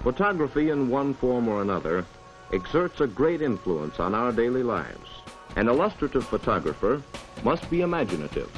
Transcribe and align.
Photography 0.00 0.70
in 0.70 0.88
one 0.88 1.12
form 1.14 1.48
or 1.48 1.60
another 1.60 2.04
exerts 2.52 3.00
a 3.00 3.06
great 3.06 3.42
influence 3.42 3.98
on 3.98 4.14
our 4.14 4.32
daily 4.32 4.62
lives. 4.62 5.08
An 5.56 5.68
illustrative 5.68 6.24
photographer 6.24 7.02
must 7.42 7.68
be 7.68 7.80
imaginative. 7.80 8.50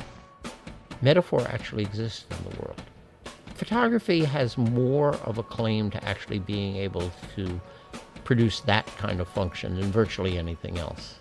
Metaphor 1.03 1.47
actually 1.49 1.83
exists 1.83 2.27
in 2.31 2.51
the 2.51 2.61
world. 2.61 2.83
Photography 3.55 4.23
has 4.25 4.59
more 4.59 5.15
of 5.25 5.39
a 5.39 5.43
claim 5.43 5.91
to 5.91 6.05
actually 6.05 6.39
being 6.39 6.77
able 6.77 7.11
to 7.37 7.61
produce 8.25 8.61
that 8.61 8.87
kind 8.99 9.21
of 9.21 9.29
function 9.29 9.81
than 9.81 9.91
virtually 9.91 10.37
anything 10.39 10.79
else. 10.79 11.17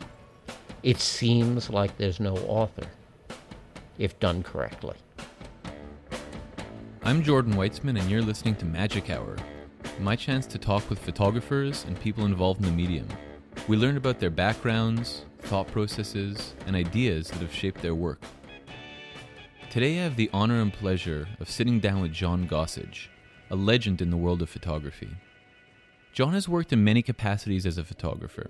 It 0.83 0.99
seems 0.99 1.69
like 1.69 1.97
there's 1.97 2.19
no 2.19 2.35
author, 2.47 2.87
if 3.97 4.19
done 4.19 4.43
correctly. 4.43 4.97
I'm 7.03 7.23
Jordan 7.23 7.53
Weitzman, 7.53 7.99
and 7.99 8.09
you're 8.09 8.21
listening 8.21 8.55
to 8.57 8.65
Magic 8.65 9.09
Hour, 9.09 9.37
my 10.01 10.15
chance 10.15 10.45
to 10.47 10.57
talk 10.57 10.89
with 10.89 10.99
photographers 10.99 11.83
and 11.85 11.99
people 11.99 12.25
involved 12.25 12.61
in 12.61 12.65
the 12.65 12.71
medium. 12.71 13.07
We 13.67 13.77
learn 13.77 13.97
about 13.97 14.19
their 14.19 14.29
backgrounds, 14.29 15.25
thought 15.39 15.67
processes, 15.67 16.53
and 16.65 16.75
ideas 16.75 17.27
that 17.29 17.41
have 17.41 17.53
shaped 17.53 17.81
their 17.81 17.95
work. 17.95 18.21
Today 19.69 19.99
I 19.99 20.03
have 20.03 20.15
the 20.15 20.29
honor 20.33 20.61
and 20.61 20.73
pleasure 20.73 21.27
of 21.39 21.49
sitting 21.49 21.79
down 21.79 22.01
with 22.01 22.13
John 22.13 22.47
Gossage, 22.47 23.07
a 23.51 23.55
legend 23.55 24.01
in 24.01 24.09
the 24.09 24.17
world 24.17 24.41
of 24.41 24.49
photography. 24.49 25.09
John 26.13 26.33
has 26.33 26.49
worked 26.49 26.73
in 26.73 26.83
many 26.83 27.01
capacities 27.01 27.65
as 27.65 27.77
a 27.77 27.83
photographer 27.83 28.49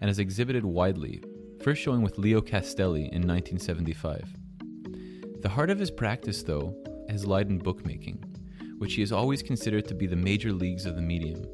and 0.00 0.08
has 0.08 0.18
exhibited 0.18 0.64
widely, 0.64 1.22
first 1.62 1.82
showing 1.82 2.02
with 2.02 2.18
Leo 2.18 2.40
Castelli 2.40 3.02
in 3.12 3.26
1975. 3.26 4.28
The 5.40 5.48
heart 5.48 5.70
of 5.70 5.78
his 5.78 5.90
practice, 5.90 6.42
though, 6.42 6.74
has 7.08 7.26
lied 7.26 7.48
in 7.48 7.58
bookmaking, 7.58 8.24
which 8.78 8.94
he 8.94 9.02
has 9.02 9.12
always 9.12 9.42
considered 9.42 9.86
to 9.86 9.94
be 9.94 10.06
the 10.06 10.16
major 10.16 10.52
leagues 10.52 10.86
of 10.86 10.96
the 10.96 11.02
medium. 11.02 11.44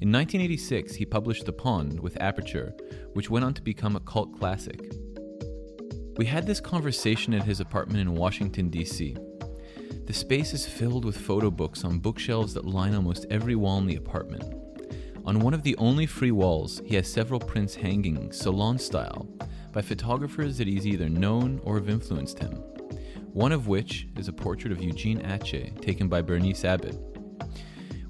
In 0.00 0.12
1986, 0.12 0.94
he 0.94 1.06
published 1.06 1.46
The 1.46 1.52
Pond 1.52 1.98
with 1.98 2.20
Aperture, 2.20 2.74
which 3.14 3.30
went 3.30 3.44
on 3.44 3.54
to 3.54 3.62
become 3.62 3.96
a 3.96 4.00
cult 4.00 4.38
classic. 4.38 4.92
We 6.16 6.26
had 6.26 6.46
this 6.46 6.60
conversation 6.60 7.32
at 7.34 7.44
his 7.44 7.60
apartment 7.60 8.00
in 8.00 8.14
Washington, 8.14 8.68
D.C. 8.68 9.16
The 10.06 10.12
space 10.12 10.52
is 10.52 10.66
filled 10.66 11.04
with 11.04 11.16
photo 11.16 11.50
books 11.50 11.84
on 11.84 11.98
bookshelves 11.98 12.54
that 12.54 12.66
line 12.66 12.94
almost 12.94 13.26
every 13.30 13.54
wall 13.54 13.78
in 13.78 13.86
the 13.86 13.96
apartment. 13.96 14.54
On 15.24 15.38
one 15.38 15.54
of 15.54 15.62
the 15.62 15.76
only 15.78 16.04
free 16.04 16.32
walls, 16.32 16.82
he 16.84 16.96
has 16.96 17.10
several 17.10 17.40
prints 17.40 17.74
hanging, 17.74 18.30
salon 18.30 18.78
style, 18.78 19.26
by 19.72 19.80
photographers 19.80 20.58
that 20.58 20.68
he's 20.68 20.86
either 20.86 21.08
known 21.08 21.60
or 21.64 21.76
have 21.76 21.88
influenced 21.88 22.38
him. 22.38 22.62
One 23.34 23.50
of 23.50 23.66
which 23.66 24.06
is 24.16 24.28
a 24.28 24.32
portrait 24.32 24.70
of 24.70 24.80
Eugene 24.80 25.18
Atget 25.18 25.82
taken 25.82 26.06
by 26.06 26.22
Berenice 26.22 26.64
Abbott. 26.64 26.96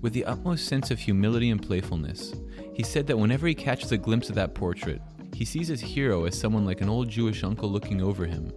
With 0.03 0.13
the 0.13 0.27
utmost 0.27 0.67
sense 0.67 0.91
of 0.91 0.99
humility 0.99 1.49
and 1.49 1.63
playfulness, 1.63 2.35
he 2.75 2.83
said 2.83 3.07
that 3.07 3.17
whenever 3.17 3.47
he 3.47 3.55
catches 3.55 3.91
a 3.91 3.97
glimpse 3.97 4.29
of 4.29 4.35
that 4.35 4.55
portrait, 4.55 5.01
he 5.33 5.47
sees 5.47 5.67
his 5.67 5.81
hero 5.81 6.27
as 6.27 6.39
someone 6.39 6.67
like 6.67 6.83
an 6.83 6.91
old 6.91 7.09
Jewish 7.09 7.43
uncle 7.43 7.71
looking 7.71 8.03
over 8.03 8.27
him, 8.27 8.53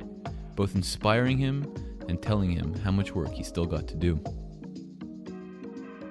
both 0.58 0.76
inspiring 0.76 1.38
him 1.38 1.74
and 2.10 2.22
telling 2.22 2.52
him 2.52 2.74
how 2.82 2.92
much 2.92 3.16
work 3.16 3.32
he 3.32 3.44
still 3.44 3.66
got 3.66 3.88
to 3.88 3.96
do. 3.96 4.22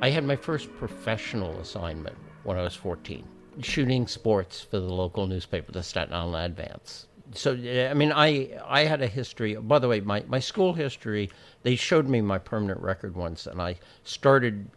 I 0.00 0.08
had 0.08 0.24
my 0.24 0.36
first 0.36 0.74
professional 0.78 1.60
assignment 1.60 2.16
when 2.44 2.56
I 2.56 2.62
was 2.62 2.74
14, 2.74 3.28
shooting 3.60 4.06
sports 4.06 4.62
for 4.62 4.80
the 4.80 4.88
local 4.88 5.26
newspaper, 5.26 5.70
the 5.70 5.82
Staten 5.82 6.14
Island 6.14 6.58
Advance. 6.58 7.08
So, 7.34 7.52
I 7.54 7.92
mean, 7.94 8.12
I, 8.12 8.58
I 8.66 8.84
had 8.84 9.02
a 9.02 9.08
history. 9.08 9.56
By 9.56 9.78
the 9.78 9.88
way, 9.88 10.00
my, 10.00 10.22
my 10.28 10.38
school 10.38 10.74
history, 10.74 11.30
they 11.62 11.74
showed 11.74 12.08
me 12.08 12.20
my 12.20 12.38
permanent 12.38 12.80
record 12.80 13.16
once, 13.16 13.46
and 13.46 13.60
I 13.60 13.76
started 14.04 14.70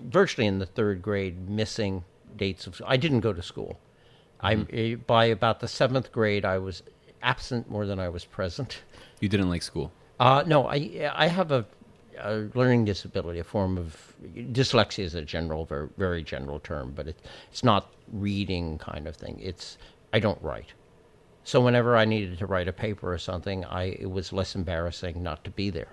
virtually 0.00 0.46
in 0.46 0.58
the 0.58 0.66
third 0.66 1.02
grade 1.02 1.48
missing 1.48 2.04
dates 2.36 2.66
of 2.66 2.80
I 2.86 2.96
didn't 2.96 3.20
go 3.20 3.32
to 3.32 3.42
school. 3.42 3.78
Mm-hmm. 4.42 4.92
I 4.92 4.94
by 5.06 5.26
about 5.26 5.60
the 5.60 5.68
seventh 5.68 6.12
grade 6.12 6.44
I 6.44 6.58
was 6.58 6.82
absent 7.22 7.70
more 7.70 7.86
than 7.86 7.98
I 7.98 8.08
was 8.08 8.24
present. 8.24 8.82
You 9.20 9.28
didn't 9.28 9.48
like 9.48 9.62
school? 9.62 9.92
Uh, 10.20 10.44
no, 10.46 10.66
I 10.66 11.10
I 11.14 11.28
have 11.28 11.50
a, 11.50 11.64
a, 12.18 12.48
learning 12.54 12.84
disability, 12.84 13.38
a 13.38 13.44
form 13.44 13.78
of 13.78 14.14
dyslexia 14.34 15.04
is 15.04 15.14
a 15.14 15.22
general, 15.22 15.64
very 15.64 15.88
very 15.96 16.22
general 16.22 16.60
term, 16.60 16.92
but 16.94 17.08
it, 17.08 17.16
it's 17.50 17.64
not 17.64 17.92
reading 18.12 18.78
kind 18.78 19.06
of 19.06 19.16
thing. 19.16 19.38
It's 19.40 19.78
I 20.12 20.20
don't 20.20 20.40
write. 20.42 20.72
So 21.44 21.60
whenever 21.60 21.96
I 21.96 22.06
needed 22.06 22.38
to 22.38 22.46
write 22.46 22.68
a 22.68 22.72
paper 22.72 23.12
or 23.12 23.18
something, 23.18 23.64
I 23.66 23.84
it 24.00 24.10
was 24.10 24.32
less 24.32 24.54
embarrassing 24.54 25.22
not 25.22 25.44
to 25.44 25.50
be 25.50 25.70
there. 25.70 25.92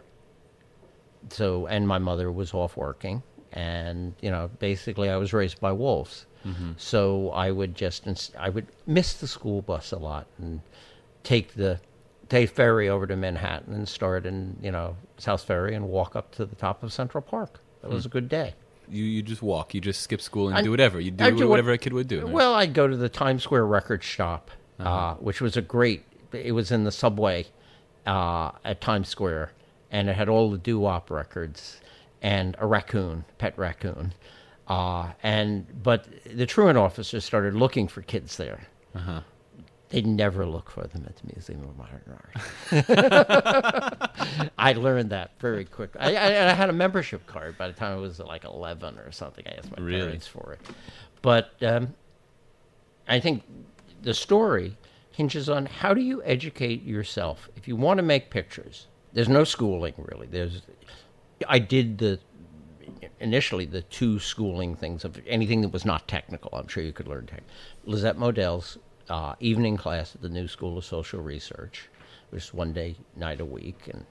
So 1.29 1.67
and 1.67 1.87
my 1.87 1.99
mother 1.99 2.31
was 2.31 2.53
off 2.53 2.77
working, 2.77 3.21
and 3.51 4.13
you 4.21 4.31
know 4.31 4.49
basically 4.59 5.09
I 5.09 5.17
was 5.17 5.33
raised 5.33 5.59
by 5.59 5.73
wolves. 5.73 6.25
Mm-hmm. 6.45 6.71
So 6.77 7.29
I 7.31 7.51
would 7.51 7.75
just 7.75 8.07
I 8.39 8.49
would 8.49 8.67
miss 8.87 9.13
the 9.13 9.27
school 9.27 9.61
bus 9.61 9.91
a 9.91 9.97
lot 9.97 10.25
and 10.39 10.61
take 11.23 11.53
the 11.53 11.79
take 12.29 12.49
ferry 12.49 12.87
over 12.87 13.05
to 13.05 13.15
Manhattan 13.15 13.73
and 13.73 13.87
start 13.87 14.25
in 14.25 14.57
you 14.61 14.71
know 14.71 14.95
South 15.17 15.43
Ferry 15.43 15.75
and 15.75 15.87
walk 15.89 16.15
up 16.15 16.31
to 16.35 16.45
the 16.45 16.55
top 16.55 16.81
of 16.81 16.93
Central 16.93 17.21
Park. 17.21 17.59
That 17.81 17.91
was 17.91 18.05
hmm. 18.05 18.09
a 18.09 18.11
good 18.11 18.29
day. 18.29 18.53
You 18.89 19.03
you 19.03 19.21
just 19.21 19.41
walk. 19.41 19.73
You 19.73 19.81
just 19.81 20.01
skip 20.01 20.21
school 20.21 20.47
and 20.47 20.57
I, 20.57 20.61
do 20.61 20.71
whatever. 20.71 20.99
You 20.99 21.11
do, 21.11 21.31
do 21.31 21.47
whatever 21.47 21.71
what, 21.71 21.75
a 21.75 21.77
kid 21.77 21.93
would 21.93 22.07
do. 22.07 22.21
Right? 22.21 22.33
Well, 22.33 22.53
I'd 22.53 22.73
go 22.73 22.87
to 22.87 22.95
the 22.95 23.09
Times 23.09 23.43
Square 23.43 23.65
record 23.65 24.03
shop, 24.03 24.49
uh-huh. 24.81 24.89
uh, 24.89 25.15
which 25.15 25.41
was 25.41 25.57
a 25.57 25.61
great. 25.61 26.03
It 26.33 26.53
was 26.53 26.71
in 26.71 26.83
the 26.83 26.91
subway 26.91 27.47
uh, 28.05 28.51
at 28.63 28.81
Times 28.81 29.09
Square, 29.09 29.51
and 29.91 30.09
it 30.09 30.15
had 30.15 30.29
all 30.29 30.49
the 30.49 30.57
doo 30.57 30.79
wop 30.79 31.09
records 31.09 31.79
and 32.21 32.55
a 32.59 32.67
raccoon, 32.67 33.25
pet 33.37 33.57
raccoon. 33.57 34.13
Uh, 34.67 35.11
and 35.23 35.65
but 35.83 36.07
the 36.25 36.45
truant 36.45 36.77
officers 36.77 37.25
started 37.25 37.53
looking 37.53 37.87
for 37.87 38.01
kids 38.01 38.37
there. 38.37 38.67
Uh-huh. 38.95 39.21
They'd 39.89 40.07
never 40.07 40.45
look 40.45 40.69
for 40.69 40.87
them 40.87 41.05
at 41.05 41.17
the 41.17 41.33
Museum 41.33 41.63
of 41.63 41.77
Modern 41.77 42.17
Art. 42.71 44.11
I 44.57 44.71
learned 44.71 45.09
that 45.09 45.31
very 45.39 45.65
quickly. 45.65 45.99
I, 45.99 46.13
I, 46.13 46.49
I, 46.49 46.53
had 46.53 46.69
a 46.69 46.73
membership 46.73 47.27
card 47.27 47.57
by 47.57 47.67
the 47.67 47.73
time 47.73 47.97
I 47.97 47.99
was 47.99 48.17
like 48.19 48.45
11 48.45 48.97
or 48.99 49.11
something. 49.11 49.43
I 49.45 49.57
asked 49.57 49.69
my 49.77 49.83
really? 49.83 50.03
parents 50.03 50.27
for 50.27 50.53
it. 50.53 50.61
But 51.21 51.51
um, 51.61 51.93
I 53.05 53.19
think 53.19 53.43
the 54.01 54.13
story 54.13 54.77
hinges 55.11 55.49
on 55.49 55.65
how 55.65 55.93
do 55.93 56.01
you 56.01 56.21
educate 56.23 56.83
yourself 56.83 57.49
if 57.55 57.67
you 57.67 57.75
want 57.75 57.97
to 57.97 58.03
make 58.03 58.29
pictures. 58.29 58.87
There's 59.13 59.29
no 59.29 59.43
schooling 59.43 59.93
really. 59.97 60.27
There's 60.27 60.61
I 61.47 61.59
did 61.59 61.97
the 61.97 62.19
initially 63.19 63.65
the 63.65 63.81
two 63.83 64.19
schooling 64.19 64.75
things 64.75 65.05
of 65.05 65.19
anything 65.27 65.61
that 65.61 65.69
was 65.69 65.85
not 65.85 66.07
technical. 66.07 66.49
I'm 66.53 66.67
sure 66.67 66.83
you 66.83 66.93
could 66.93 67.07
learn 67.07 67.25
tech. 67.25 67.43
Lisette 67.85 68.17
Model's 68.17 68.77
uh, 69.09 69.35
evening 69.39 69.77
class 69.77 70.15
at 70.15 70.21
the 70.21 70.29
New 70.29 70.47
School 70.47 70.77
of 70.77 70.85
Social 70.85 71.21
Research, 71.21 71.89
was 72.31 72.53
one 72.53 72.73
day 72.73 72.95
night 73.15 73.41
a 73.41 73.45
week, 73.45 73.89
and 73.91 74.05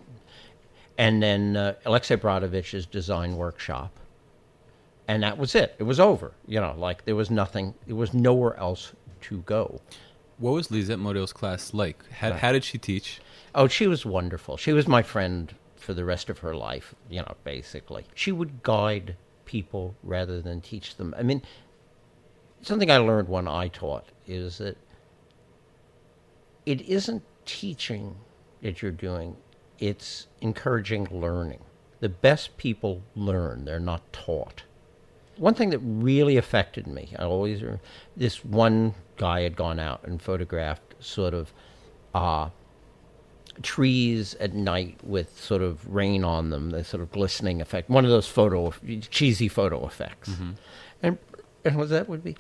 and 0.99 1.23
then 1.23 1.57
uh, 1.57 1.75
Alexey 1.87 2.17
Brodovitch's 2.17 2.87
design 2.87 3.37
workshop, 3.37 3.93
and 5.09 5.23
that 5.23 5.39
was 5.39 5.55
it. 5.55 5.75
It 5.79 5.85
was 5.85 5.99
over. 5.99 6.33
You 6.47 6.61
know, 6.61 6.75
like 6.77 7.05
there 7.05 7.17
was 7.17 7.31
nothing. 7.31 7.75
There 7.87 7.97
was 7.97 8.13
nowhere 8.13 8.57
else 8.57 8.93
to 9.23 9.39
go. 9.43 9.81
What 10.39 10.53
was 10.53 10.71
Lisette 10.71 10.99
Model's 10.99 11.33
class 11.33 11.75
like? 11.75 12.03
How, 12.11 12.33
how 12.33 12.53
did 12.53 12.65
she 12.65 12.79
teach? 12.79 13.21
Oh, 13.55 13.69
she 13.69 13.87
was 13.87 14.07
wonderful. 14.07 14.57
She 14.57 14.73
was 14.73 14.89
my 14.89 15.03
friend 15.03 15.55
for 15.77 15.95
the 15.95 16.05
rest 16.05 16.31
of 16.31 16.39
her 16.39 16.55
life, 16.55 16.95
you 17.09 17.21
know, 17.21 17.35
basically. 17.45 18.05
She 18.15 18.33
would 18.33 18.63
guide 18.63 19.17
people 19.45 19.97
rather 20.03 20.41
than 20.41 20.61
teach 20.61 20.97
them. 20.97 21.15
I 21.19 21.23
mean, 21.23 21.43
something 22.63 22.91
I 22.91 22.99
learned 22.99 23.29
when 23.29 23.49
I 23.49 23.69
taught 23.69 24.07
is 24.27 24.59
that 24.59 24.77
it 26.67 26.83
isn't 26.83 27.23
teaching 27.45 28.17
that 28.63 28.83
you're 28.83 28.93
doing, 28.93 29.37
it's 29.79 30.27
encouraging 30.41 31.09
learning. 31.11 31.61
The 32.01 32.09
best 32.09 32.57
people 32.57 33.03
learn, 33.15 33.65
they're 33.65 33.81
not 33.81 34.13
taught. 34.13 34.63
One 35.41 35.55
thing 35.55 35.71
that 35.71 35.79
really 35.79 36.37
affected 36.37 36.87
me, 36.87 37.15
I 37.19 37.25
always, 37.25 37.63
this 38.15 38.45
one 38.45 38.95
guy 39.17 39.41
had 39.41 39.57
gone 39.57 39.79
out 39.79 40.01
and 40.05 40.21
photographed 40.21 40.95
sort 41.01 41.33
of 41.33 41.51
uh, 42.15 42.51
trees 43.63 44.35
at 44.35 44.53
night 44.53 44.99
with 45.03 45.41
sort 45.41 45.63
of 45.63 45.91
rain 45.91 46.25
on 46.25 46.51
them, 46.51 46.69
the 46.69 46.85
sort 46.85 47.03
of 47.03 47.11
glistening 47.11 47.63
effect. 47.63 47.89
One 47.89 48.05
of 48.05 48.11
those 48.11 48.29
photo, 48.29 48.75
cheesy 49.09 49.49
photo 49.49 49.87
effects. 49.87 50.29
Mm-hmm. 50.29 50.51
And 51.03 51.19
and 51.65 51.77
what 51.77 51.89
that 51.89 52.07
would 52.07 52.23
be, 52.23 52.37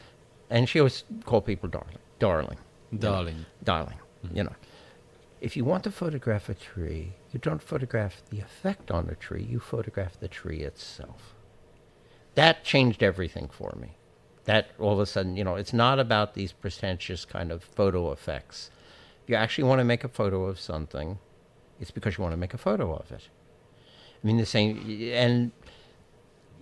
and 0.51 0.69
she 0.69 0.79
always 0.79 1.05
called 1.25 1.47
people 1.47 1.71
darling, 1.71 1.97
darling, 2.19 2.59
darling, 2.99 3.35
you 3.35 3.41
know, 3.41 3.47
darling. 3.65 3.99
Mm-hmm. 4.27 4.37
You 4.37 4.45
know, 4.45 4.55
if 5.41 5.57
you 5.57 5.65
want 5.65 5.85
to 5.85 5.91
photograph 5.91 6.51
a 6.51 6.55
tree, 6.55 7.15
you 7.33 7.41
don't 7.41 7.63
photograph 7.63 8.23
the 8.29 8.41
effect 8.41 8.91
on 8.91 9.07
the 9.07 9.15
tree. 9.15 9.43
You 9.43 9.59
photograph 9.59 10.21
the 10.21 10.29
tree 10.29 10.61
itself. 10.61 11.35
That 12.35 12.65
changed 12.65 13.03
everything 13.03 13.49
for 13.53 13.77
me. 13.81 13.97
That 14.45 14.71
all 14.79 14.93
of 14.93 15.01
a 15.01 15.07
sudden, 15.07 15.37
you 15.37 15.45
know, 15.45 15.57
it's 15.57 15.73
not 15.73 15.99
about 15.99 16.35
these 16.35 16.53
pretentious 16.53 17.25
kind 17.25 17.53
of 17.53 17.63
photo 17.63 18.11
effects 18.13 18.71
If 19.23 19.31
you 19.31 19.37
actually 19.37 19.65
want 19.65 19.81
to 19.81 19.85
make 19.85 20.05
a 20.05 20.09
photo 20.09 20.45
of 20.45 20.59
something, 20.59 21.19
it's 21.81 21.91
because 21.91 22.17
you 22.19 22.23
want 22.23 22.33
to 22.33 22.39
make 22.39 22.55
a 22.55 22.59
photo 22.59 22.95
of 22.95 23.11
it. 23.13 23.29
I 24.23 24.27
mean, 24.27 24.37
the 24.37 24.47
same, 24.47 25.13
and 25.13 25.53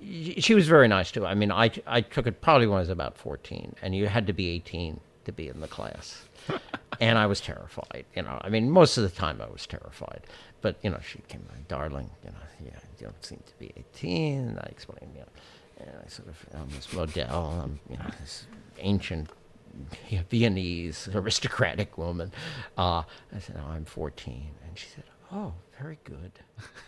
she 0.03 0.55
was 0.55 0.69
very 0.69 0.87
nice 0.89 1.11
too. 1.11 1.27
I 1.27 1.35
mean, 1.35 1.51
I, 1.51 1.71
I 1.87 2.01
took 2.03 2.27
it 2.27 2.41
probably 2.41 2.67
when 2.67 2.77
I 2.77 2.81
was 2.81 2.89
about 2.89 3.19
14, 3.19 3.75
and 3.83 3.95
you 3.95 4.07
had 4.07 4.27
to 4.29 4.33
be 4.33 4.49
18 4.51 5.01
to 5.25 5.33
be 5.33 5.49
in 5.49 5.61
the 5.61 5.69
class. 5.69 6.25
and 7.01 7.19
I 7.19 7.27
was 7.27 7.41
terrified. 7.41 8.05
You 8.15 8.23
know, 8.23 8.39
I 8.43 8.49
mean, 8.49 8.71
most 8.71 8.97
of 8.97 9.03
the 9.03 9.11
time 9.11 9.41
I 9.43 9.51
was 9.51 9.67
terrified. 9.67 10.23
But, 10.61 10.77
you 10.83 10.91
know, 10.91 10.99
she 11.07 11.21
came, 11.29 11.45
darling, 11.69 12.11
you 12.25 12.31
know, 12.31 12.37
yeah, 12.65 12.79
you 12.99 13.07
don't 13.07 13.25
seem 13.25 13.43
to 13.47 13.59
be 13.59 13.73
18. 13.77 14.49
And 14.49 14.59
I 14.59 14.69
explained, 14.71 15.13
you 15.15 15.21
know, 15.21 15.27
I 15.81 16.09
sort 16.09 16.29
of, 16.29 16.47
I'm 16.55 16.69
this 16.71 16.93
Model, 16.93 17.61
I'm, 17.63 17.81
you 17.89 17.97
know, 17.97 18.11
this 18.21 18.47
ancient 18.79 19.31
Viennese 20.31 21.09
aristocratic 21.15 21.97
woman. 21.99 22.33
Uh, 22.77 23.03
I 23.35 23.39
said, 23.41 23.57
oh, 23.59 23.71
I'm 23.71 23.85
14. 23.85 24.51
And 24.67 24.79
she 24.79 24.89
said, 24.89 25.05
oh, 25.33 25.53
very 25.79 25.99
good. 26.05 26.33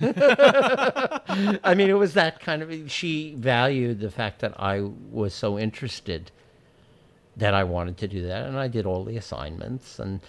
I 1.64 1.74
mean, 1.74 1.88
it 1.88 1.98
was 1.98 2.14
that 2.14 2.40
kind 2.40 2.62
of, 2.62 2.90
she 2.90 3.34
valued 3.36 4.00
the 4.00 4.10
fact 4.10 4.40
that 4.40 4.58
I 4.58 4.80
was 4.80 5.34
so 5.34 5.58
interested 5.58 6.30
that 7.36 7.54
I 7.54 7.64
wanted 7.64 7.96
to 7.98 8.08
do 8.08 8.26
that. 8.26 8.46
And 8.46 8.58
I 8.58 8.68
did 8.68 8.86
all 8.86 9.04
the 9.04 9.16
assignments. 9.16 9.98
And 9.98 10.20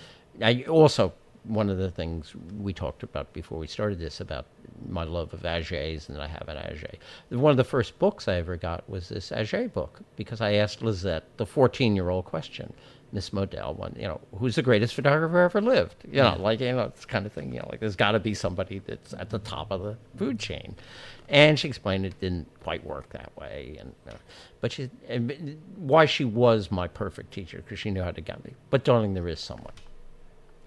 I 0.42 0.64
also 0.64 1.14
one 1.44 1.70
of 1.70 1.78
the 1.78 1.90
things 1.90 2.34
we 2.60 2.74
talked 2.74 3.04
about 3.04 3.34
before 3.34 3.58
we 3.58 3.68
started 3.68 4.00
this 4.00 4.20
about 4.20 4.46
my 4.88 5.04
love 5.04 5.34
of 5.34 5.42
Atgets 5.42 6.08
and 6.08 6.18
that 6.18 6.24
I 6.24 6.28
have 6.28 6.48
an 6.48 6.58
Atget. 6.58 6.98
One 7.30 7.52
of 7.52 7.58
the 7.58 7.64
first 7.64 7.98
books 8.00 8.28
I 8.28 8.36
ever 8.36 8.58
got 8.58 8.88
was 8.90 9.10
this 9.10 9.32
Atget 9.32 9.74
book 9.74 10.02
because 10.16 10.42
I 10.42 10.54
asked 10.54 10.82
Lisette 10.82 11.26
the 11.38 11.46
14 11.46 11.96
year 11.96 12.10
old 12.10 12.26
question, 12.26 12.74
Miss 13.12 13.34
Model, 13.34 13.74
one, 13.74 13.94
you 13.98 14.08
know, 14.08 14.22
who's 14.38 14.56
the 14.56 14.62
greatest 14.62 14.94
photographer 14.94 15.40
ever 15.40 15.62
lived? 15.62 15.96
You 16.10 16.22
know, 16.22 16.38
like, 16.40 16.62
you 16.62 16.72
know, 16.72 16.90
this 16.90 17.06
kind 17.06 17.26
of 17.26 17.34
thing, 17.34 17.54
you 17.54 17.60
know, 17.60 17.68
like 17.70 17.80
there's 17.80 17.96
got 17.96 18.12
to 18.12 18.20
be 18.20 18.34
somebody 18.34 18.80
that's 18.80 19.14
at 19.14 19.30
the 19.30 19.40
top 19.40 19.72
of 19.72 19.82
the 19.82 19.98
food 20.18 20.40
chain. 20.40 20.76
And 21.28 21.60
she 21.60 21.68
explained 21.68 22.06
it 22.06 22.20
didn't 22.20 22.48
quite 22.62 22.86
work 22.86 23.10
that 23.10 23.36
way. 23.38 23.78
And, 23.80 23.94
uh, 24.08 24.18
but 24.62 24.72
she, 24.72 24.90
and 25.10 25.58
why 25.76 26.06
she 26.06 26.24
was 26.24 26.72
my 26.72 26.88
perfect 26.88 27.34
teacher 27.34 27.58
because 27.58 27.80
she 27.80 27.92
knew 27.92 28.02
how 28.02 28.12
to 28.12 28.22
get 28.22 28.44
me. 28.46 28.54
But 28.70 28.86
darling, 28.86 29.14
there 29.14 29.28
is 29.28 29.40
someone 29.40 29.74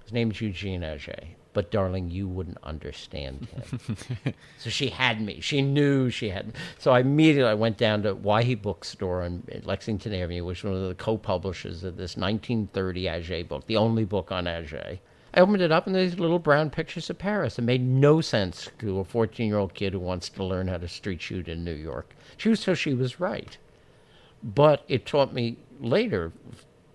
his 0.04 0.12
name's 0.12 0.40
Eugene 0.40 0.82
Atget. 0.82 1.24
But 1.54 1.70
darling, 1.70 2.10
you 2.10 2.26
wouldn't 2.26 2.58
understand 2.64 3.46
him. 3.46 4.34
so 4.58 4.70
she 4.70 4.88
had 4.88 5.20
me. 5.20 5.40
She 5.40 5.62
knew 5.62 6.10
she 6.10 6.28
had. 6.28 6.48
Me. 6.48 6.52
So 6.78 6.90
I 6.92 7.00
immediately 7.00 7.48
I 7.48 7.54
went 7.54 7.78
down 7.78 8.02
to 8.02 8.14
Weyhe 8.14 8.60
Bookstore 8.60 9.22
in, 9.24 9.44
in 9.48 9.62
Lexington 9.64 10.12
Avenue, 10.12 10.44
which 10.44 10.64
was 10.64 10.72
one 10.72 10.82
of 10.82 10.88
the 10.88 10.96
co-publishers 10.96 11.84
of 11.84 11.96
this 11.96 12.16
1930 12.16 13.04
Atget 13.04 13.48
book, 13.48 13.66
the 13.66 13.76
only 13.76 14.04
book 14.04 14.32
on 14.32 14.46
Atget. 14.46 14.98
I 15.32 15.40
opened 15.40 15.62
it 15.62 15.72
up 15.72 15.86
and 15.86 15.94
there's 15.94 16.18
little 16.18 16.38
brown 16.40 16.70
pictures 16.70 17.08
of 17.08 17.18
Paris. 17.18 17.58
It 17.58 17.62
made 17.62 17.82
no 17.82 18.20
sense 18.20 18.68
to 18.80 18.98
a 18.98 19.04
14 19.04 19.46
year 19.46 19.58
old 19.58 19.74
kid 19.74 19.92
who 19.92 20.00
wants 20.00 20.28
to 20.30 20.44
learn 20.44 20.68
how 20.68 20.78
to 20.78 20.88
street 20.88 21.22
shoot 21.22 21.48
in 21.48 21.64
New 21.64 21.74
York. 21.74 22.14
She 22.36 22.48
was 22.48 22.60
so 22.60 22.74
she 22.74 22.94
was 22.94 23.20
right. 23.20 23.56
But 24.42 24.84
it 24.88 25.06
taught 25.06 25.32
me 25.32 25.56
later, 25.80 26.32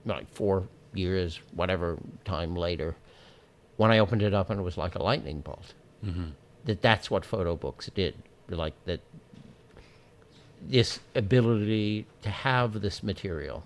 like 0.06 0.30
four 0.30 0.68
years, 0.94 1.40
whatever 1.54 1.98
time 2.26 2.56
later, 2.56 2.96
when 3.78 3.92
I 3.92 4.00
opened 4.00 4.22
it 4.22 4.34
up 4.34 4.50
and 4.50 4.60
it 4.60 4.64
was 4.64 4.78
like 4.78 4.96
a 4.96 5.04
lightning 5.04 5.42
bolt. 5.42 5.74
Mm-hmm. 6.06 6.30
That 6.66 6.82
that's 6.82 7.10
what 7.10 7.26
photo 7.26 7.56
books 7.56 7.90
did. 7.94 8.16
Like 8.50 8.74
that, 8.86 9.00
this 10.62 11.00
ability 11.16 12.06
to 12.22 12.30
have 12.30 12.82
this 12.82 13.04
material, 13.04 13.64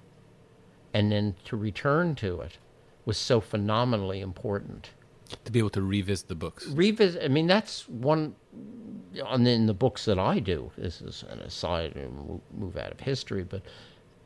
and 0.94 1.12
then 1.12 1.36
to 1.46 1.58
return 1.58 2.16
to 2.16 2.42
it, 2.42 2.58
was 3.06 3.18
so 3.18 3.42
phenomenally 3.42 4.20
important. 4.20 4.90
To 5.46 5.52
be 5.52 5.60
able 5.60 5.72
to 5.72 5.82
revisit 5.82 6.28
the 6.28 6.36
books. 6.36 6.68
Revisit. 6.68 7.24
I 7.24 7.28
mean, 7.28 7.48
that's 7.48 7.88
one. 7.90 8.36
On 9.26 9.44
the, 9.44 9.52
in 9.52 9.68
the 9.68 9.74
books 9.74 10.06
that 10.06 10.20
I 10.20 10.40
do, 10.40 10.72
this 10.78 11.02
is 11.02 11.24
an 11.30 11.40
aside, 11.40 11.96
and 11.96 12.42
move 12.56 12.78
out 12.78 12.92
of 12.92 13.00
history, 13.00 13.44
but 13.44 13.62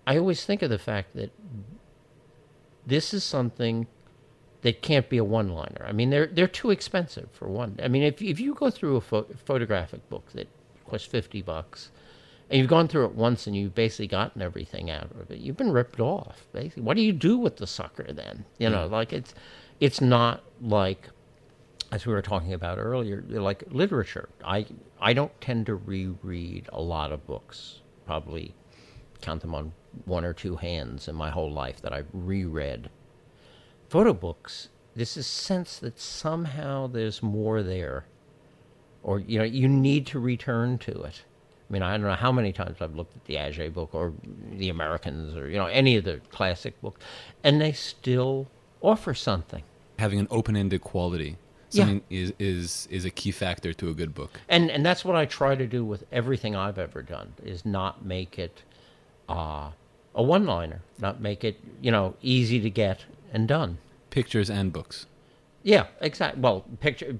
I 0.05 0.17
always 0.17 0.45
think 0.45 0.61
of 0.61 0.69
the 0.69 0.79
fact 0.79 1.15
that 1.15 1.29
this 2.87 3.13
is 3.13 3.23
something 3.23 3.85
that 4.61 4.81
can't 4.81 5.09
be 5.09 5.17
a 5.17 5.23
one 5.23 5.49
liner. 5.49 5.85
I 5.87 5.91
mean, 5.91 6.09
they're 6.09 6.27
they're 6.27 6.47
too 6.47 6.71
expensive 6.71 7.29
for 7.31 7.47
one. 7.47 7.79
I 7.83 7.87
mean, 7.87 8.03
if 8.03 8.21
if 8.21 8.39
you 8.39 8.55
go 8.55 8.71
through 8.71 8.95
a 8.95 9.01
pho- 9.01 9.27
photographic 9.45 10.09
book 10.09 10.31
that 10.33 10.47
costs 10.89 11.07
fifty 11.07 11.41
bucks, 11.41 11.91
and 12.49 12.59
you've 12.59 12.69
gone 12.69 12.87
through 12.87 13.05
it 13.05 13.13
once 13.13 13.45
and 13.45 13.55
you've 13.55 13.75
basically 13.75 14.07
gotten 14.07 14.41
everything 14.41 14.89
out 14.89 15.11
of 15.11 15.29
it, 15.29 15.39
you've 15.39 15.57
been 15.57 15.71
ripped 15.71 15.99
off. 15.99 16.47
Basically, 16.53 16.81
what 16.81 16.95
do 16.95 17.03
you 17.03 17.13
do 17.13 17.37
with 17.37 17.57
the 17.57 17.67
sucker 17.67 18.11
then? 18.11 18.45
You 18.57 18.69
know, 18.69 18.87
hmm. 18.87 18.93
like 18.93 19.13
it's 19.13 19.35
it's 19.79 20.01
not 20.01 20.43
like 20.61 21.09
as 21.91 22.05
we 22.05 22.13
were 22.13 22.21
talking 22.21 22.53
about 22.53 22.77
earlier, 22.77 23.23
like 23.27 23.63
literature. 23.69 24.29
I 24.43 24.65
I 24.99 25.13
don't 25.13 25.39
tend 25.41 25.65
to 25.67 25.75
reread 25.75 26.69
a 26.71 26.81
lot 26.81 27.11
of 27.11 27.25
books. 27.27 27.81
Probably 28.05 28.55
count 29.21 29.41
them 29.41 29.53
on 29.53 29.73
one 30.05 30.25
or 30.25 30.33
two 30.33 30.55
hands 30.55 31.07
in 31.07 31.15
my 31.15 31.29
whole 31.29 31.51
life 31.51 31.81
that 31.81 31.94
I've 31.94 32.07
reread. 32.13 32.89
Photo 33.89 34.13
books, 34.13 34.69
this 34.95 35.17
is 35.17 35.27
sense 35.27 35.77
that 35.79 35.99
somehow 35.99 36.88
there's 36.88 37.23
more 37.23 37.63
there, 37.63 38.05
or 39.03 39.19
you 39.19 39.39
know, 39.39 39.45
you 39.45 39.67
need 39.67 40.05
to 40.07 40.19
return 40.19 40.77
to 40.79 41.03
it. 41.03 41.23
I 41.69 41.73
mean, 41.73 41.81
I 41.81 41.91
don't 41.91 42.05
know 42.05 42.13
how 42.13 42.31
many 42.31 42.53
times 42.53 42.77
I've 42.81 42.95
looked 42.95 43.15
at 43.15 43.25
the 43.25 43.35
Atget 43.35 43.73
book 43.73 43.89
or 43.94 44.13
the 44.51 44.69
Americans 44.69 45.35
or 45.35 45.49
you 45.49 45.57
know 45.57 45.67
any 45.67 45.95
of 45.97 46.03
the 46.03 46.21
classic 46.31 46.79
books, 46.81 47.01
and 47.44 47.61
they 47.61 47.71
still 47.71 48.47
offer 48.81 49.13
something. 49.13 49.63
Having 49.99 50.19
an 50.19 50.27
open-ended 50.29 50.81
quality 50.81 51.38
something 51.69 52.01
yeah. 52.09 52.19
is 52.21 52.33
is 52.39 52.88
is 52.91 53.05
a 53.05 53.09
key 53.09 53.31
factor 53.31 53.73
to 53.73 53.89
a 53.89 53.94
good 53.94 54.13
book. 54.13 54.39
And 54.49 54.69
and 54.71 54.85
that's 54.85 55.03
what 55.03 55.15
I 55.15 55.25
try 55.25 55.55
to 55.55 55.67
do 55.67 55.83
with 55.83 56.03
everything 56.11 56.55
I've 56.55 56.77
ever 56.77 57.01
done 57.01 57.33
is 57.44 57.65
not 57.65 58.05
make 58.05 58.39
it 58.39 58.63
uh, 59.27 59.71
a 60.17 60.23
one 60.23 60.45
liner, 60.45 60.81
not 60.99 61.21
make 61.21 61.43
it, 61.43 61.59
you 61.79 61.91
know, 61.91 62.15
easy 62.21 62.59
to 62.59 62.69
get 62.69 63.05
and 63.31 63.47
done. 63.47 63.77
Pictures 64.09 64.49
and 64.49 64.73
books. 64.73 65.05
Yeah, 65.63 65.85
exactly. 66.01 66.41
Well, 66.41 66.65
picture 66.79 67.15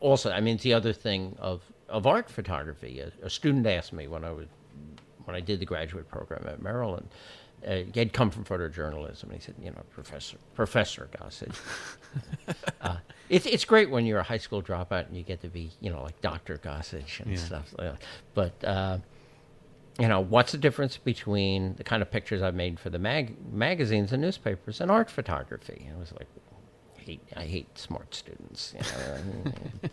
also. 0.00 0.30
I 0.30 0.40
mean, 0.40 0.54
it's 0.54 0.62
the 0.62 0.74
other 0.74 0.92
thing 0.92 1.34
of 1.38 1.62
of 1.88 2.06
art 2.06 2.30
photography. 2.30 3.00
A, 3.00 3.10
a, 3.26 3.30
student 3.30 3.66
asked 3.66 3.92
me 3.92 4.06
when 4.06 4.24
I 4.24 4.30
was 4.30 4.46
when 5.24 5.34
I 5.34 5.40
did 5.40 5.60
the 5.60 5.66
graduate 5.66 6.08
program 6.08 6.46
at 6.46 6.62
Maryland. 6.62 7.08
Uh, 7.66 7.78
he 7.92 7.98
had 7.98 8.12
come 8.12 8.30
from 8.30 8.44
photojournalism, 8.44 9.24
and 9.24 9.32
he 9.32 9.40
said, 9.40 9.54
"You 9.60 9.70
know, 9.70 9.82
Professor 9.90 10.36
Professor 10.54 11.08
Gossage, 11.18 11.58
uh, 12.82 12.98
it's 13.28 13.46
it's 13.46 13.64
great 13.64 13.90
when 13.90 14.06
you're 14.06 14.20
a 14.20 14.24
high 14.24 14.38
school 14.38 14.62
dropout 14.62 15.08
and 15.08 15.16
you 15.16 15.22
get 15.22 15.40
to 15.40 15.48
be, 15.48 15.70
you 15.80 15.90
know, 15.90 16.02
like 16.02 16.20
Doctor 16.20 16.58
Gossage 16.58 17.20
and 17.20 17.32
yeah. 17.32 17.38
stuff. 17.38 17.74
But 18.34 18.62
uh, 18.62 18.98
you 19.98 20.08
know, 20.08 20.20
what's 20.20 20.52
the 20.52 20.58
difference 20.58 20.98
between 20.98 21.74
the 21.76 21.84
kind 21.84 22.02
of 22.02 22.10
pictures 22.10 22.42
I've 22.42 22.54
made 22.54 22.78
for 22.78 22.90
the 22.90 22.98
mag- 22.98 23.36
magazines 23.52 24.12
and 24.12 24.20
newspapers 24.20 24.80
and 24.80 24.90
art 24.90 25.10
photography? 25.10 25.88
I 25.94 25.98
was 25.98 26.12
like, 26.12 26.28
I 26.96 27.00
hate, 27.00 27.22
I 27.36 27.44
hate 27.44 27.78
smart 27.78 28.14
students. 28.14 28.74
You 28.74 28.80
know, 28.80 29.90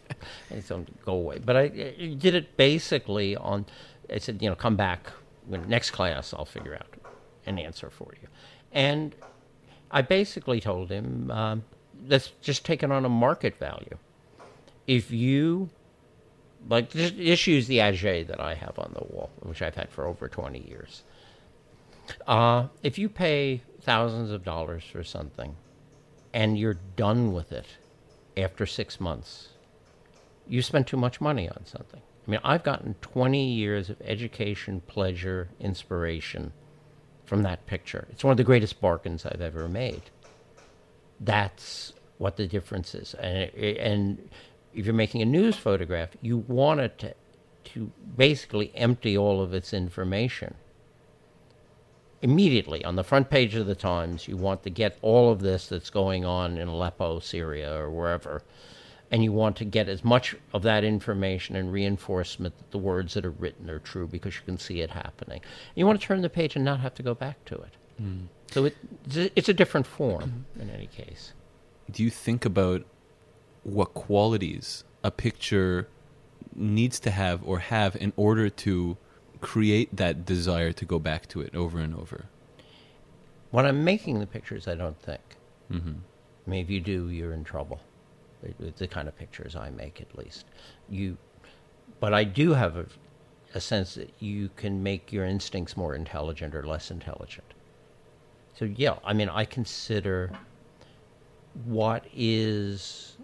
I 0.52 0.60
don't 0.68 1.06
go 1.06 1.14
away. 1.14 1.40
But 1.40 1.56
I, 1.56 1.62
I, 1.62 2.16
did 2.18 2.36
it 2.36 2.58
basically 2.58 3.36
on. 3.38 3.66
I 4.14 4.18
said, 4.18 4.42
you 4.42 4.50
know, 4.50 4.56
come 4.56 4.76
back 4.76 5.10
when 5.48 5.68
next 5.70 5.92
class. 5.92 6.34
I'll 6.34 6.46
figure 6.46 6.76
out 6.76 6.88
an 7.46 7.58
answer 7.58 7.90
for 7.90 8.12
you. 8.22 8.28
And 8.74 9.16
I 9.90 10.02
basically 10.02 10.60
told 10.60 10.90
him, 10.90 11.32
um, 11.32 11.64
let's 12.08 12.32
just 12.42 12.66
take 12.66 12.84
it 12.84 12.92
on 12.92 13.06
a 13.06 13.10
market 13.10 13.58
value. 13.58 13.98
If 14.86 15.12
you 15.12 15.70
like 16.70 16.91
just, 16.91 17.17
just 17.17 17.48
use 17.48 17.67
the 17.67 17.79
Atget 17.79 18.27
that 18.27 18.39
I 18.39 18.53
have 18.55 18.77
on 18.79 18.93
the 18.93 19.05
wall, 19.13 19.29
which 19.41 19.62
I've 19.62 19.75
had 19.75 19.89
for 19.89 20.05
over 20.05 20.27
20 20.27 20.60
years. 20.60 21.03
Uh, 22.27 22.67
if 22.82 22.98
you 22.98 23.10
pay 23.10 23.62
thousands 23.82 24.32
of 24.32 24.43
dollars 24.43 24.84
for 24.84 25.03
something 25.03 25.55
and 26.34 26.58
you're 26.58 26.79
done 26.96 27.34
with 27.34 27.51
it 27.51 27.65
after 28.38 28.65
six 28.65 29.00
months, 29.00 29.50
you 30.48 30.62
spent 30.62 30.88
too 30.88 30.98
much 30.98 31.22
money 31.22 31.50
on 31.50 31.65
something. 31.65 32.01
I 32.27 32.32
mean, 32.32 32.39
I've 32.43 32.63
gotten 32.63 32.96
20 33.01 33.46
years 33.46 33.89
of 33.89 34.01
education, 34.01 34.82
pleasure, 34.88 35.50
inspiration 35.60 36.53
from 37.25 37.43
that 37.43 37.65
picture. 37.65 38.08
It's 38.12 38.24
one 38.24 38.32
of 38.32 38.38
the 38.38 38.43
greatest 38.43 38.79
bargains 38.79 39.25
I've 39.25 39.41
ever 39.41 39.67
made. 39.67 40.03
That's 41.20 41.93
what 42.17 42.38
the 42.38 42.48
difference 42.48 42.96
is. 42.96 43.13
And, 43.15 43.53
and 43.53 44.29
if 44.74 44.86
you're 44.86 44.94
making 44.94 45.22
a 45.22 45.25
news 45.25 45.56
photograph, 45.56 46.10
you 46.22 46.38
want 46.38 46.80
it 46.80 46.98
to, 47.00 47.13
to 47.65 47.92
basically 48.18 48.72
empty 48.75 49.18
all 49.18 49.42
of 49.42 49.53
its 49.53 49.74
information. 49.74 50.56
Immediately 52.22 52.86
on 52.86 52.96
the 52.96 53.03
front 53.03 53.30
page 53.30 53.56
of 53.56 53.68
the 53.68 53.75
Times, 53.75 54.27
you 54.27 54.38
want 54.38 54.63
to 54.63 54.70
get 54.70 54.98
all 55.01 55.32
of 55.32 55.42
this 55.42 55.68
that's 55.68 55.89
going 55.89 56.24
on 56.24 56.58
in 56.58 56.68
Aleppo, 56.68 57.20
Syria, 57.20 57.75
or 57.75 57.89
wherever, 57.89 58.44
and 59.12 59.24
you 59.24 59.32
want 59.32 59.58
to 59.58 59.65
get 59.65 59.89
as 59.89 60.03
much 60.03 60.36
of 60.53 60.63
that 60.63 60.84
information 60.84 61.56
and 61.56 61.72
reinforcement 61.72 62.58
that 62.58 62.72
the 62.72 62.77
words 62.77 63.13
that 63.13 63.25
are 63.25 63.32
written 63.32 63.70
are 63.70 63.80
true 63.80 64.08
because 64.08 64.36
you 64.36 64.42
can 64.46 64.58
see 64.58 64.80
it 64.80 64.89
happening. 64.89 65.42
You 65.75 65.86
want 65.86 66.00
to 66.00 66.08
turn 66.08 66.22
the 66.22 66.30
page 66.30 66.56
and 66.56 66.63
not 66.63 66.80
have 66.80 66.96
to 66.96 67.03
go 67.03 67.13
back 67.13 67.44
to 67.46 67.56
it. 67.56 67.74
Mm. 68.01 68.27
So 68.51 68.65
it, 68.65 68.77
it's 69.36 69.50
a 69.50 69.53
different 69.53 69.86
form 69.86 70.46
in 70.60 70.70
any 70.70 70.88
case. 70.88 71.34
Do 71.92 72.03
you 72.03 72.10
think 72.10 72.46
about 72.46 72.86
what 73.63 73.93
qualities 73.93 74.84
a 75.03 75.12
picture 75.12 75.88
needs 76.55 77.00
to 77.00 77.12
have 77.12 77.43
or 77.43 77.60
have 77.60 77.96
in 77.96 78.13
order 78.15 78.50
to 78.50 78.98
create 79.41 79.96
that 79.96 80.25
desire 80.25 80.72
to 80.72 80.86
go 80.86 81.00
back 81.00 81.27
to 81.27 81.41
it 81.41 81.55
over 81.55 81.79
and 81.79 81.96
over? 81.96 82.25
When 83.51 83.65
I'm 83.65 83.84
making 83.84 84.20
the 84.20 84.27
pictures, 84.27 84.67
I 84.67 84.75
don't 84.75 85.00
think. 85.01 85.22
hmm 85.70 85.93
I 86.46 86.50
mean, 86.50 86.62
if 86.62 86.70
you 86.70 86.82
do, 86.82 87.10
you're 87.10 87.34
in 87.34 87.46
trouble. 87.46 87.79
It's 88.60 88.79
the 88.79 88.88
kind 88.88 89.08
of 89.08 89.17
pictures 89.17 89.55
I 89.55 89.70
make, 89.70 90.01
at 90.01 90.17
least. 90.17 90.46
You, 90.89 91.17
but 92.01 92.13
I 92.13 92.25
do 92.25 92.51
have 92.51 92.75
a, 92.75 92.86
a 93.53 93.62
sense 93.62 93.96
that 93.96 94.10
you 94.20 94.50
can 94.58 94.84
make 94.84 95.13
your 95.13 95.25
instincts 95.25 95.77
more 95.77 95.96
intelligent 95.96 96.53
or 96.53 96.67
less 96.67 96.91
intelligent. 96.91 97.46
So 98.60 98.65
yeah, 98.65 98.96
I 99.05 99.13
mean, 99.13 99.29
I 99.29 99.46
consider 99.46 100.32
what 101.63 102.05
is. 102.13 103.15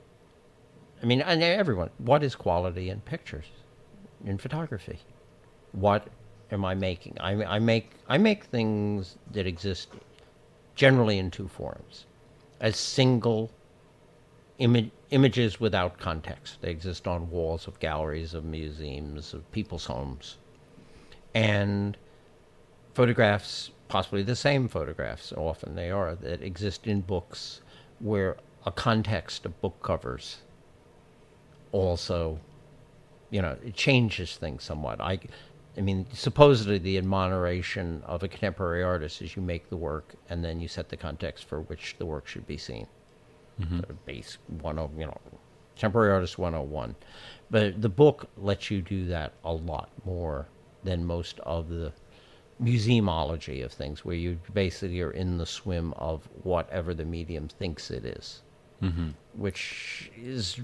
I 1.02 1.06
mean, 1.06 1.22
and 1.22 1.42
everyone, 1.42 1.90
what 1.98 2.24
is 2.24 2.36
quality 2.36 2.90
in 2.90 3.00
pictures, 3.02 3.46
in 4.26 4.38
photography? 4.38 5.00
What 5.72 6.08
am 6.52 6.66
I 6.66 6.76
making? 6.76 7.18
I, 7.20 7.44
I 7.44 7.60
make 7.60 7.92
I 8.08 8.18
make 8.18 8.46
things 8.46 9.16
that 9.32 9.48
exist 9.48 9.90
generally 10.76 11.18
in 11.18 11.32
two 11.32 11.48
forms 11.48 12.06
as 12.60 12.76
single 12.78 13.52
ima- 14.58 14.92
images 15.12 15.60
without 15.60 15.98
context. 16.00 16.62
They 16.62 16.72
exist 16.72 17.08
on 17.08 17.30
walls 17.30 17.68
of 17.68 17.80
galleries, 17.80 18.34
of 18.34 18.44
museums, 18.44 19.34
of 19.34 19.50
people's 19.52 19.86
homes. 19.86 20.38
And 21.34 21.98
photographs, 22.94 23.72
possibly 23.88 24.24
the 24.24 24.36
same 24.36 24.68
photographs, 24.68 25.32
often 25.34 25.76
they 25.76 25.92
are, 25.92 26.16
that 26.16 26.42
exist 26.42 26.88
in 26.88 27.02
books 27.02 27.62
where 28.00 28.38
a 28.66 28.72
context 28.72 29.46
of 29.46 29.62
book 29.62 29.82
covers 29.82 30.40
also, 31.72 32.40
you 33.30 33.42
know, 33.42 33.56
it 33.64 33.74
changes 33.74 34.38
things 34.38 34.64
somewhat. 34.64 35.00
I, 35.00 35.20
I 35.78 35.82
mean, 35.82 36.06
supposedly 36.14 36.78
the 36.78 36.98
admiration 36.98 38.04
of 38.06 38.24
a 38.24 38.28
contemporary 38.28 38.84
artist 38.84 39.22
is 39.22 39.36
you 39.36 39.42
make 39.42 39.70
the 39.70 39.78
work 39.78 40.16
and 40.30 40.44
then 40.44 40.60
you 40.60 40.68
set 40.68 40.90
the 40.90 40.98
context 40.98 41.46
for 41.46 41.62
which 41.62 41.96
the 41.98 42.06
work 42.06 42.28
should 42.28 42.48
be 42.48 42.58
seen. 42.58 42.88
Mm-hmm. 43.62 43.80
Sort 43.80 43.90
of 43.90 44.06
base 44.06 44.38
one 44.62 44.80
oh, 44.80 44.90
you 44.98 45.06
know, 45.06 45.18
contemporary 45.76 46.12
artist 46.12 46.38
one 46.38 46.54
hundred 46.54 46.70
one. 46.70 46.96
But 47.52 47.82
the 47.82 47.90
book 47.90 48.30
lets 48.38 48.72
you 48.72 48.82
do 48.82 49.06
that 49.08 49.34
a 49.44 49.54
lot 49.54 49.90
more 50.06 50.48
than 50.84 51.06
most 51.06 51.40
of 51.42 51.70
the 51.70 51.92
museumology 52.62 53.64
of 53.64 53.72
things, 53.72 54.04
where 54.04 54.16
you 54.16 54.38
basically 54.54 55.02
are 55.02 55.12
in 55.12 55.38
the 55.38 55.46
swim 55.46 55.94
of 55.94 56.28
whatever 56.44 56.94
the 56.94 57.06
medium 57.06 57.48
thinks 57.48 57.90
it 57.90 58.06
is, 58.06 58.42
Mm-hmm. 58.82 59.10
which 59.34 60.10
is 60.16 60.60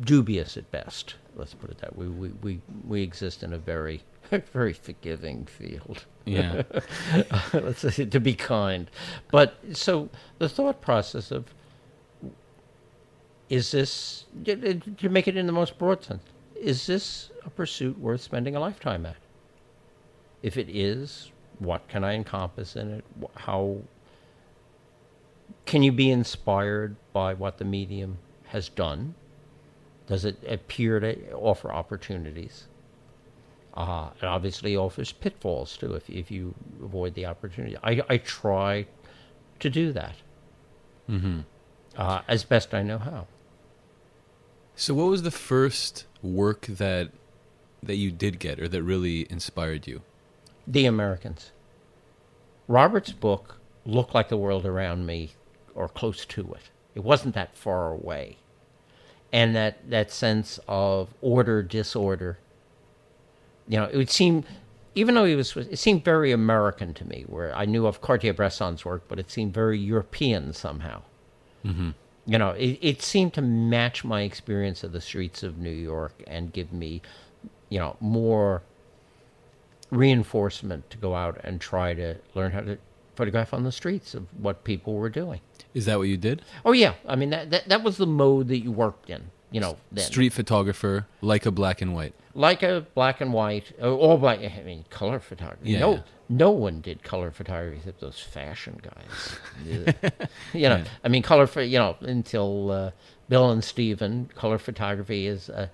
dubious 0.00 0.56
at 0.56 0.70
best. 0.72 1.14
Let's 1.36 1.54
put 1.54 1.70
it 1.70 1.78
that 1.78 1.96
way. 1.96 2.06
We 2.06 2.28
we 2.42 2.60
we 2.86 3.02
exist 3.02 3.44
in 3.44 3.52
a 3.52 3.58
very 3.58 4.02
very 4.52 4.72
forgiving 4.72 5.46
field. 5.46 6.04
Yeah. 6.24 6.62
Let's 7.52 7.80
say, 7.80 8.04
to 8.04 8.20
be 8.20 8.34
kind. 8.34 8.90
But 9.30 9.56
so 9.72 10.08
the 10.38 10.48
thought 10.48 10.80
process 10.80 11.30
of 11.30 11.54
is 13.48 13.72
this 13.72 14.26
to 14.44 15.08
make 15.08 15.28
it 15.28 15.36
in 15.36 15.46
the 15.46 15.52
most 15.52 15.78
broad 15.78 16.04
sense? 16.04 16.22
Is 16.56 16.86
this 16.86 17.30
a 17.44 17.50
pursuit 17.50 17.98
worth 17.98 18.20
spending 18.20 18.54
a 18.54 18.60
lifetime 18.60 19.06
at? 19.06 19.16
If 20.42 20.56
it 20.56 20.68
is, 20.68 21.30
what 21.58 21.86
can 21.88 22.04
I 22.04 22.14
encompass 22.14 22.76
in 22.76 22.90
it? 22.90 23.04
How 23.34 23.78
can 25.66 25.82
you 25.82 25.92
be 25.92 26.10
inspired 26.10 26.96
by 27.12 27.34
what 27.34 27.58
the 27.58 27.64
medium 27.64 28.18
has 28.48 28.68
done? 28.68 29.14
Does 30.06 30.24
it 30.24 30.42
appear 30.48 31.00
to 31.00 31.32
offer 31.32 31.72
opportunities? 31.72 32.64
Uh, 33.74 34.10
it 34.20 34.24
obviously 34.24 34.76
offers 34.76 35.12
pitfalls 35.12 35.76
too 35.76 35.94
if, 35.94 36.10
if 36.10 36.30
you 36.30 36.54
avoid 36.82 37.14
the 37.14 37.26
opportunity. 37.26 37.76
I, 37.82 38.02
I 38.08 38.16
try 38.18 38.86
to 39.60 39.70
do 39.70 39.92
that 39.92 40.14
hmm 41.06 41.40
uh, 41.96 42.22
as 42.28 42.44
best 42.44 42.72
I 42.74 42.82
know 42.82 42.98
how. 42.98 43.26
So, 44.76 44.94
what 44.94 45.08
was 45.08 45.22
the 45.22 45.30
first 45.30 46.06
work 46.22 46.66
that 46.66 47.10
that 47.82 47.96
you 47.96 48.10
did 48.10 48.38
get, 48.38 48.60
or 48.60 48.68
that 48.68 48.82
really 48.82 49.26
inspired 49.30 49.86
you? 49.86 50.02
The 50.66 50.86
Americans. 50.86 51.50
Robert's 52.68 53.12
book 53.12 53.56
looked 53.84 54.14
like 54.14 54.28
the 54.28 54.36
world 54.36 54.64
around 54.64 55.06
me, 55.06 55.32
or 55.74 55.88
close 55.88 56.24
to 56.26 56.52
it. 56.54 56.70
It 56.94 57.04
wasn't 57.04 57.34
that 57.34 57.56
far 57.56 57.92
away. 57.92 58.38
And 59.32 59.54
that, 59.54 59.88
that 59.90 60.10
sense 60.10 60.58
of 60.66 61.14
order, 61.20 61.62
disorder. 61.62 62.38
You 63.68 63.78
know, 63.78 63.84
it 63.84 63.96
would 63.96 64.10
seem, 64.10 64.44
even 64.94 65.14
though 65.14 65.24
he 65.24 65.36
was, 65.36 65.56
it 65.56 65.78
seemed 65.78 66.04
very 66.04 66.32
American 66.32 66.94
to 66.94 67.04
me, 67.04 67.24
where 67.28 67.54
I 67.56 67.64
knew 67.64 67.86
of 67.86 68.00
Cartier-Bresson's 68.00 68.84
work, 68.84 69.04
but 69.06 69.20
it 69.20 69.30
seemed 69.30 69.54
very 69.54 69.78
European 69.78 70.52
somehow. 70.52 71.02
Mm-hmm. 71.64 71.90
You 72.26 72.38
know, 72.38 72.50
it, 72.50 72.78
it 72.80 73.02
seemed 73.02 73.34
to 73.34 73.42
match 73.42 74.04
my 74.04 74.22
experience 74.22 74.82
of 74.82 74.92
the 74.92 75.00
streets 75.00 75.42
of 75.42 75.58
New 75.58 75.70
York 75.70 76.22
and 76.26 76.52
give 76.52 76.72
me, 76.72 77.00
you 77.68 77.78
know, 77.78 77.96
more 78.00 78.62
reinforcement 79.90 80.88
to 80.90 80.96
go 80.98 81.14
out 81.14 81.40
and 81.44 81.60
try 81.60 81.94
to 81.94 82.16
learn 82.34 82.52
how 82.52 82.60
to 82.60 82.78
photograph 83.14 83.52
on 83.52 83.64
the 83.64 83.72
streets 83.72 84.14
of 84.14 84.26
what 84.38 84.64
people 84.64 84.94
were 84.94 85.10
doing. 85.10 85.40
Is 85.74 85.86
that 85.86 85.98
what 85.98 86.08
you 86.08 86.16
did? 86.16 86.42
Oh 86.64 86.72
yeah, 86.72 86.94
I 87.06 87.16
mean 87.16 87.30
that 87.30 87.50
that, 87.50 87.68
that 87.68 87.82
was 87.82 87.96
the 87.96 88.06
mode 88.06 88.48
that 88.48 88.58
you 88.58 88.72
worked 88.72 89.10
in. 89.10 89.30
You 89.52 89.60
know, 89.60 89.76
then. 89.90 90.04
Street 90.04 90.32
photographer, 90.32 91.06
like 91.20 91.44
a 91.44 91.50
black 91.50 91.82
and 91.82 91.92
white. 91.92 92.14
like 92.34 92.62
a 92.62 92.86
black 92.94 93.20
and 93.20 93.32
white, 93.32 93.72
uh, 93.82 93.92
all 93.92 94.16
black. 94.16 94.38
I 94.38 94.62
mean, 94.64 94.84
color 94.90 95.18
photography. 95.18 95.70
Yeah, 95.70 95.80
no, 95.80 95.92
yeah. 95.94 96.00
no 96.28 96.50
one 96.52 96.80
did 96.80 97.02
color 97.02 97.32
photography 97.32 97.78
except 97.78 98.00
those 98.00 98.20
fashion 98.20 98.80
guys. 98.80 99.38
You 100.54 100.68
know, 100.68 100.76
Yeah. 100.76 100.84
I 101.04 101.08
mean, 101.08 101.22
color 101.22 101.48
for 101.48 101.62
you 101.62 101.78
know 101.78 101.96
until 102.00 102.70
uh, 102.70 102.90
Bill 103.28 103.50
and 103.50 103.64
Stephen, 103.64 104.30
color 104.36 104.58
photography 104.58 105.26
is. 105.26 105.50
Uh, 105.50 105.66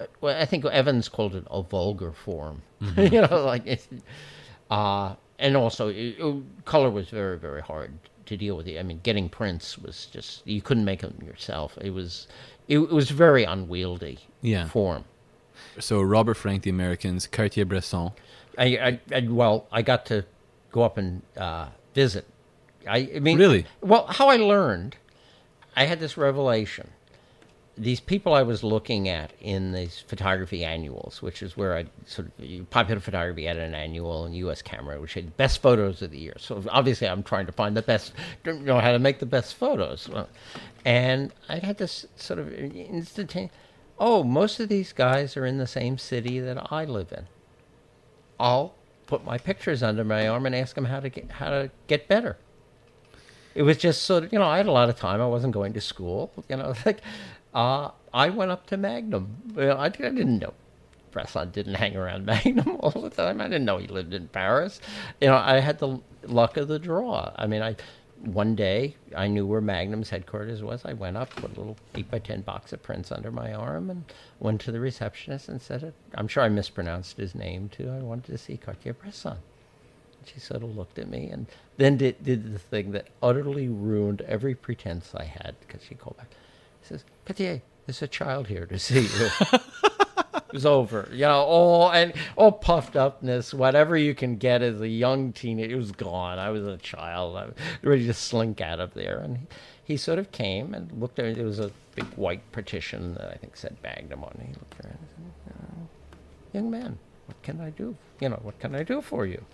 uh, 0.00 0.06
well, 0.20 0.40
I 0.40 0.46
think 0.46 0.64
Evans 0.64 1.08
called 1.08 1.34
it 1.36 1.44
a 1.50 1.62
vulgar 1.62 2.10
form. 2.12 2.62
Mm-hmm. 2.82 3.14
you 3.14 3.20
know, 3.20 3.44
like 3.44 3.62
it's, 3.66 3.86
uh, 4.70 5.14
and 5.40 5.56
also 5.56 5.88
it, 5.88 6.16
it- 6.18 6.64
color 6.64 6.90
was 6.90 7.08
very 7.08 7.38
very 7.38 7.62
hard 7.62 7.92
to 8.26 8.36
deal 8.36 8.56
with. 8.56 8.68
I 8.68 8.82
mean, 8.84 9.00
getting 9.02 9.28
prints 9.28 9.76
was 9.78 10.06
just 10.06 10.46
you 10.46 10.62
couldn't 10.62 10.84
make 10.84 11.00
them 11.00 11.18
yourself. 11.26 11.76
It 11.80 11.90
was 11.90 12.28
it, 12.68 12.78
it 12.78 12.90
was 12.92 13.10
very 13.10 13.42
unwieldy 13.44 14.18
Yeah. 14.42 14.68
form. 14.68 15.04
So 15.78 16.00
Robert 16.00 16.34
Frank, 16.34 16.62
the 16.62 16.70
Americans, 16.70 17.26
Cartier-Bresson. 17.26 18.10
I, 18.58 18.64
I, 18.64 19.00
I 19.14 19.20
well, 19.28 19.66
I 19.72 19.82
got 19.82 20.06
to 20.06 20.24
go 20.72 20.82
up 20.82 20.96
and 20.98 21.22
uh, 21.36 21.68
visit. 21.94 22.24
I, 22.88 23.10
I 23.16 23.18
mean, 23.20 23.38
Really? 23.38 23.66
Well, 23.80 24.06
how 24.06 24.28
I 24.28 24.36
learned, 24.36 24.96
I 25.76 25.84
had 25.84 26.00
this 26.00 26.16
revelation. 26.16 26.90
These 27.80 28.00
people 28.00 28.34
I 28.34 28.42
was 28.42 28.62
looking 28.62 29.08
at 29.08 29.32
in 29.40 29.72
these 29.72 30.04
photography 30.06 30.64
annuals, 30.64 31.22
which 31.22 31.42
is 31.42 31.56
where 31.56 31.76
I 31.76 31.86
sort 32.04 32.28
of 32.28 32.70
popular 32.70 33.00
photography 33.00 33.46
had 33.46 33.56
an 33.56 33.74
annual 33.74 34.26
and 34.26 34.36
U.S. 34.36 34.60
Camera, 34.60 35.00
which 35.00 35.14
had 35.14 35.28
the 35.28 35.30
best 35.32 35.62
photos 35.62 36.02
of 36.02 36.10
the 36.10 36.18
year. 36.18 36.34
So 36.38 36.62
obviously, 36.68 37.08
I'm 37.08 37.22
trying 37.22 37.46
to 37.46 37.52
find 37.52 37.74
the 37.74 37.82
best, 37.82 38.12
you 38.44 38.52
know, 38.52 38.80
how 38.80 38.92
to 38.92 38.98
make 38.98 39.18
the 39.18 39.26
best 39.26 39.54
photos. 39.54 40.10
And 40.84 41.32
I 41.48 41.56
had 41.56 41.78
this 41.78 42.06
sort 42.16 42.38
of 42.38 42.52
instantaneous. 42.52 43.52
Oh, 43.98 44.24
most 44.24 44.60
of 44.60 44.68
these 44.68 44.92
guys 44.92 45.36
are 45.36 45.46
in 45.46 45.56
the 45.56 45.66
same 45.66 45.96
city 45.96 46.38
that 46.40 46.70
I 46.70 46.84
live 46.84 47.12
in. 47.12 47.26
I'll 48.38 48.74
put 49.06 49.24
my 49.24 49.38
pictures 49.38 49.82
under 49.82 50.04
my 50.04 50.28
arm 50.28 50.46
and 50.46 50.54
ask 50.54 50.74
them 50.74 50.86
how 50.86 51.00
to 51.00 51.08
get 51.08 51.30
how 51.32 51.50
to 51.50 51.70
get 51.86 52.08
better. 52.08 52.36
It 53.54 53.62
was 53.64 53.76
just 53.76 54.02
sort 54.02 54.24
of 54.24 54.32
you 54.32 54.38
know 54.38 54.46
I 54.46 54.56
had 54.56 54.66
a 54.66 54.72
lot 54.72 54.88
of 54.88 54.96
time. 54.96 55.20
I 55.20 55.26
wasn't 55.26 55.52
going 55.52 55.72
to 55.74 55.80
school. 55.80 56.32
You 56.48 56.56
know, 56.56 56.74
like 56.86 57.02
uh, 57.54 57.90
I 58.12 58.30
went 58.30 58.50
up 58.50 58.66
to 58.66 58.76
Magnum. 58.76 59.52
Well, 59.54 59.78
I, 59.78 59.86
I 59.86 59.88
didn't 59.88 60.38
know. 60.38 60.54
Bresson 61.10 61.50
didn't 61.50 61.74
hang 61.74 61.96
around 61.96 62.24
Magnum 62.26 62.76
all 62.80 63.02
the 63.02 63.10
time. 63.10 63.40
I 63.40 63.44
didn't 63.44 63.64
know 63.64 63.78
he 63.78 63.88
lived 63.88 64.14
in 64.14 64.28
Paris. 64.28 64.80
You 65.20 65.28
know, 65.28 65.36
I 65.36 65.60
had 65.60 65.78
the 65.78 66.00
luck 66.24 66.56
of 66.56 66.68
the 66.68 66.78
draw. 66.78 67.32
I 67.36 67.46
mean, 67.46 67.62
I 67.62 67.76
one 68.22 68.54
day 68.54 68.96
I 69.16 69.28
knew 69.28 69.46
where 69.46 69.62
Magnum's 69.62 70.10
headquarters 70.10 70.62
was. 70.62 70.84
I 70.84 70.92
went 70.92 71.16
up, 71.16 71.30
put 71.30 71.56
a 71.56 71.60
little 71.60 71.76
eight 71.94 72.10
by 72.10 72.18
ten 72.18 72.42
box 72.42 72.72
of 72.72 72.82
prints 72.82 73.10
under 73.10 73.30
my 73.30 73.52
arm, 73.52 73.90
and 73.90 74.04
went 74.38 74.60
to 74.62 74.72
the 74.72 74.80
receptionist 74.80 75.48
and 75.48 75.60
said 75.60 75.82
it. 75.82 75.94
I'm 76.14 76.28
sure 76.28 76.42
I 76.42 76.48
mispronounced 76.48 77.16
his 77.16 77.34
name 77.34 77.70
too. 77.70 77.90
I 77.90 77.98
wanted 77.98 78.26
to 78.26 78.38
see 78.38 78.56
Cartier-Bresson. 78.56 79.38
She 80.26 80.38
sort 80.38 80.62
of 80.62 80.76
looked 80.76 80.98
at 80.98 81.08
me 81.08 81.30
and 81.30 81.46
then 81.78 81.96
did, 81.96 82.22
did 82.22 82.52
the 82.52 82.58
thing 82.58 82.92
that 82.92 83.08
utterly 83.22 83.68
ruined 83.68 84.20
every 84.22 84.54
pretense 84.54 85.14
I 85.14 85.24
had 85.24 85.56
because 85.60 85.82
she 85.82 85.94
called 85.94 86.18
back. 86.18 86.28
She 86.82 86.88
says, 86.88 87.04
Cartier, 87.24 87.62
there's 87.86 88.02
a 88.02 88.08
child 88.08 88.48
here 88.48 88.66
to 88.66 88.78
see 88.78 89.02
you. 89.02 89.30
it 90.34 90.52
was 90.52 90.66
over. 90.66 91.08
You 91.12 91.22
know, 91.22 91.42
all 91.42 91.90
and 91.90 92.12
all 92.36 92.52
puffed 92.52 92.96
upness, 92.96 93.52
whatever 93.52 93.96
you 93.96 94.14
can 94.14 94.36
get 94.36 94.62
as 94.62 94.80
a 94.80 94.88
young 94.88 95.32
teenager, 95.32 95.74
it 95.74 95.78
was 95.78 95.92
gone. 95.92 96.38
I 96.38 96.50
was 96.50 96.64
a 96.66 96.76
child. 96.76 97.36
I 97.36 97.46
was 97.46 97.54
ready 97.82 98.06
to 98.06 98.14
slink 98.14 98.60
out 98.60 98.80
of 98.80 98.94
there. 98.94 99.18
And 99.18 99.38
he, 99.38 99.46
he 99.84 99.96
sort 99.96 100.18
of 100.18 100.32
came 100.32 100.74
and 100.74 100.90
looked 101.00 101.18
at 101.18 101.26
it. 101.26 101.36
There 101.36 101.46
was 101.46 101.58
a 101.58 101.72
big 101.94 102.06
white 102.14 102.52
partition 102.52 103.14
that 103.14 103.30
I 103.30 103.34
think 103.34 103.56
said 103.56 103.76
Magnum 103.82 104.24
on 104.24 104.36
it. 104.40 104.46
He 104.46 104.52
looked 104.54 104.84
around 104.84 104.98
and 104.98 105.08
said, 105.08 105.54
"Uh, 105.54 105.86
Young 106.52 106.70
man, 106.70 106.98
what 107.26 107.42
can 107.42 107.60
I 107.60 107.70
do? 107.70 107.96
You 108.20 108.28
know, 108.30 108.40
what 108.42 108.58
can 108.58 108.74
I 108.74 108.82
do 108.82 109.00
for 109.00 109.26
you? 109.26 109.44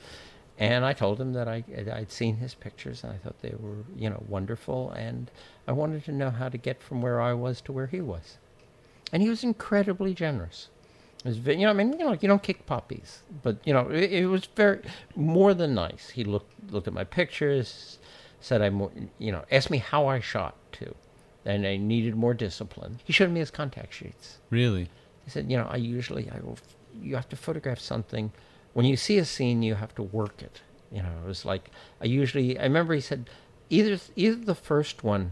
And 0.58 0.84
I 0.84 0.94
told 0.94 1.20
him 1.20 1.34
that 1.34 1.48
I, 1.48 1.64
I'd 1.92 2.10
seen 2.10 2.36
his 2.36 2.54
pictures 2.54 3.04
and 3.04 3.12
I 3.12 3.16
thought 3.16 3.40
they 3.42 3.54
were, 3.58 3.84
you 3.94 4.08
know, 4.08 4.22
wonderful. 4.26 4.90
And 4.92 5.30
I 5.68 5.72
wanted 5.72 6.04
to 6.06 6.12
know 6.12 6.30
how 6.30 6.48
to 6.48 6.56
get 6.56 6.82
from 6.82 7.02
where 7.02 7.20
I 7.20 7.34
was 7.34 7.60
to 7.62 7.72
where 7.72 7.88
he 7.88 8.00
was. 8.00 8.38
And 9.12 9.22
he 9.22 9.28
was 9.28 9.44
incredibly 9.44 10.14
generous. 10.14 10.68
Was, 11.24 11.38
you 11.38 11.58
know, 11.58 11.70
I 11.70 11.72
mean, 11.72 11.92
you 11.98 12.04
know, 12.04 12.12
you 12.12 12.28
don't 12.28 12.42
kick 12.42 12.66
puppies, 12.66 13.20
but 13.42 13.56
you 13.64 13.72
know, 13.72 13.88
it, 13.90 14.12
it 14.12 14.26
was 14.26 14.46
very 14.54 14.80
more 15.14 15.54
than 15.54 15.74
nice. 15.74 16.10
He 16.10 16.24
looked 16.24 16.52
looked 16.70 16.86
at 16.86 16.94
my 16.94 17.04
pictures, 17.04 17.98
said 18.40 18.62
I, 18.62 18.66
you 19.18 19.32
know, 19.32 19.44
asked 19.50 19.70
me 19.70 19.78
how 19.78 20.06
I 20.06 20.20
shot 20.20 20.54
too, 20.72 20.94
and 21.44 21.66
I 21.66 21.76
needed 21.78 22.14
more 22.14 22.34
discipline. 22.34 23.00
He 23.04 23.12
showed 23.12 23.30
me 23.30 23.40
his 23.40 23.50
contact 23.50 23.94
sheets. 23.94 24.38
Really? 24.50 24.88
He 25.24 25.30
said, 25.30 25.50
you 25.50 25.56
know, 25.56 25.66
I 25.68 25.76
usually 25.76 26.30
I 26.30 26.38
will, 26.40 26.58
you 27.02 27.16
have 27.16 27.28
to 27.30 27.36
photograph 27.36 27.80
something. 27.80 28.30
When 28.76 28.84
you 28.84 28.98
see 28.98 29.16
a 29.16 29.24
scene, 29.24 29.62
you 29.62 29.76
have 29.76 29.94
to 29.94 30.02
work 30.02 30.42
it. 30.42 30.60
You 30.92 31.02
know, 31.02 31.08
it 31.24 31.26
was 31.26 31.46
like 31.46 31.70
I 31.98 32.04
usually. 32.04 32.58
I 32.58 32.64
remember 32.64 32.92
he 32.92 33.00
said, 33.00 33.30
either 33.70 33.98
either 34.16 34.36
the 34.36 34.54
first 34.54 35.02
one 35.02 35.30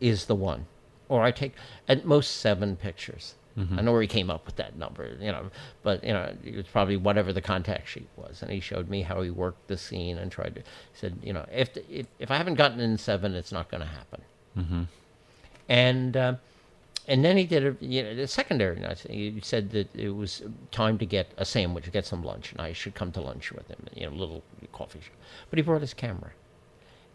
is 0.00 0.26
the 0.26 0.36
one, 0.36 0.66
or 1.08 1.24
I 1.24 1.32
take 1.32 1.54
at 1.88 2.04
most 2.04 2.36
seven 2.36 2.76
pictures. 2.76 3.34
I 3.76 3.82
know 3.82 3.90
where 3.90 4.02
he 4.02 4.06
came 4.06 4.30
up 4.30 4.46
with 4.46 4.54
that 4.54 4.76
number, 4.76 5.16
you 5.20 5.32
know, 5.32 5.50
but 5.82 6.04
you 6.04 6.12
know, 6.12 6.32
it 6.44 6.54
was 6.54 6.66
probably 6.68 6.96
whatever 6.96 7.32
the 7.32 7.42
contact 7.42 7.88
sheet 7.88 8.08
was, 8.16 8.40
and 8.40 8.52
he 8.52 8.60
showed 8.60 8.88
me 8.88 9.02
how 9.02 9.22
he 9.22 9.30
worked 9.30 9.66
the 9.66 9.76
scene 9.76 10.16
and 10.16 10.30
tried 10.30 10.54
to. 10.54 10.60
He 10.60 10.66
said, 10.94 11.18
you 11.24 11.32
know, 11.32 11.44
if 11.52 11.76
if, 11.90 12.06
if 12.20 12.30
I 12.30 12.36
haven't 12.36 12.54
gotten 12.54 12.78
in 12.78 12.98
seven, 12.98 13.34
it's 13.34 13.50
not 13.50 13.68
going 13.68 13.82
to 13.82 13.88
happen. 13.88 14.22
Mm-hmm. 14.56 14.82
And 15.68 16.16
uh, 16.16 16.34
and 17.08 17.24
then 17.24 17.36
he 17.36 17.44
did 17.44 17.66
a 17.66 17.84
you 17.84 18.02
know 18.02 18.14
the 18.14 18.26
secondary 18.26 18.78
night. 18.78 19.00
He 19.00 19.40
said 19.42 19.70
that 19.70 19.94
it 19.94 20.10
was 20.10 20.42
time 20.70 20.98
to 20.98 21.06
get 21.06 21.32
a 21.36 21.44
sandwich, 21.44 21.90
get 21.92 22.06
some 22.06 22.22
lunch, 22.22 22.52
and 22.52 22.60
I 22.60 22.72
should 22.72 22.94
come 22.94 23.12
to 23.12 23.20
lunch 23.20 23.52
with 23.52 23.68
him. 23.68 23.86
You 23.94 24.06
know, 24.06 24.12
a 24.12 24.18
little 24.18 24.42
coffee 24.72 25.00
shop. 25.00 25.14
But 25.50 25.58
he 25.58 25.62
brought 25.62 25.80
his 25.80 25.94
camera, 25.94 26.32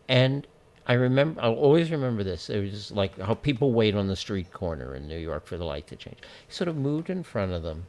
and 0.08 0.46
I 0.86 0.94
remember. 0.94 1.42
I'll 1.42 1.54
always 1.54 1.90
remember 1.90 2.24
this. 2.24 2.50
It 2.50 2.60
was 2.60 2.92
like 2.92 3.18
how 3.20 3.34
people 3.34 3.72
wait 3.72 3.96
on 3.96 4.08
the 4.08 4.16
street 4.16 4.52
corner 4.52 4.96
in 4.96 5.08
New 5.08 5.20
York 5.20 5.46
for 5.46 5.58
the 5.58 5.66
light 5.66 5.88
to 5.88 5.96
change. 5.96 6.18
He 6.48 6.54
sort 6.54 6.68
of 6.68 6.76
moved 6.76 7.10
in 7.10 7.24
front 7.24 7.54
of 7.54 7.64
them, 7.64 7.86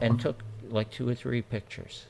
and 0.00 0.20
took 0.20 0.42
like 0.68 0.90
two 0.90 1.08
or 1.08 1.14
three 1.14 1.42
pictures. 1.42 2.06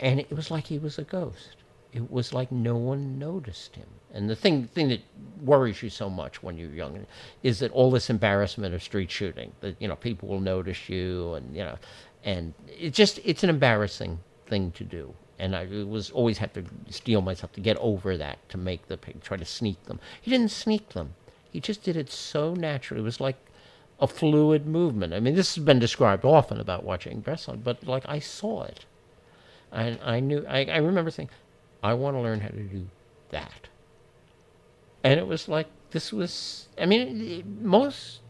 And 0.00 0.20
it 0.20 0.32
was 0.32 0.50
like 0.50 0.66
he 0.66 0.78
was 0.78 0.98
a 0.98 1.04
ghost. 1.04 1.57
It 1.98 2.12
was 2.12 2.32
like 2.32 2.52
no 2.52 2.76
one 2.76 3.18
noticed 3.18 3.74
him. 3.74 3.88
And 4.14 4.30
the 4.30 4.36
thing 4.36 4.68
thing 4.68 4.88
that 4.88 5.00
worries 5.42 5.82
you 5.82 5.90
so 5.90 6.08
much 6.08 6.42
when 6.44 6.56
you're 6.56 6.70
young 6.70 7.06
is 7.42 7.58
that 7.58 7.72
all 7.72 7.90
this 7.90 8.08
embarrassment 8.08 8.72
of 8.72 8.82
street 8.82 9.10
shooting, 9.10 9.50
that 9.60 9.74
you 9.80 9.88
know 9.88 9.96
people 9.96 10.28
will 10.28 10.40
notice 10.40 10.88
you, 10.88 11.34
and 11.34 11.56
you 11.56 11.64
know, 11.64 11.76
and 12.22 12.54
it 12.68 12.94
just 12.94 13.18
it's 13.24 13.42
an 13.42 13.50
embarrassing 13.50 14.20
thing 14.46 14.70
to 14.72 14.84
do. 14.84 15.12
And 15.40 15.56
I 15.56 15.66
was 15.84 16.10
always 16.10 16.38
had 16.38 16.54
to 16.54 16.64
steel 16.88 17.20
myself 17.20 17.52
to 17.54 17.60
get 17.60 17.76
over 17.78 18.16
that 18.16 18.38
to 18.50 18.58
make 18.58 18.86
the 18.86 18.96
pic, 18.96 19.20
try 19.20 19.36
to 19.36 19.44
sneak 19.44 19.84
them. 19.86 19.98
He 20.22 20.30
didn't 20.30 20.52
sneak 20.52 20.90
them. 20.90 21.14
He 21.50 21.60
just 21.60 21.82
did 21.82 21.96
it 21.96 22.10
so 22.10 22.54
naturally. 22.54 23.00
It 23.00 23.04
was 23.04 23.20
like 23.20 23.36
a 24.00 24.06
fluid 24.06 24.66
movement. 24.66 25.14
I 25.14 25.20
mean, 25.20 25.34
this 25.34 25.56
has 25.56 25.64
been 25.64 25.80
described 25.80 26.24
often 26.24 26.60
about 26.60 26.84
watching 26.84 27.24
wrestling, 27.26 27.62
but 27.64 27.84
like 27.84 28.04
I 28.06 28.20
saw 28.20 28.62
it. 28.62 28.84
And 29.70 29.98
I 30.02 30.20
knew, 30.20 30.44
I, 30.48 30.64
I 30.64 30.78
remember 30.78 31.10
saying, 31.10 31.30
I 31.82 31.94
want 31.94 32.16
to 32.16 32.20
learn 32.20 32.40
how 32.40 32.48
to 32.48 32.62
do 32.62 32.86
that. 33.30 33.68
And 35.04 35.18
it 35.18 35.26
was 35.26 35.48
like, 35.48 35.68
this 35.90 36.12
was, 36.12 36.68
I 36.78 36.86
mean, 36.86 37.60
most, 37.62 38.20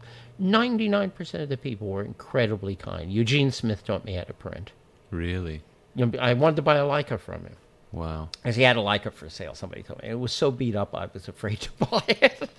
99% 0.41 1.41
of 1.41 1.49
the 1.49 1.57
people 1.57 1.87
were 1.87 2.03
incredibly 2.03 2.75
kind. 2.75 3.11
Eugene 3.11 3.51
Smith 3.51 3.83
taught 3.83 4.05
me 4.05 4.13
how 4.13 4.23
to 4.23 4.33
print. 4.33 4.71
Really? 5.11 5.61
You 5.95 6.05
know, 6.05 6.19
I 6.19 6.33
wanted 6.33 6.57
to 6.57 6.61
buy 6.61 6.75
a 6.75 6.83
Leica 6.83 7.19
from 7.19 7.43
him. 7.43 7.55
Wow. 7.91 8.29
Because 8.33 8.55
he 8.55 8.61
had 8.61 8.77
a 8.77 8.81
Leica 8.81 9.11
for 9.11 9.29
sale, 9.29 9.55
somebody 9.55 9.81
told 9.81 10.03
me. 10.03 10.09
It 10.09 10.19
was 10.19 10.31
so 10.31 10.51
beat 10.51 10.75
up, 10.75 10.93
I 10.93 11.09
was 11.11 11.27
afraid 11.27 11.59
to 11.61 11.71
buy 11.73 12.03
it. 12.07 12.49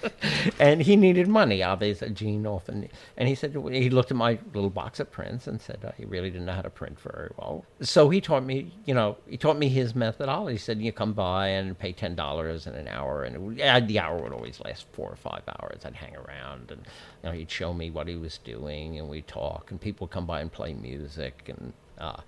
and 0.58 0.82
he 0.82 0.96
needed 0.96 1.28
money, 1.28 1.62
obviously, 1.62 2.10
Gene 2.10 2.46
often. 2.46 2.88
And 3.16 3.28
he 3.28 3.36
said, 3.36 3.54
he 3.70 3.90
looked 3.90 4.10
at 4.10 4.16
my 4.16 4.38
little 4.54 4.70
box 4.70 4.98
of 4.98 5.10
prints 5.12 5.46
and 5.46 5.60
said 5.60 5.78
uh, 5.84 5.92
he 5.96 6.04
really 6.04 6.30
didn't 6.30 6.46
know 6.46 6.52
how 6.52 6.62
to 6.62 6.70
print 6.70 6.98
very 6.98 7.30
well. 7.36 7.64
So 7.80 8.08
he 8.08 8.20
taught 8.20 8.44
me, 8.44 8.72
you 8.86 8.94
know, 8.94 9.18
he 9.28 9.36
taught 9.36 9.56
me 9.56 9.68
his 9.68 9.94
methodology. 9.94 10.54
He 10.54 10.58
said, 10.58 10.80
you 10.80 10.90
come 10.90 11.12
by 11.12 11.48
and 11.48 11.78
pay 11.78 11.92
$10 11.92 12.66
in 12.66 12.74
an 12.74 12.88
hour. 12.88 13.22
And 13.22 13.60
uh, 13.60 13.80
the 13.80 14.00
hour 14.00 14.20
would 14.20 14.32
always 14.32 14.60
last 14.60 14.86
four 14.92 15.10
or 15.10 15.16
five 15.16 15.42
hours. 15.46 15.82
I'd 15.84 15.94
hang 15.94 16.16
around 16.16 16.72
and, 16.72 16.84
you 17.22 17.28
know, 17.28 17.32
he'd 17.32 17.50
show 17.50 17.72
me 17.72 17.90
what 17.90 18.08
he 18.08 18.16
was 18.16 18.38
doing 18.38 18.98
and 18.98 19.08
we'd 19.08 19.28
talk. 19.28 19.70
And 19.70 19.80
people 19.80 20.06
would 20.06 20.12
come 20.12 20.26
by 20.26 20.40
and 20.40 20.50
play 20.50 20.74
music. 20.74 21.48
And, 21.48 21.72
uh, 21.98 22.20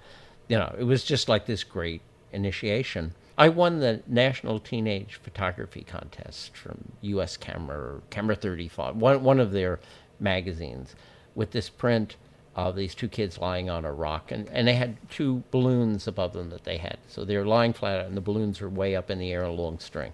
you 0.47 0.57
know, 0.57 0.73
it 0.79 0.85
was 0.85 1.03
just 1.03 1.29
like 1.29 1.47
this 1.47 1.65
great 1.65 2.01
initiation. 2.33 3.14
I 3.38 3.49
won 3.49 3.81
the 3.81 4.03
National 4.07 4.59
Teenage 4.61 5.14
Photography 5.16 5.83
Contest 5.83 6.57
from 6.57 6.92
U.S. 7.01 7.37
Camera, 7.37 8.01
Camera 8.11 8.37
35, 8.37 8.97
one, 8.97 9.23
one 9.23 9.40
of 9.40 9.53
their 9.53 9.81
magazines, 10.21 10.95
with 11.35 11.51
this 11.53 11.68
print 11.71 12.16
of 12.55 12.77
these 12.77 12.95
two 12.95 13.09
kids 13.09 13.38
lying 13.38 13.71
on 13.71 13.85
a 13.87 13.92
rock. 13.92 14.31
And, 14.31 14.49
and 14.51 14.68
they 14.68 14.75
had 14.75 14.97
two 15.11 15.42
balloons 15.51 16.07
above 16.07 16.35
them 16.35 16.51
that 16.51 16.64
they 16.64 16.77
had. 16.77 16.99
So 17.09 17.25
they 17.25 17.37
were 17.37 17.47
lying 17.47 17.73
flat, 17.73 18.05
and 18.05 18.16
the 18.16 18.21
balloons 18.21 18.61
were 18.61 18.68
way 18.68 18.95
up 18.95 19.11
in 19.11 19.18
the 19.18 19.33
air, 19.33 19.42
a 19.42 19.51
long 19.51 19.79
string. 19.79 20.12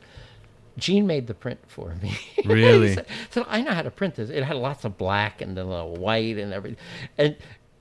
Gene 0.77 1.09
made 1.09 1.27
the 1.27 1.35
print 1.35 1.59
for 1.67 1.97
me. 2.01 2.17
Really? 2.45 2.95
Said- 2.95 3.07
so 3.31 3.45
I 3.49 3.63
know 3.63 3.73
how 3.73 3.83
to 3.83 3.91
print 3.91 4.15
this. 4.15 4.31
It 4.31 4.45
had 4.45 4.57
lots 4.57 4.85
of 4.85 4.97
black 4.97 5.41
and 5.43 5.57
then 5.57 5.67
a 5.67 5.69
little 5.69 5.97
white 5.97 6.39
and 6.39 6.53
everything. 6.53 6.79
And 7.19 7.37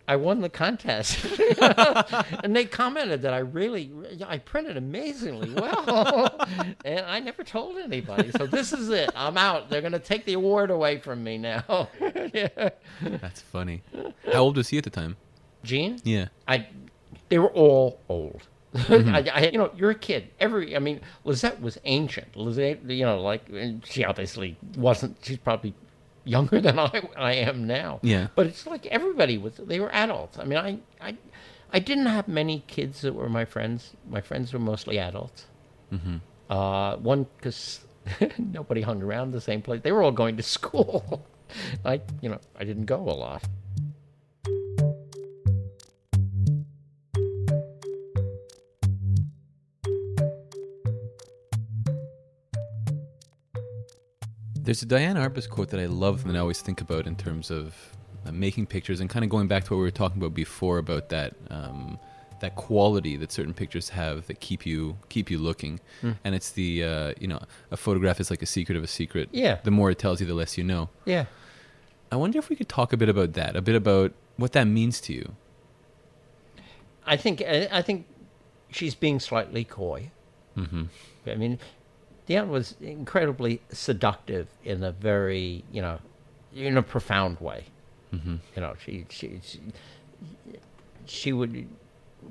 I 0.07 0.15
won 0.15 0.39
the 0.39 0.49
contest. 0.49 1.25
and 2.43 2.55
they 2.55 2.65
commented 2.65 3.23
that 3.23 3.33
I 3.33 3.39
really, 3.39 3.91
I 4.25 4.37
printed 4.37 4.77
amazingly 4.77 5.53
well. 5.53 6.47
and 6.85 7.05
I 7.05 7.19
never 7.19 7.43
told 7.43 7.77
anybody. 7.77 8.31
So 8.31 8.47
this 8.47 8.71
is 8.71 8.89
it. 8.89 9.09
I'm 9.15 9.37
out. 9.37 9.69
They're 9.69 9.81
going 9.81 9.91
to 9.91 9.99
take 9.99 10.23
the 10.23 10.33
award 10.33 10.71
away 10.71 10.99
from 10.99 11.23
me 11.23 11.37
now. 11.37 11.89
yeah. 12.33 12.69
That's 13.01 13.41
funny. 13.41 13.83
How 14.31 14.39
old 14.39 14.55
was 14.55 14.69
he 14.69 14.77
at 14.77 14.85
the 14.85 14.89
time? 14.89 15.17
Gene? 15.63 15.99
Yeah. 16.05 16.29
I, 16.47 16.67
they 17.27 17.39
were 17.39 17.51
all 17.51 17.99
old. 18.07 18.47
Mm-hmm. 18.73 19.13
I, 19.13 19.29
I, 19.33 19.49
you 19.49 19.57
know, 19.57 19.71
you're 19.75 19.91
a 19.91 19.95
kid. 19.95 20.29
Every, 20.39 20.75
I 20.75 20.79
mean, 20.79 21.01
Lisette 21.25 21.61
was 21.61 21.77
ancient. 21.83 22.35
Lisette, 22.37 22.83
you 22.89 23.05
know, 23.05 23.21
like 23.21 23.49
she 23.83 24.05
obviously 24.05 24.57
wasn't. 24.77 25.17
She's 25.21 25.37
probably 25.37 25.73
younger 26.27 26.61
than 26.67 26.79
I, 26.79 27.07
I 27.15 27.33
am 27.33 27.67
now. 27.67 27.99
Yeah. 28.03 28.27
But 28.35 28.47
it's 28.47 28.67
like 28.67 28.85
everybody 28.87 29.37
was. 29.37 29.55
They 29.55 29.79
were 29.79 29.93
adults. 29.93 30.37
I 30.37 30.43
mean, 30.43 30.59
I, 30.59 30.79
I, 31.01 31.17
I 31.71 31.79
didn't 31.79 32.07
have 32.07 32.27
many 32.27 32.63
kids 32.67 33.01
that 33.01 33.13
were 33.13 33.29
my 33.29 33.45
friends. 33.45 33.93
My 34.09 34.21
friends 34.21 34.53
were 34.53 34.59
mostly 34.59 34.99
adults. 34.99 35.45
Mm-hmm. 35.91 36.17
Uh, 36.49 36.97
one 36.97 37.27
because 37.37 37.81
nobody 38.37 38.81
hung 38.81 39.01
around 39.01 39.31
the 39.31 39.41
same 39.41 39.61
place. 39.61 39.81
They 39.81 39.91
were 39.91 40.03
all 40.03 40.11
going 40.11 40.37
to 40.37 40.43
school. 40.57 41.25
I, 41.85 42.01
you 42.21 42.29
know, 42.29 42.39
I 42.59 42.63
didn't 42.63 42.85
go 42.85 42.97
a 42.97 43.15
lot. 43.15 43.43
There's 54.67 54.81
a 54.81 54.85
Diane 54.85 55.15
Arbus 55.15 55.49
quote 55.49 55.69
that 55.69 55.79
I 55.79 55.85
love 55.85 56.25
and 56.25 56.35
I 56.35 56.41
always 56.41 56.59
think 56.59 56.81
about 56.81 57.07
in 57.07 57.15
terms 57.15 57.49
of 57.51 57.73
uh, 58.25 58.33
making 58.33 58.65
pictures 58.65 58.99
and 58.99 59.09
kind 59.09 59.23
of 59.23 59.31
going 59.31 59.47
back 59.47 59.63
to 59.63 59.69
what 59.73 59.77
we 59.77 59.83
were 59.83 59.91
talking 59.91 60.17
about 60.21 60.33
before 60.33 60.77
about 60.77 61.07
that 61.07 61.35
um, 61.49 61.97
that 62.41 62.55
quality 62.55 63.15
that 63.15 63.31
certain 63.31 63.53
pictures 63.53 63.87
have 63.87 64.27
that 64.27 64.41
keep 64.41 64.65
you 64.65 64.97
keep 65.07 65.31
you 65.31 65.37
looking. 65.37 65.79
And 66.25 66.35
it's 66.35 66.51
the 66.51 66.83
uh, 66.83 67.13
you 67.17 67.29
know 67.29 67.39
a 67.71 67.77
photograph 67.77 68.19
is 68.19 68.29
like 68.29 68.41
a 68.41 68.45
secret 68.45 68.75
of 68.75 68.83
a 68.83 68.87
secret. 68.87 69.29
Yeah. 69.31 69.59
The 69.63 69.71
more 69.71 69.89
it 69.89 69.99
tells 69.99 70.19
you, 70.19 70.27
the 70.27 70.33
less 70.33 70.57
you 70.57 70.65
know. 70.65 70.89
Yeah. 71.05 71.27
I 72.11 72.17
wonder 72.17 72.37
if 72.37 72.49
we 72.49 72.57
could 72.57 72.67
talk 72.67 72.91
a 72.91 72.97
bit 72.97 73.07
about 73.07 73.31
that, 73.33 73.55
a 73.55 73.61
bit 73.61 73.75
about 73.75 74.11
what 74.35 74.51
that 74.51 74.65
means 74.65 74.99
to 74.99 75.13
you. 75.13 75.35
I 77.05 77.15
think 77.15 77.41
I 77.41 77.69
I 77.71 77.81
think 77.81 78.05
she's 78.69 78.95
being 78.95 79.21
slightly 79.21 79.63
coy. 79.63 80.11
Mm-hmm. 80.57 80.83
I 81.25 81.35
mean, 81.35 81.59
Diane 82.27 82.49
was 82.49 82.75
incredibly 82.81 83.61
seductive 83.71 84.47
in 84.63 84.83
a 84.83 84.91
very 84.91 85.63
you 85.71 85.81
know, 85.81 85.99
in 86.53 86.77
a 86.77 86.83
profound 86.83 87.39
way. 87.39 87.65
Mm-hmm. 88.13 88.35
You 88.55 88.61
know, 88.61 88.75
she 88.83 89.05
she 89.09 89.39
she, 89.43 89.59
she 91.05 91.33
would 91.33 91.67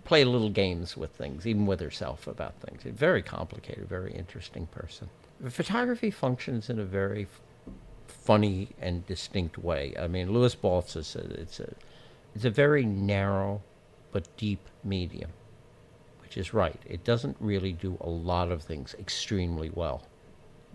play 0.05 0.25
little 0.25 0.51
games 0.51 0.97
with 0.97 1.11
things, 1.13 1.47
even 1.47 1.67
with 1.67 1.81
herself 1.81 2.27
about 2.27 2.55
things. 2.61 2.85
A 2.85 2.91
very 2.91 3.23
complicated, 3.23 3.89
very 3.89 4.13
interesting 4.13 4.67
person. 4.67 5.09
Photography 5.49 6.11
functions 6.11 6.71
in 6.71 6.79
a 6.79 6.85
very 6.85 7.23
f- 7.23 7.41
funny 8.07 8.69
and 8.81 9.07
distinct 9.07 9.59
way. 9.59 9.95
I 9.99 10.07
mean, 10.07 10.33
Lewis 10.33 10.55
Baltz 10.55 10.97
is 10.97 11.17
a, 11.17 11.41
it's 11.41 11.61
a 11.61 11.75
it's 12.35 12.45
a 12.45 12.51
very 12.51 12.85
narrow 12.85 13.63
but 14.13 14.35
deep 14.37 14.61
medium, 14.85 15.31
is 16.37 16.55
right. 16.55 16.81
It 16.87 17.05
doesn't 17.05 17.37
really 17.41 17.73
do 17.73 17.97
a 18.01 18.09
lot 18.09 18.51
of 18.51 18.63
things 18.63 18.95
extremely 18.99 19.71
well. 19.71 20.03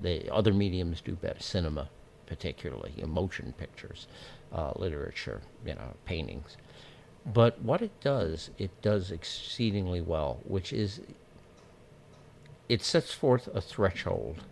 The 0.02 0.32
other 0.34 0.54
mediums 0.54 1.02
do 1.02 1.14
better. 1.14 1.40
Cinema, 1.40 1.90
particularly, 2.26 2.94
you 2.96 3.04
know, 3.04 3.10
motion 3.10 3.54
pictures, 3.58 4.08
uh, 4.54 4.72
literature, 4.76 5.42
you 5.66 5.76
know, 5.76 5.94
paintings. 6.06 6.58
But 7.26 7.62
what 7.62 7.82
it 7.82 8.00
does, 8.02 8.50
it 8.58 8.82
does 8.82 9.12
exceedingly 9.12 10.02
well, 10.02 10.40
which 10.44 10.74
is 10.74 11.02
it 12.68 12.82
sets 12.82 13.14
forth 13.14 13.48
a 13.54 13.62
threshold 13.62 14.44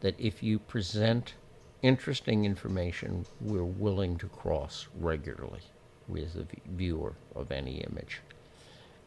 that 0.00 0.18
if 0.18 0.42
you 0.42 0.58
present 0.58 1.34
interesting 1.82 2.44
information, 2.44 3.24
we're 3.40 3.64
willing 3.64 4.18
to 4.18 4.26
cross 4.26 4.88
regularly 4.98 5.60
with 6.08 6.34
the 6.34 6.46
viewer 6.66 7.14
of 7.34 7.52
any 7.52 7.76
image. 7.76 8.20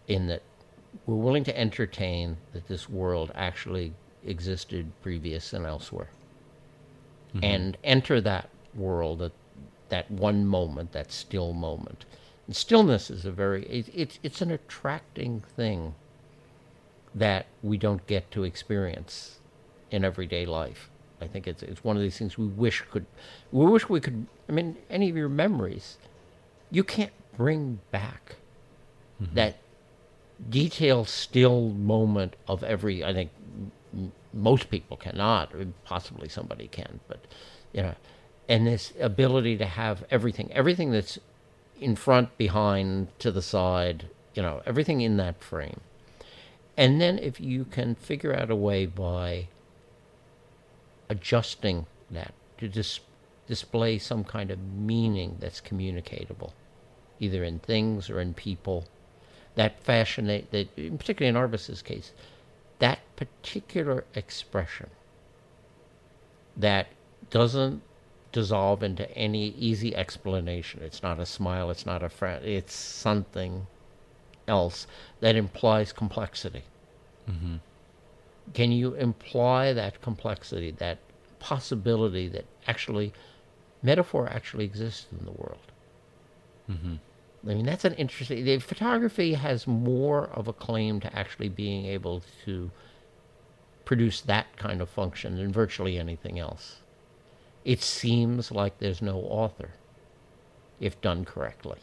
In 0.07 0.27
that 0.27 0.41
we're 1.05 1.15
willing 1.15 1.43
to 1.45 1.57
entertain 1.57 2.37
that 2.53 2.67
this 2.67 2.89
world 2.89 3.31
actually 3.35 3.93
existed 4.25 4.91
previous 5.01 5.53
and 5.53 5.65
elsewhere. 5.65 6.09
Mm-hmm. 7.29 7.43
And 7.43 7.77
enter 7.83 8.21
that 8.21 8.49
world 8.75 9.21
at 9.21 9.31
that 9.89 10.09
one 10.11 10.45
moment, 10.45 10.91
that 10.93 11.11
still 11.11 11.53
moment. 11.53 12.05
And 12.45 12.55
stillness 12.55 13.09
is 13.09 13.25
a 13.25 13.31
very, 13.31 13.65
it, 13.65 13.89
it's 13.93 14.19
it's 14.23 14.41
an 14.41 14.51
attracting 14.51 15.43
thing 15.55 15.95
that 17.13 17.47
we 17.63 17.77
don't 17.77 18.05
get 18.07 18.29
to 18.31 18.43
experience 18.43 19.39
in 19.91 20.05
everyday 20.05 20.45
life. 20.45 20.89
I 21.21 21.27
think 21.27 21.47
it's 21.47 21.63
it's 21.63 21.83
one 21.83 21.97
of 21.97 22.01
these 22.01 22.17
things 22.17 22.37
we 22.37 22.47
wish 22.47 22.83
could, 22.91 23.05
we 23.51 23.65
wish 23.65 23.89
we 23.89 23.99
could. 23.99 24.27
I 24.47 24.51
mean, 24.51 24.77
any 24.89 25.09
of 25.09 25.17
your 25.17 25.29
memories, 25.29 25.97
you 26.71 26.83
can't 26.83 27.11
bring 27.35 27.79
back 27.91 28.37
mm-hmm. 29.21 29.35
that 29.35 29.57
detailed 30.49 31.07
still 31.07 31.69
moment 31.69 32.35
of 32.47 32.63
every. 32.63 33.03
I 33.03 33.13
think 33.13 33.31
most 34.33 34.69
people 34.69 34.97
cannot. 34.97 35.51
Possibly 35.83 36.29
somebody 36.29 36.67
can, 36.67 36.99
but 37.07 37.25
you 37.73 37.81
know, 37.81 37.95
and 38.47 38.65
this 38.65 38.93
ability 38.99 39.57
to 39.57 39.65
have 39.65 40.05
everything, 40.09 40.51
everything 40.53 40.91
that's 40.91 41.19
in 41.79 41.95
front, 41.95 42.37
behind, 42.37 43.07
to 43.19 43.31
the 43.31 43.41
side, 43.41 44.07
you 44.33 44.41
know, 44.41 44.61
everything 44.65 45.01
in 45.01 45.17
that 45.17 45.41
frame. 45.43 45.81
And 46.75 47.01
then 47.01 47.19
if 47.19 47.39
you 47.39 47.65
can 47.65 47.95
figure 47.95 48.33
out 48.33 48.51
a 48.51 48.55
way 48.55 48.85
by 48.85 49.47
adjusting 51.09 51.85
that 52.11 52.33
to 52.59 52.67
dis- 52.67 52.99
display 53.47 53.97
some 53.97 54.23
kind 54.23 54.51
of 54.51 54.59
meaning 54.59 55.37
that's 55.39 55.61
communicatable, 55.61 56.53
either 57.19 57.43
in 57.43 57.59
things 57.59 58.09
or 58.09 58.19
in 58.19 58.33
people, 58.33 58.85
that 59.57 59.79
fascinate 59.81 60.51
that 60.51 60.73
particularly 60.99 61.29
in 61.29 61.35
Arbus's 61.35 61.81
case, 61.81 62.11
that 62.79 62.99
particular 63.15 64.05
expression 64.13 64.91
that 66.55 66.87
doesn't 67.31 67.81
dissolve 68.31 68.83
into 68.83 69.09
any 69.17 69.49
easy 69.49 69.95
explanation. 69.95 70.81
It's 70.83 71.01
not 71.01 71.19
a 71.19 71.25
smile, 71.25 71.71
it's 71.71 71.87
not 71.87 72.03
a 72.03 72.09
frown, 72.09 72.41
it's 72.43 72.73
something 72.73 73.65
else 74.47 74.85
that 75.21 75.35
implies 75.35 75.91
complexity. 75.91 76.63
Mm-hmm. 77.29 77.55
Can 78.53 78.71
you 78.71 78.93
imply 78.93 79.73
that 79.73 80.01
complexity, 80.03 80.69
that 80.71 80.99
possibility 81.39 82.27
that 82.29 82.45
actually 82.67 83.11
metaphor 83.81 84.29
actually 84.29 84.65
exists 84.65 85.07
in 85.11 85.25
the 85.25 85.31
world? 85.31 85.71
Mm-hmm. 86.69 86.95
I 87.47 87.53
mean, 87.53 87.65
that's 87.65 87.85
an 87.85 87.93
interesting. 87.93 88.43
The 88.43 88.59
photography 88.59 89.33
has 89.33 89.65
more 89.65 90.25
of 90.33 90.47
a 90.47 90.53
claim 90.53 90.99
to 90.99 91.15
actually 91.17 91.49
being 91.49 91.85
able 91.85 92.21
to 92.45 92.71
produce 93.85 94.19
that 94.21 94.57
kind 94.57 94.81
of 94.81 94.89
function 94.89 95.37
than 95.37 95.51
virtually 95.53 95.97
anything 95.97 96.39
else. 96.39 96.81
It 97.63 97.81
seems 97.81 98.51
like 98.51 98.79
there's 98.79 99.01
no 99.01 99.19
author 99.19 99.71
if 100.79 100.99
done 100.99 101.23
correctly. 101.23 101.79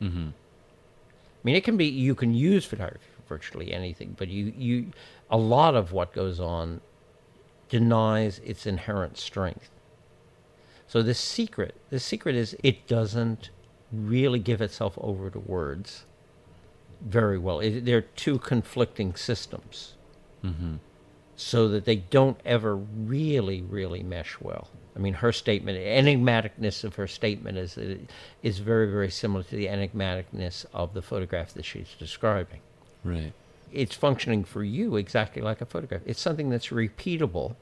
Mm-hmm. 0.00 0.28
I 0.28 1.42
mean, 1.42 1.56
it 1.56 1.64
can 1.64 1.76
be 1.76 1.86
you 1.86 2.14
can 2.14 2.32
use 2.34 2.64
photography 2.64 3.04
for 3.16 3.34
virtually 3.34 3.72
anything, 3.72 4.14
but 4.16 4.28
you 4.28 4.52
you 4.56 4.92
a 5.30 5.36
lot 5.36 5.74
of 5.74 5.92
what 5.92 6.12
goes 6.12 6.38
on 6.38 6.80
denies 7.68 8.40
its 8.44 8.66
inherent 8.66 9.18
strength. 9.18 9.70
So 10.86 11.02
the 11.02 11.14
secret, 11.14 11.74
the 11.90 11.98
secret 11.98 12.36
is 12.36 12.54
it 12.62 12.86
doesn't 12.86 13.50
really 13.92 14.38
give 14.38 14.60
itself 14.60 14.98
over 15.00 15.30
to 15.30 15.38
words 15.38 16.04
very 17.00 17.38
well. 17.38 17.60
It, 17.60 17.84
they're 17.84 18.00
two 18.02 18.38
conflicting 18.38 19.14
systems, 19.16 19.94
Mm-hmm. 20.44 20.76
so 21.36 21.68
that 21.68 21.84
they 21.84 21.96
don't 21.96 22.38
ever 22.44 22.74
really, 22.76 23.62
really 23.62 24.02
mesh 24.02 24.36
well. 24.40 24.68
I 24.96 24.98
mean, 24.98 25.14
her 25.14 25.30
statement, 25.32 25.78
enigmaticness 25.78 26.82
of 26.84 26.96
her 26.96 27.06
statement 27.06 27.58
is 27.58 27.78
is 28.42 28.58
very, 28.58 28.90
very 28.90 29.10
similar 29.10 29.42
to 29.44 29.56
the 29.56 29.66
enigmaticness 29.66 30.66
of 30.74 30.94
the 30.94 31.02
photograph 31.02 31.54
that 31.54 31.64
she's 31.64 31.94
describing 31.98 32.60
Right. 33.04 33.32
it's 33.72 33.94
functioning 33.94 34.44
for 34.44 34.62
you 34.64 34.96
exactly 34.96 35.40
like 35.42 35.60
a 35.60 35.66
photograph. 35.66 36.02
It's 36.06 36.20
something 36.20 36.50
that's 36.50 36.68
repeatable, 36.68 37.54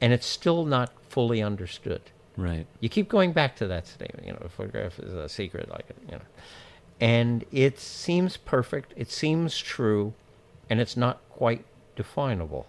and 0.00 0.12
it's 0.12 0.26
still 0.26 0.64
not 0.64 0.92
fully 1.08 1.42
understood. 1.42 2.02
Right. 2.38 2.68
You 2.78 2.88
keep 2.88 3.08
going 3.08 3.32
back 3.32 3.56
to 3.56 3.66
that 3.66 3.88
statement. 3.88 4.24
You 4.24 4.32
know, 4.32 4.42
a 4.44 4.48
photograph 4.48 5.00
is 5.00 5.12
a 5.12 5.28
secret, 5.28 5.68
like 5.68 5.86
you 6.06 6.12
know, 6.12 6.22
and 7.00 7.44
it 7.50 7.80
seems 7.80 8.36
perfect. 8.36 8.94
It 8.96 9.10
seems 9.10 9.58
true, 9.58 10.14
and 10.70 10.80
it's 10.80 10.96
not 10.96 11.20
quite 11.30 11.64
definable. 11.96 12.66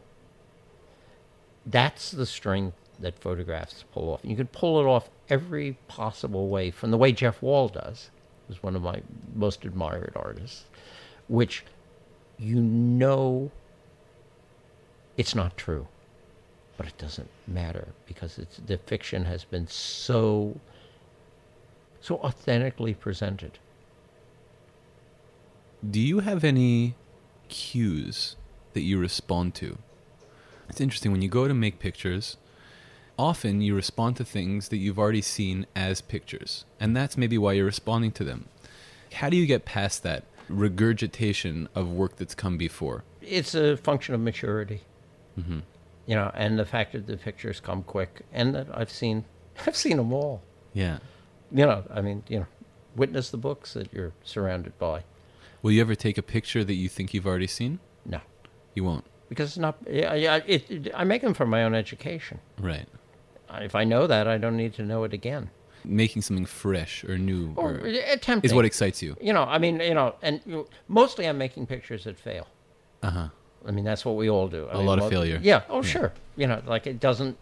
That's 1.67 2.10
the 2.10 2.25
strength 2.25 2.77
that 2.99 3.19
photographs 3.19 3.86
pull 3.93 4.12
off. 4.12 4.21
You 4.23 4.36
can 4.36 4.47
pull 4.47 4.79
it 4.82 4.86
off 4.86 5.12
every 5.29 5.77
possible 5.88 6.49
way, 6.49 6.71
from 6.71 6.89
the 6.89 6.97
way 6.97 7.12
Jeff 7.12 7.39
Wall 7.39 7.69
does, 7.69 8.10
who's 8.47 8.63
one 8.63 8.75
of 8.75 8.82
my 8.82 9.03
most 9.36 9.65
admired 9.65 10.13
artists, 10.15 10.63
which 11.27 11.63
you 12.39 12.60
know 12.60 13.51
it's 15.15 15.36
not 15.36 15.58
true, 15.58 15.88
but 16.80 16.88
it 16.88 16.98
doesn't 16.98 17.30
matter 17.46 17.89
because 18.08 18.39
it's 18.39 18.56
the 18.65 18.78
fiction 18.78 19.26
has 19.26 19.44
been 19.44 19.68
so 19.68 20.58
so 22.00 22.15
authentically 22.20 22.94
presented. 22.94 23.60
Do 25.88 26.00
you 26.00 26.22
have 26.22 26.46
any 26.46 26.96
cues 27.50 28.38
that 28.72 28.80
you 28.80 28.98
respond 28.98 29.56
to? 29.56 29.78
It's 30.70 30.80
interesting 30.80 31.12
when 31.12 31.22
you 31.22 31.28
go 31.28 31.50
to 31.50 31.54
make 31.54 31.80
pictures, 31.80 32.38
often 33.18 33.60
you 33.60 33.76
respond 33.76 34.15
to 34.15 34.24
things 34.24 34.70
that 34.70 34.78
you've 34.78 34.98
already 35.00 35.22
seen 35.22 35.65
as 35.76 36.00
pictures, 36.00 36.63
and 36.80 36.96
that's 36.96 37.18
maybe 37.18 37.38
why 37.38 37.54
you're 37.54 37.65
responding 37.65 38.13
to 38.13 38.24
them. 38.24 38.48
How 39.15 39.30
do 39.30 39.36
you 39.36 39.46
get 39.46 39.65
past 39.65 40.02
that 40.04 40.24
regurgitation 40.48 41.68
of 41.76 41.92
work 41.92 42.15
that's 42.15 42.36
come 42.36 42.58
before? 42.58 43.04
It's 43.22 43.54
a 43.54 43.76
function 43.76 44.15
of 44.15 44.22
maturity, 44.22 44.84
Mm-hmm. 45.38 45.60
You 46.10 46.15
know, 46.15 46.32
and 46.34 46.58
the 46.58 46.65
fact 46.65 46.93
that 46.93 47.06
the 47.06 47.17
pictures 47.17 47.60
come 47.60 47.84
quick, 47.84 48.13
and 48.34 48.56
that 48.56 48.67
I've 48.80 48.89
seen, 49.02 49.26
I've 49.67 49.76
seen 49.86 49.98
them 49.98 50.12
all. 50.12 50.41
Yeah. 50.74 50.98
You 51.52 51.65
know, 51.65 51.84
I 51.98 52.02
mean, 52.02 52.24
you 52.28 52.39
know, 52.39 52.48
witness 52.95 53.30
the 53.30 53.38
books 53.38 53.74
that 53.74 53.88
you're 53.93 54.13
surrounded 54.24 54.74
by. 54.80 55.04
Will 55.62 55.72
you 55.72 55.82
ever 55.82 55.95
take 55.95 56.17
a 56.17 56.22
picture 56.24 56.63
that 56.63 56.74
you 56.84 56.89
think 56.89 57.13
you've 57.13 57.28
already 57.28 57.48
seen? 57.48 57.80
No, 58.06 58.22
You 58.76 58.84
won't. 58.84 59.06
because 59.30 59.50
it's 59.52 59.58
not. 59.58 59.76
Yeah, 59.89 60.13
yeah, 60.15 60.39
it, 60.48 60.62
it, 60.72 60.91
I 60.95 61.04
make 61.04 61.22
them 61.22 61.34
for 61.36 61.45
my 61.45 61.63
own 61.63 61.76
education. 61.76 62.39
Right. 62.60 62.88
If 63.69 63.76
I 63.76 63.84
know 63.84 64.08
that, 64.08 64.28
I 64.28 64.38
don't 64.38 64.58
need 64.58 64.74
to 64.76 64.84
know 64.84 65.04
it 65.04 65.13
again. 65.13 65.50
Making 65.86 66.22
something 66.24 66.45
fresh 66.45 67.04
or 67.04 67.17
new 67.17 67.54
Or 67.56 67.72
or 67.80 67.86
attempting 68.15 68.50
is 68.50 68.54
what 68.54 68.65
excites 68.65 69.02
you. 69.02 69.15
you 69.22 69.34
know. 69.34 69.43
I 69.43 69.58
mean, 69.60 69.80
you 69.80 69.93
know, 69.93 70.15
and 70.22 70.41
mostly 70.88 71.26
I'm 71.28 71.38
making 71.38 71.65
pictures 71.67 72.04
that 72.06 72.17
fail. 72.19 72.48
Uh 73.02 73.10
huh. 73.12 73.28
I 73.65 73.72
mean, 73.72 73.84
that's 73.86 74.06
what 74.06 74.15
we 74.15 74.30
all 74.30 74.48
do. 74.48 74.67
I 74.67 74.76
A 74.76 74.78
mean, 74.78 74.86
lot 74.86 74.98
of 75.00 75.06
mo- 75.06 75.10
failure. 75.10 75.39
Yeah. 75.41 75.63
Oh, 75.69 75.78
Yeah. 75.78 75.82
sure. 75.82 76.13
You 76.38 76.48
know, 76.48 76.62
like 76.65 76.88
it 76.88 77.00
doesn't. 77.00 77.38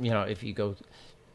You 0.00 0.10
know, 0.10 0.22
if 0.22 0.42
you 0.42 0.52
go, 0.54 0.76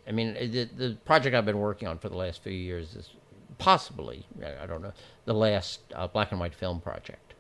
I 0.08 0.12
mean, 0.12 0.34
the, 0.34 0.64
the 0.78 0.98
project 1.06 1.36
I've 1.36 1.46
been 1.46 1.60
working 1.60 1.88
on 1.88 1.98
for 1.98 2.10
the 2.10 2.16
last 2.18 2.42
few 2.42 2.54
years 2.54 2.96
is 2.96 3.10
possibly, 3.58 4.26
I 4.62 4.66
don't 4.66 4.82
know, 4.82 4.94
the 5.26 5.34
last 5.34 5.82
uh, 5.94 6.08
black 6.08 6.32
and 6.32 6.40
white 6.40 6.56
film 6.56 6.80
project 6.80 7.34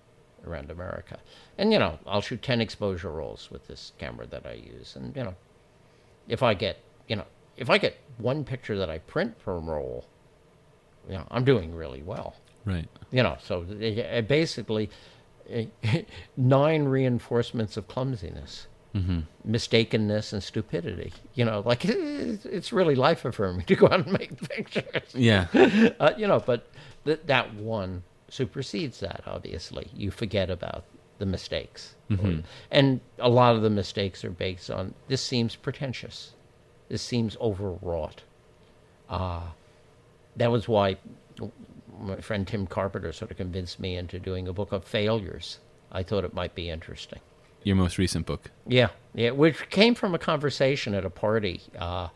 around 0.45 0.69
America. 0.69 1.17
And 1.58 1.71
you 1.73 1.79
know, 1.79 1.97
I'll 2.05 2.21
shoot 2.21 2.41
ten 2.41 2.62
exposure 2.62 3.10
rolls 3.12 3.49
with 3.49 3.67
this 3.67 3.93
camera 3.97 4.27
that 4.27 4.45
I 4.45 4.53
use, 4.53 4.95
and 4.95 5.15
you 5.15 5.23
know, 5.23 5.36
if 6.27 6.43
I 6.43 6.53
get, 6.53 6.79
you 7.08 7.15
know, 7.15 7.25
if 7.58 7.69
I 7.69 7.77
get 7.77 7.97
one 8.17 8.43
picture 8.43 8.77
that 8.77 8.89
I 8.89 8.99
print 8.99 9.39
per 9.39 9.58
roll, 9.58 10.05
you 11.08 11.15
know, 11.15 11.25
I'm 11.31 11.45
doing 11.45 11.73
really 11.73 12.01
well 12.03 12.36
Right. 12.65 12.88
you 13.12 13.21
know 13.21 13.38
so 13.43 13.62
basically 14.27 14.89
nine 16.38 16.86
reinforcements 16.86 17.77
of 17.77 17.88
clumsiness 17.88 18.67
Mm-hmm. 18.95 19.51
mistakenness 19.51 20.31
and 20.31 20.41
stupidity 20.41 21.12
you 21.34 21.43
know 21.43 21.62
like 21.65 21.84
it's 21.84 22.71
really 22.71 22.95
life 22.95 23.25
affirming 23.25 23.65
to 23.67 23.75
go 23.75 23.88
out 23.88 24.08
and 24.08 24.12
make 24.13 24.39
pictures 24.49 25.10
Yeah. 25.13 25.47
uh, 25.99 26.13
you 26.17 26.25
know 26.25 26.39
but 26.39 26.65
th- 27.03 27.19
that 27.25 27.53
one 27.55 28.03
supersedes 28.29 29.01
that 29.01 29.21
obviously 29.27 29.89
you 29.93 30.12
forget 30.12 30.49
about 30.49 30.86
the 31.19 31.25
mistakes 31.25 31.95
Mhm. 32.10 32.43
and 32.71 33.01
a 33.19 33.27
lot 33.27 33.53
of 33.58 33.62
the 33.63 33.69
mistakes 33.69 34.23
are 34.23 34.31
based 34.31 34.71
on 34.71 34.93
this 35.10 35.21
seems 35.21 35.58
pretentious 35.58 36.31
this 36.88 37.01
seems 37.01 37.36
overwrought 37.41 38.23
uh, 39.10 39.41
that 40.38 40.49
was 40.49 40.69
why 40.69 40.95
my 41.99 42.17
friend 42.17 42.47
Tim 42.47 42.67
Carpenter 42.67 43.12
sort 43.13 43.31
of 43.31 43.38
convinced 43.38 43.79
me 43.79 43.95
into 43.95 44.19
doing 44.19 44.47
a 44.47 44.53
book 44.53 44.71
of 44.71 44.84
failures. 44.84 45.60
I 45.91 46.03
thought 46.03 46.23
it 46.23 46.34
might 46.34 46.55
be 46.55 46.69
interesting. 46.69 47.19
Your 47.63 47.75
most 47.75 47.97
recent 47.97 48.25
book. 48.25 48.51
Yeah, 48.67 48.89
yeah, 49.13 49.31
which 49.31 49.69
came 49.69 49.95
from 49.95 50.13
a 50.13 50.19
conversation 50.19 50.93
at 50.93 51.03
a 51.03 51.10
party 51.10 51.62
uh, 51.79 52.10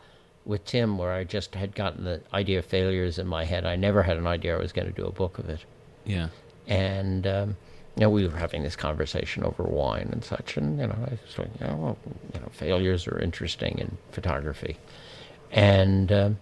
with 0.44 0.64
Tim 0.64 0.96
where 0.96 1.12
I 1.12 1.24
just 1.24 1.54
had 1.54 1.74
gotten 1.74 2.04
the 2.04 2.20
idea 2.32 2.60
of 2.60 2.64
failures 2.66 3.18
in 3.18 3.26
my 3.26 3.44
head. 3.44 3.66
I 3.66 3.76
never 3.76 4.02
had 4.02 4.16
an 4.16 4.26
idea 4.26 4.56
I 4.56 4.60
was 4.60 4.72
going 4.72 4.86
to 4.86 4.94
do 4.94 5.06
a 5.06 5.12
book 5.12 5.38
of 5.38 5.48
it. 5.48 5.64
Yeah. 6.04 6.28
And, 6.66 7.26
um, 7.26 7.56
you 7.96 8.02
know, 8.02 8.10
we 8.10 8.26
were 8.26 8.36
having 8.36 8.62
this 8.62 8.76
conversation 8.76 9.42
over 9.42 9.64
wine 9.64 10.08
and 10.12 10.24
such. 10.24 10.56
And, 10.56 10.78
you 10.78 10.86
know, 10.86 10.96
I 11.06 11.10
was 11.10 11.38
like, 11.38 11.60
know, 11.60 11.76
well, 11.76 11.98
you 12.32 12.40
know 12.40 12.48
failures 12.52 13.06
are 13.08 13.18
interesting 13.18 13.78
in 13.78 13.98
photography. 14.12 14.76
And, 15.50 16.12
um, 16.12 16.38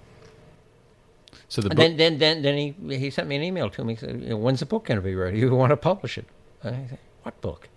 So 1.48 1.62
the 1.62 1.70
book. 1.70 1.78
then, 1.78 1.96
then, 1.96 2.18
then, 2.18 2.42
then 2.42 2.56
he, 2.56 2.98
he 2.98 3.10
sent 3.10 3.26
me 3.26 3.36
an 3.36 3.42
email 3.42 3.70
to 3.70 3.84
me. 3.84 3.94
He 3.94 4.00
said, 4.00 4.20
you 4.20 4.28
know, 4.28 4.36
when's 4.36 4.60
the 4.60 4.66
book 4.66 4.84
going 4.84 4.96
to 4.98 5.02
be 5.02 5.14
ready? 5.14 5.38
You 5.38 5.54
want 5.54 5.70
to 5.70 5.76
publish 5.76 6.18
it? 6.18 6.26
And 6.62 6.76
I 6.76 6.86
said, 6.88 6.98
what 7.22 7.40
book? 7.40 7.68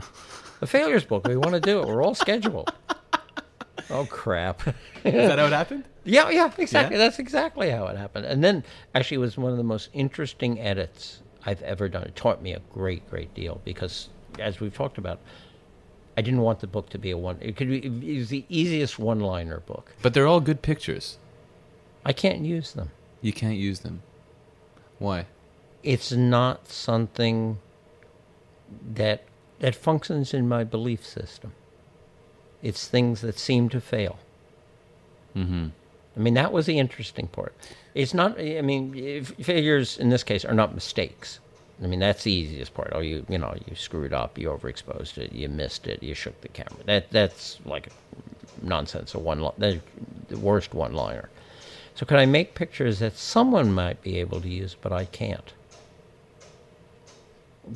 The 0.60 0.68
failures 0.68 1.06
book. 1.06 1.28
We 1.28 1.38
want 1.38 1.54
to 1.54 1.60
do 1.60 1.80
it. 1.80 1.88
We're 1.88 2.04
all 2.04 2.16
scheduled. 2.16 2.74
oh, 3.90 4.06
crap. 4.06 4.68
Is 4.68 5.14
that 5.14 5.40
how 5.40 5.46
it 5.46 5.54
happened? 5.54 5.86
Yeah, 6.04 6.32
yeah, 6.32 6.52
exactly. 6.58 6.98
Yeah? 6.98 7.04
That's 7.04 7.20
exactly 7.20 7.70
how 7.70 7.86
it 7.86 7.96
happened. 7.96 8.26
And 8.26 8.44
then 8.44 8.64
actually 8.96 9.18
it 9.18 9.20
was 9.20 9.38
one 9.38 9.52
of 9.52 9.60
the 9.60 9.64
most 9.64 9.90
interesting 9.94 10.60
edits 10.60 11.22
I've 11.46 11.62
ever 11.62 11.88
done. 11.90 12.02
It 12.02 12.16
taught 12.16 12.42
me 12.42 12.54
a 12.54 12.60
great, 12.74 13.08
great 13.08 13.32
deal 13.36 13.62
because 13.66 14.10
as 14.40 14.60
we've 14.60 14.74
talked 14.74 14.98
about, 14.98 15.20
I 16.18 16.22
didn't 16.22 16.42
want 16.42 16.60
the 16.60 16.66
book 16.66 16.90
to 16.90 16.98
be 16.98 17.12
a 17.12 17.18
one. 17.20 17.38
It 17.40 17.56
could 17.56 17.70
be 17.70 17.86
it 17.86 18.18
was 18.18 18.30
the 18.30 18.46
easiest 18.50 18.98
one-liner 18.98 19.60
book. 19.62 19.92
But 20.02 20.16
they're 20.16 20.26
all 20.26 20.42
good 20.42 20.64
pictures. 20.64 21.20
I 22.04 22.14
can't 22.14 22.42
use 22.42 22.74
them. 22.74 22.90
You 23.22 23.34
can't 23.34 23.58
use 23.58 23.82
them. 23.82 24.02
Why? 25.00 25.26
It's 25.84 26.12
not 26.12 26.68
something 26.68 27.58
that 28.94 29.24
that 29.60 29.76
functions 29.76 30.34
in 30.34 30.48
my 30.48 30.64
belief 30.64 31.06
system. 31.06 31.54
It's 32.64 32.88
things 32.88 33.22
that 33.22 33.38
seem 33.38 33.70
to 33.70 33.82
fail. 33.82 34.20
Mm-hmm. 35.36 35.68
I 36.16 36.20
mean, 36.20 36.34
that 36.34 36.52
was 36.52 36.66
the 36.66 36.78
interesting 36.78 37.28
part. 37.28 37.56
It's 37.96 38.14
not. 38.14 38.40
I 38.40 38.62
mean, 38.62 39.24
failures 39.24 39.98
in 39.98 40.10
this 40.10 40.24
case 40.24 40.46
are 40.46 40.54
not 40.54 40.74
mistakes. 40.74 41.40
I 41.84 41.88
mean, 41.88 42.00
that's 42.00 42.24
the 42.24 42.32
easiest 42.32 42.74
part. 42.74 42.92
Oh, 42.94 43.00
you 43.00 43.26
you 43.30 43.38
know, 43.38 43.56
you 43.68 43.76
screwed 43.76 44.14
up, 44.14 44.38
you 44.38 44.50
overexposed 44.50 45.18
it, 45.18 45.34
you 45.34 45.50
missed 45.50 45.88
it, 45.88 46.04
you 46.04 46.14
shook 46.14 46.40
the 46.42 46.50
camera. 46.50 46.84
That 46.86 47.10
that's 47.12 47.60
like 47.66 47.90
nonsense. 48.62 49.14
A 49.14 49.20
one 49.20 49.50
that's 49.58 49.78
the 50.28 50.38
worst 50.38 50.74
one 50.74 50.94
liner. 50.94 51.30
So, 51.96 52.06
can 52.06 52.18
I 52.18 52.26
make 52.26 52.56
pictures 52.56 53.00
that 53.00 53.18
someone 53.18 53.72
might 53.74 54.02
be 54.02 54.18
able 54.20 54.42
to 54.42 54.50
use, 54.50 54.76
but 54.80 54.92
I 54.92 55.06
can't? 55.06 55.54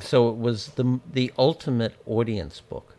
So 0.00 0.28
it 0.28 0.36
was 0.36 0.68
the 0.68 1.00
the 1.10 1.32
ultimate 1.38 1.94
audience 2.06 2.60
book. 2.60 2.94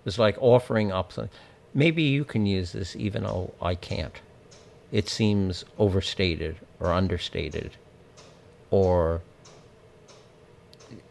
It 0.00 0.04
was 0.04 0.18
like 0.18 0.36
offering 0.40 0.92
up 0.92 1.12
something. 1.12 1.36
Maybe 1.74 2.02
you 2.02 2.24
can 2.24 2.46
use 2.46 2.72
this, 2.72 2.96
even 2.96 3.24
though 3.24 3.52
I 3.60 3.74
can't. 3.74 4.20
It 4.92 5.08
seems 5.08 5.64
overstated 5.78 6.56
or 6.80 6.92
understated, 6.92 7.72
or 8.70 9.22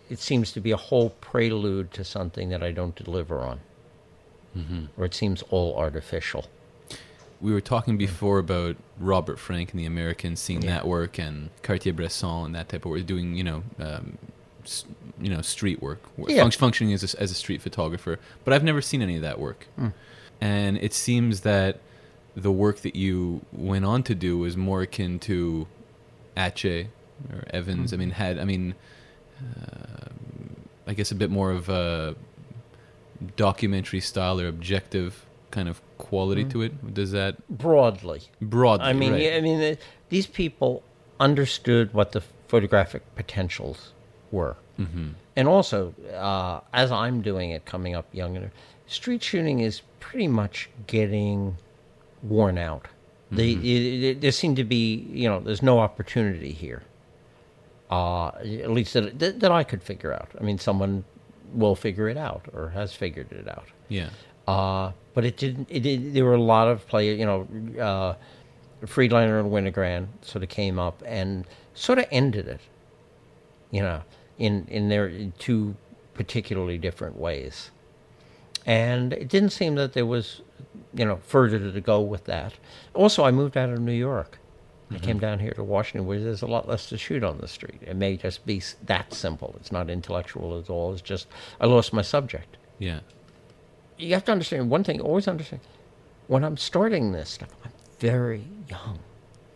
it 0.09 0.19
seems 0.19 0.51
to 0.53 0.61
be 0.61 0.71
a 0.71 0.77
whole 0.77 1.09
prelude 1.09 1.91
to 1.93 2.03
something 2.03 2.49
that 2.49 2.63
I 2.63 2.71
don't 2.71 2.95
deliver 2.95 3.39
on, 3.41 3.59
mm-hmm. 4.57 4.85
or 4.97 5.05
it 5.05 5.13
seems 5.13 5.41
all 5.49 5.75
artificial. 5.75 6.45
We 7.41 7.51
were 7.51 7.61
talking 7.61 7.97
before 7.97 8.39
about 8.39 8.77
Robert 8.99 9.37
Frank 9.39 9.71
and 9.71 9.79
the 9.79 9.85
Americans 9.85 10.39
seeing 10.39 10.61
Yeah. 10.61 10.71
that 10.75 10.87
work 10.87 11.19
and 11.19 11.49
Cartier-Bresson 11.63 12.45
and 12.47 12.55
that 12.55 12.69
type 12.69 12.85
of 12.85 12.91
work, 12.91 13.05
doing 13.05 13.35
you 13.35 13.43
know, 13.43 13.63
um, 13.79 14.17
you 15.21 15.29
know, 15.29 15.41
street 15.41 15.81
work, 15.81 16.01
Yeah. 16.17 16.43
func- 16.43 16.55
functioning 16.55 16.93
as 16.93 17.13
a, 17.13 17.21
as 17.21 17.31
a 17.31 17.35
street 17.35 17.61
photographer. 17.61 18.19
But 18.43 18.53
I've 18.53 18.63
never 18.63 18.81
seen 18.81 19.01
any 19.01 19.15
of 19.15 19.21
that 19.21 19.39
work, 19.39 19.67
Hmm. 19.75 19.89
and 20.41 20.77
it 20.77 20.93
seems 20.93 21.41
that 21.41 21.79
the 22.35 22.51
work 22.51 22.79
that 22.81 22.95
you 22.95 23.41
went 23.53 23.85
on 23.85 24.01
to 24.03 24.15
do 24.15 24.37
was 24.37 24.57
more 24.57 24.81
akin 24.81 25.19
to 25.19 25.67
Atget 26.35 26.87
or 27.31 27.43
Evans. 27.51 27.91
Hmm. 27.91 27.95
I 27.95 27.97
mean, 27.97 28.09
had 28.11 28.39
I 28.39 28.45
mean, 28.45 28.75
uh, 29.39 30.09
I 30.87 30.93
guess 30.93 31.11
a 31.11 31.15
bit 31.15 31.29
more 31.29 31.51
of 31.51 31.69
a 31.69 32.15
documentary 33.37 33.99
style 34.01 34.39
or 34.39 34.47
objective 34.47 35.25
kind 35.51 35.69
of 35.69 35.81
quality 35.97 36.43
to 36.45 36.61
it. 36.61 36.93
Does 36.93 37.11
that 37.11 37.35
Broadly, 37.49 38.21
broadly? 38.41 38.85
I 38.85 38.93
mean, 38.93 39.13
right. 39.13 39.33
I 39.33 39.41
mean, 39.41 39.77
these 40.09 40.27
people 40.27 40.83
understood 41.19 41.93
what 41.93 42.11
the 42.11 42.21
photographic 42.47 43.03
potentials 43.15 43.93
were, 44.31 44.57
mm-hmm. 44.79 45.09
and 45.35 45.47
also, 45.47 45.93
uh, 46.13 46.59
as 46.73 46.91
I'm 46.91 47.21
doing 47.21 47.51
it, 47.51 47.65
coming 47.65 47.95
up 47.95 48.05
younger, 48.13 48.51
street 48.87 49.23
shooting 49.23 49.59
is 49.59 49.81
pretty 49.99 50.27
much 50.27 50.69
getting 50.87 51.57
worn 52.23 52.57
out. 52.57 52.87
They, 53.31 53.51
it, 53.51 54.03
it, 54.03 54.21
there 54.21 54.31
seem 54.31 54.55
to 54.55 54.63
be, 54.63 55.07
you 55.11 55.27
know, 55.27 55.39
there's 55.39 55.63
no 55.63 55.79
opportunity 55.79 56.51
here. 56.51 56.83
Uh, 57.89 58.27
at 58.27 58.71
least 58.71 58.93
that, 58.93 59.19
that, 59.19 59.39
that 59.39 59.51
I 59.51 59.63
could 59.63 59.83
figure 59.83 60.13
out. 60.13 60.29
I 60.39 60.43
mean, 60.43 60.57
someone 60.57 61.03
will 61.53 61.75
figure 61.75 62.07
it 62.07 62.17
out 62.17 62.45
or 62.53 62.69
has 62.69 62.93
figured 62.93 63.31
it 63.31 63.47
out. 63.47 63.67
yeah, 63.89 64.09
Uh, 64.47 64.91
but 65.13 65.25
it 65.25 65.37
didn't. 65.37 65.67
It 65.71 65.81
did. 65.81 66.13
There 66.13 66.25
were 66.25 66.35
a 66.35 66.41
lot 66.41 66.67
of 66.67 66.85
players. 66.87 67.17
You 67.17 67.25
know, 67.25 67.47
uh, 67.81 68.15
Friedlander 68.85 69.39
and 69.39 69.51
Winogrand 69.51 70.07
sort 70.21 70.43
of 70.43 70.49
came 70.49 70.77
up 70.77 71.01
and 71.05 71.45
sort 71.73 71.99
of 71.99 72.05
ended 72.11 72.47
it. 72.47 72.61
You 73.71 73.81
know, 73.81 74.01
in 74.37 74.65
in 74.67 74.89
their 74.89 75.07
in 75.07 75.33
two 75.39 75.75
particularly 76.13 76.77
different 76.77 77.17
ways, 77.17 77.71
and 78.65 79.13
it 79.13 79.27
didn't 79.27 79.49
seem 79.49 79.75
that 79.75 79.93
there 79.93 80.05
was, 80.05 80.41
you 80.93 81.05
know, 81.05 81.17
further 81.25 81.71
to 81.71 81.81
go 81.81 82.01
with 82.01 82.25
that. 82.25 82.53
Also, 82.93 83.23
I 83.23 83.31
moved 83.31 83.57
out 83.57 83.69
of 83.69 83.79
New 83.79 83.93
York. 83.93 84.39
I 84.91 84.99
came 84.99 85.17
down 85.17 85.39
here 85.39 85.51
to 85.53 85.63
Washington, 85.63 86.05
where 86.05 86.19
there's 86.19 86.43
a 86.43 86.47
lot 86.47 86.69
less 86.69 86.87
to 86.89 86.97
shoot 86.97 87.23
on 87.23 87.39
the 87.39 87.47
street. 87.47 87.81
It 87.81 87.95
may 87.95 88.17
just 88.17 88.45
be 88.45 88.61
that 88.83 89.15
simple. 89.15 89.55
It's 89.59 89.71
not 89.71 89.89
intellectual 89.89 90.59
at 90.59 90.69
all. 90.69 90.93
It's 90.93 91.01
just 91.01 91.27
I 91.59 91.65
lost 91.65 91.91
my 91.91 92.03
subject 92.03 92.57
yeah, 92.79 92.99
you 93.97 94.13
have 94.13 94.25
to 94.25 94.31
understand 94.31 94.69
one 94.69 94.83
thing. 94.83 95.01
Always 95.01 95.27
understand 95.27 95.61
when 96.27 96.43
I'm 96.43 96.57
starting 96.57 97.11
this 97.11 97.29
stuff. 97.29 97.49
I'm 97.63 97.71
very 97.99 98.43
young. 98.69 98.99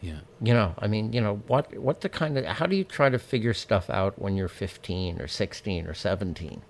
yeah, 0.01 0.19
You 0.41 0.53
know, 0.53 0.73
I 0.79 0.87
mean, 0.87 1.11
you 1.13 1.19
know 1.21 1.41
what? 1.47 1.75
What 1.77 2.01
the 2.01 2.09
kind 2.09 2.37
of? 2.37 2.45
How 2.45 2.65
do 2.65 2.75
you 2.75 2.83
try 2.83 3.09
to 3.09 3.19
figure 3.19 3.53
stuff 3.53 3.89
out 3.89 4.17
when 4.19 4.35
you're 4.37 4.47
15 4.47 5.19
or 5.21 5.27
16 5.27 5.87
or 5.87 5.93
17? 5.93 6.61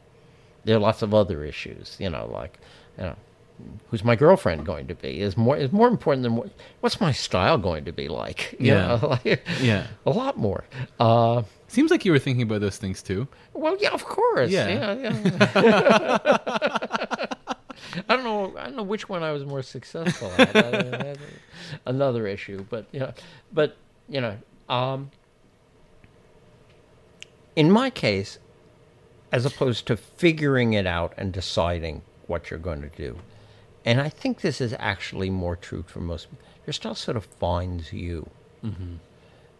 There 0.66 0.76
are 0.76 0.80
lots 0.80 1.02
of 1.02 1.14
other 1.14 1.44
issues. 1.44 1.96
You 2.00 2.10
know, 2.10 2.30
like, 2.34 2.60
you 2.98 3.04
know, 3.06 3.16
who's 3.90 4.04
my 4.04 4.16
girlfriend 4.16 4.66
going 4.66 4.88
to 4.88 4.96
be 4.96 5.22
is 5.22 5.38
more 5.38 5.56
is 5.58 5.72
more 5.72 5.88
important 5.88 6.24
than 6.24 6.36
what, 6.38 6.50
what's 6.80 7.00
my 7.00 7.12
style 7.12 7.58
going 7.58 7.86
to 7.86 7.92
be 7.92 8.08
like. 8.08 8.56
You 8.60 8.74
Yeah. 8.74 8.88
know, 9.02 9.08
like, 9.26 9.42
yeah. 9.62 9.88
a 10.06 10.12
lot 10.12 10.38
more. 10.38 10.64
Uh, 11.00 11.44
Seems 11.68 11.92
like 11.92 12.04
you 12.04 12.12
were 12.12 12.20
thinking 12.20 12.42
about 12.44 12.62
those 12.62 12.78
things 12.78 13.04
too. 13.04 13.28
Well, 13.54 13.78
yeah, 13.80 13.92
of 13.92 14.04
course. 14.06 14.50
Yeah. 14.50 14.94
Yeah, 14.96 15.14
yeah. 15.54 17.26
I 18.08 18.16
don't 18.16 18.24
know. 18.24 18.58
I 18.58 18.66
don't 18.66 18.76
know 18.76 18.84
which 18.84 19.10
one 19.10 19.24
I 19.24 19.32
was 19.32 19.46
more 19.46 19.62
successful 19.64 20.32
at. 20.38 20.56
I 20.56 21.16
another 21.86 22.28
issue, 22.28 22.66
but 22.70 22.86
you 22.92 23.00
know, 23.00 23.14
but 23.52 23.78
you 24.08 24.22
know, 24.22 24.38
um, 24.68 25.12
in 27.56 27.72
my 27.72 27.90
case, 27.90 28.40
as 29.32 29.46
opposed 29.46 29.86
to 29.88 29.98
figuring 29.98 30.74
it 30.74 30.88
out 30.88 31.14
and 31.18 31.32
deciding 31.32 32.02
what 32.28 32.50
you're 32.50 32.60
going 32.60 32.82
to 32.82 32.90
do, 32.90 33.18
and 33.86 34.02
I 34.02 34.10
think 34.10 34.42
this 34.42 34.62
is 34.62 34.76
actually 34.80 35.30
more 35.30 35.56
true 35.56 35.84
for 35.88 36.00
most. 36.00 36.28
Your 36.66 36.74
style 36.74 36.96
sort 36.96 37.18
of 37.18 37.26
finds 37.26 37.94
you. 37.94 38.30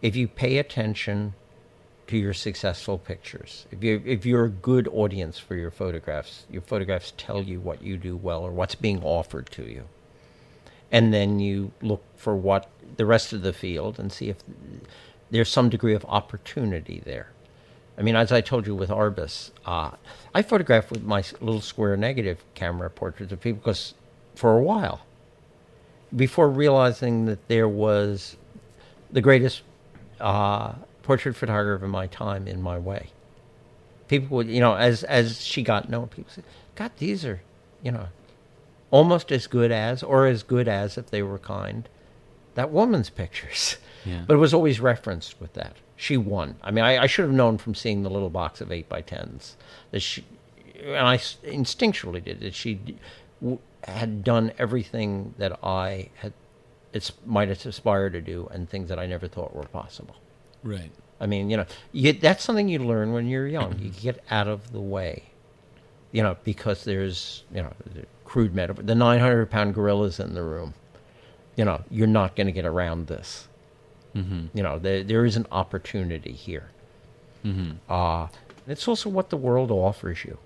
If 0.02 0.16
you 0.16 0.28
pay 0.28 0.58
attention 0.58 1.34
to 2.10 2.18
your 2.18 2.34
successful 2.34 2.98
pictures. 2.98 3.66
If 3.70 3.82
you 3.84 4.02
if 4.04 4.26
you're 4.26 4.44
a 4.44 4.50
good 4.50 4.88
audience 4.88 5.38
for 5.38 5.54
your 5.54 5.70
photographs, 5.70 6.44
your 6.50 6.62
photographs 6.62 7.12
tell 7.16 7.42
you 7.42 7.60
what 7.60 7.82
you 7.82 7.96
do 7.96 8.16
well 8.16 8.42
or 8.42 8.50
what's 8.50 8.74
being 8.74 9.02
offered 9.02 9.50
to 9.52 9.62
you. 9.62 9.84
And 10.92 11.14
then 11.14 11.38
you 11.38 11.70
look 11.80 12.02
for 12.16 12.34
what 12.34 12.68
the 12.96 13.06
rest 13.06 13.32
of 13.32 13.42
the 13.42 13.52
field 13.52 14.00
and 14.00 14.12
see 14.12 14.28
if 14.28 14.38
there's 15.30 15.48
some 15.48 15.68
degree 15.68 15.94
of 15.94 16.04
opportunity 16.06 17.00
there. 17.04 17.28
I 17.96 18.02
mean, 18.02 18.16
as 18.16 18.32
I 18.32 18.40
told 18.40 18.66
you 18.66 18.74
with 18.74 18.90
Arbus, 18.90 19.50
uh, 19.64 19.92
I 20.34 20.42
photographed 20.42 20.90
with 20.90 21.04
my 21.04 21.22
little 21.40 21.60
square 21.60 21.96
negative 21.96 22.42
camera 22.54 22.90
portraits 22.90 23.32
of 23.32 23.40
people 23.40 23.60
because 23.60 23.94
for 24.34 24.56
a 24.56 24.62
while, 24.62 25.02
before 26.14 26.48
realizing 26.48 27.26
that 27.26 27.46
there 27.46 27.68
was 27.68 28.36
the 29.12 29.20
greatest 29.20 29.62
uh, 30.18 30.72
portrait 31.10 31.34
photographer 31.34 31.84
of 31.84 31.90
my 31.90 32.06
time 32.06 32.46
in 32.46 32.62
my 32.62 32.78
way. 32.78 33.10
People 34.06 34.36
would, 34.36 34.46
you 34.48 34.60
know, 34.60 34.74
as 34.76 35.02
as 35.04 35.40
she 35.44 35.60
got 35.62 35.88
known, 35.90 36.06
people 36.06 36.30
said, 36.32 36.44
"God, 36.76 36.92
these 36.98 37.24
are, 37.24 37.40
you 37.82 37.90
know, 37.90 38.06
almost 38.92 39.32
as 39.32 39.48
good 39.48 39.72
as, 39.72 40.04
or 40.04 40.26
as 40.28 40.44
good 40.44 40.68
as, 40.68 40.96
if 40.96 41.10
they 41.10 41.22
were 41.22 41.38
kind, 41.40 41.88
that 42.54 42.70
woman's 42.70 43.10
pictures." 43.10 43.76
Yeah. 44.06 44.24
But 44.26 44.32
it 44.32 44.38
was 44.38 44.54
always 44.54 44.80
referenced 44.80 45.38
with 45.42 45.52
that. 45.52 45.76
she 45.94 46.16
won. 46.16 46.56
I 46.62 46.70
mean, 46.70 46.86
I, 46.86 47.02
I 47.02 47.06
should 47.06 47.26
have 47.26 47.34
known 47.34 47.58
from 47.58 47.74
seeing 47.74 48.02
the 48.02 48.08
little 48.08 48.30
box 48.30 48.62
of 48.62 48.72
eight 48.72 48.88
by 48.88 49.02
tens 49.02 49.58
that 49.90 50.00
she, 50.00 50.24
and 50.82 51.06
I 51.06 51.18
instinctually 51.18 52.24
did 52.24 52.40
that 52.40 52.54
she 52.54 52.80
w- 53.42 53.58
had 53.84 54.24
done 54.24 54.52
everything 54.58 55.34
that 55.36 55.52
I 55.62 56.08
had, 56.14 56.32
it's 56.94 57.12
might 57.26 57.48
have 57.50 57.66
aspired 57.66 58.14
to 58.14 58.22
do, 58.22 58.48
and 58.50 58.70
things 58.70 58.88
that 58.88 58.98
I 58.98 59.04
never 59.04 59.28
thought 59.28 59.54
were 59.54 59.64
possible. 59.64 60.16
Right. 60.62 60.90
I 61.20 61.26
mean, 61.26 61.50
you 61.50 61.56
know, 61.56 61.66
you 61.92 62.12
that's 62.12 62.42
something 62.42 62.68
you 62.68 62.78
learn 62.78 63.12
when 63.12 63.28
you're 63.28 63.46
young. 63.46 63.78
You 63.78 63.90
get 63.90 64.24
out 64.30 64.48
of 64.48 64.72
the 64.72 64.80
way, 64.80 65.24
you 66.12 66.22
know, 66.22 66.36
because 66.44 66.84
there's, 66.84 67.44
you 67.52 67.62
know, 67.62 67.72
the 67.94 68.06
crude 68.24 68.54
metaphor, 68.54 68.82
the 68.82 68.94
900 68.94 69.50
pound 69.50 69.74
gorilla's 69.74 70.18
in 70.18 70.34
the 70.34 70.42
room. 70.42 70.74
You 71.56 71.64
know, 71.64 71.82
you're 71.90 72.06
not 72.06 72.36
going 72.36 72.46
to 72.46 72.52
get 72.52 72.64
around 72.64 73.08
this. 73.08 73.48
Mm-hmm. 74.14 74.56
You 74.56 74.62
know, 74.62 74.78
there, 74.78 75.02
there 75.04 75.24
is 75.24 75.36
an 75.36 75.46
opportunity 75.52 76.32
here. 76.32 76.70
Mm-hmm. 77.44 77.72
Uh, 77.88 78.28
it's 78.66 78.88
also 78.88 79.10
what 79.10 79.30
the 79.30 79.36
world 79.36 79.70
offers 79.70 80.24
you. 80.24 80.38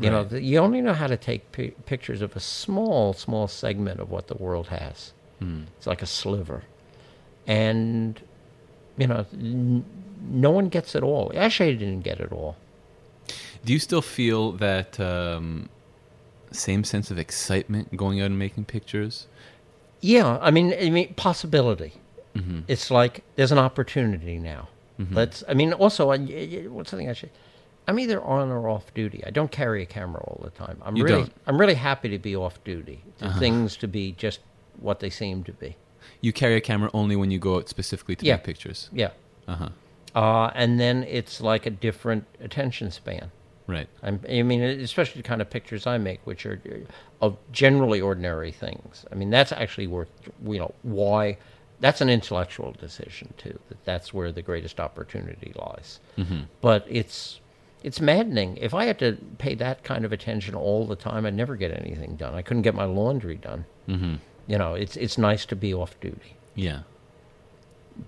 You 0.00 0.10
know, 0.10 0.24
the, 0.24 0.40
you 0.40 0.58
only 0.58 0.80
know 0.80 0.94
how 0.94 1.08
to 1.08 1.16
take 1.16 1.52
pi- 1.52 1.74
pictures 1.84 2.22
of 2.22 2.34
a 2.34 2.40
small, 2.40 3.12
small 3.12 3.48
segment 3.48 4.00
of 4.00 4.10
what 4.10 4.28
the 4.28 4.34
world 4.34 4.68
has. 4.68 5.12
Mm. 5.42 5.66
It's 5.76 5.86
like 5.86 6.00
a 6.00 6.06
sliver. 6.06 6.62
And, 7.46 8.20
you 9.00 9.06
know, 9.06 9.26
n- 9.32 9.84
no 10.30 10.50
one 10.50 10.68
gets 10.68 10.94
it 10.94 11.02
all. 11.02 11.32
Actually, 11.34 11.70
I 11.70 11.74
didn't 11.74 12.00
get 12.02 12.20
it 12.20 12.30
all. 12.32 12.56
Do 13.64 13.72
you 13.72 13.78
still 13.78 14.02
feel 14.02 14.52
that 14.52 14.98
um, 15.00 15.68
same 16.50 16.84
sense 16.84 17.10
of 17.10 17.18
excitement 17.18 17.96
going 17.96 18.20
out 18.20 18.26
and 18.26 18.38
making 18.38 18.64
pictures? 18.66 19.26
Yeah, 20.00 20.38
I 20.40 20.50
mean, 20.50 20.74
I 20.80 20.90
mean, 20.90 21.14
possibility. 21.14 21.92
Mm-hmm. 22.34 22.60
It's 22.68 22.90
like 22.90 23.24
there's 23.36 23.52
an 23.52 23.58
opportunity 23.58 24.38
now. 24.38 24.68
Let's. 25.12 25.42
I 25.48 25.54
mean, 25.54 25.72
also, 25.72 26.10
I- 26.10 26.18
what's 26.68 26.90
something 26.90 27.08
I 27.08 27.14
should. 27.14 27.30
I'm 27.88 27.98
either 27.98 28.22
on 28.22 28.50
or 28.50 28.68
off 28.68 28.92
duty. 28.92 29.24
I 29.26 29.30
don't 29.30 29.50
carry 29.50 29.82
a 29.82 29.86
camera 29.86 30.20
all 30.20 30.40
the 30.44 30.50
time. 30.50 30.76
I'm 30.84 30.94
You 30.94 31.04
really, 31.04 31.22
don't? 31.22 31.32
I'm 31.46 31.58
really 31.58 31.74
happy 31.74 32.10
to 32.10 32.18
be 32.18 32.36
off 32.36 32.62
duty. 32.64 33.02
Uh-huh. 33.22 33.38
Things 33.40 33.76
to 33.78 33.88
be 33.88 34.12
just 34.12 34.40
what 34.78 35.00
they 35.00 35.08
seem 35.08 35.42
to 35.44 35.52
be. 35.54 35.76
You 36.20 36.32
carry 36.32 36.56
a 36.56 36.60
camera 36.60 36.90
only 36.92 37.16
when 37.16 37.30
you 37.30 37.38
go 37.38 37.56
out 37.56 37.68
specifically 37.68 38.16
to 38.16 38.26
Yeah. 38.26 38.34
make 38.36 38.44
pictures. 38.44 38.88
Yeah. 38.92 39.10
Uh 39.48 39.54
huh. 39.56 39.68
Uh, 40.14 40.50
and 40.54 40.78
then 40.80 41.04
it's 41.04 41.40
like 41.40 41.66
a 41.66 41.70
different 41.70 42.24
attention 42.40 42.90
span. 42.90 43.30
Right. 43.66 43.88
I'm, 44.02 44.20
I 44.28 44.42
mean, 44.42 44.60
especially 44.62 45.22
the 45.22 45.28
kind 45.28 45.40
of 45.40 45.48
pictures 45.48 45.86
I 45.86 45.96
make, 45.98 46.20
which 46.26 46.44
are 46.44 46.60
uh, 46.66 47.24
of 47.24 47.36
generally 47.52 48.00
ordinary 48.00 48.50
things. 48.50 49.06
I 49.12 49.14
mean, 49.14 49.30
that's 49.30 49.52
actually 49.52 49.86
worth, 49.86 50.10
you 50.44 50.58
know, 50.58 50.74
why. 50.82 51.38
That's 51.78 52.00
an 52.02 52.10
intellectual 52.10 52.72
decision 52.72 53.32
too. 53.38 53.58
That 53.68 53.84
that's 53.84 54.12
where 54.12 54.32
the 54.32 54.42
greatest 54.42 54.80
opportunity 54.80 55.52
lies. 55.56 56.00
Mm-hmm. 56.18 56.40
But 56.60 56.84
it's 56.88 57.40
it's 57.82 58.00
maddening. 58.00 58.58
If 58.58 58.74
I 58.74 58.84
had 58.84 58.98
to 58.98 59.16
pay 59.38 59.54
that 59.54 59.84
kind 59.84 60.04
of 60.04 60.12
attention 60.12 60.54
all 60.54 60.86
the 60.86 60.96
time, 60.96 61.24
I'd 61.24 61.34
never 61.34 61.56
get 61.56 61.70
anything 61.70 62.16
done. 62.16 62.34
I 62.34 62.42
couldn't 62.42 62.62
get 62.62 62.74
my 62.74 62.84
laundry 62.84 63.36
done. 63.36 63.64
Mm-hmm. 63.88 64.14
You 64.50 64.58
know, 64.58 64.74
it's 64.74 64.96
it's 64.96 65.16
nice 65.16 65.46
to 65.46 65.54
be 65.54 65.72
off 65.72 65.94
duty. 66.00 66.34
Yeah. 66.56 66.80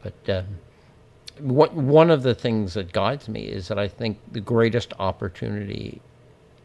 But 0.02 0.28
um, 0.28 0.46
what 1.38 1.72
one 1.74 2.10
of 2.10 2.24
the 2.24 2.34
things 2.34 2.74
that 2.74 2.92
guides 2.92 3.28
me 3.28 3.42
is 3.42 3.68
that 3.68 3.78
I 3.78 3.86
think 3.86 4.18
the 4.32 4.40
greatest 4.40 4.92
opportunity 4.98 6.02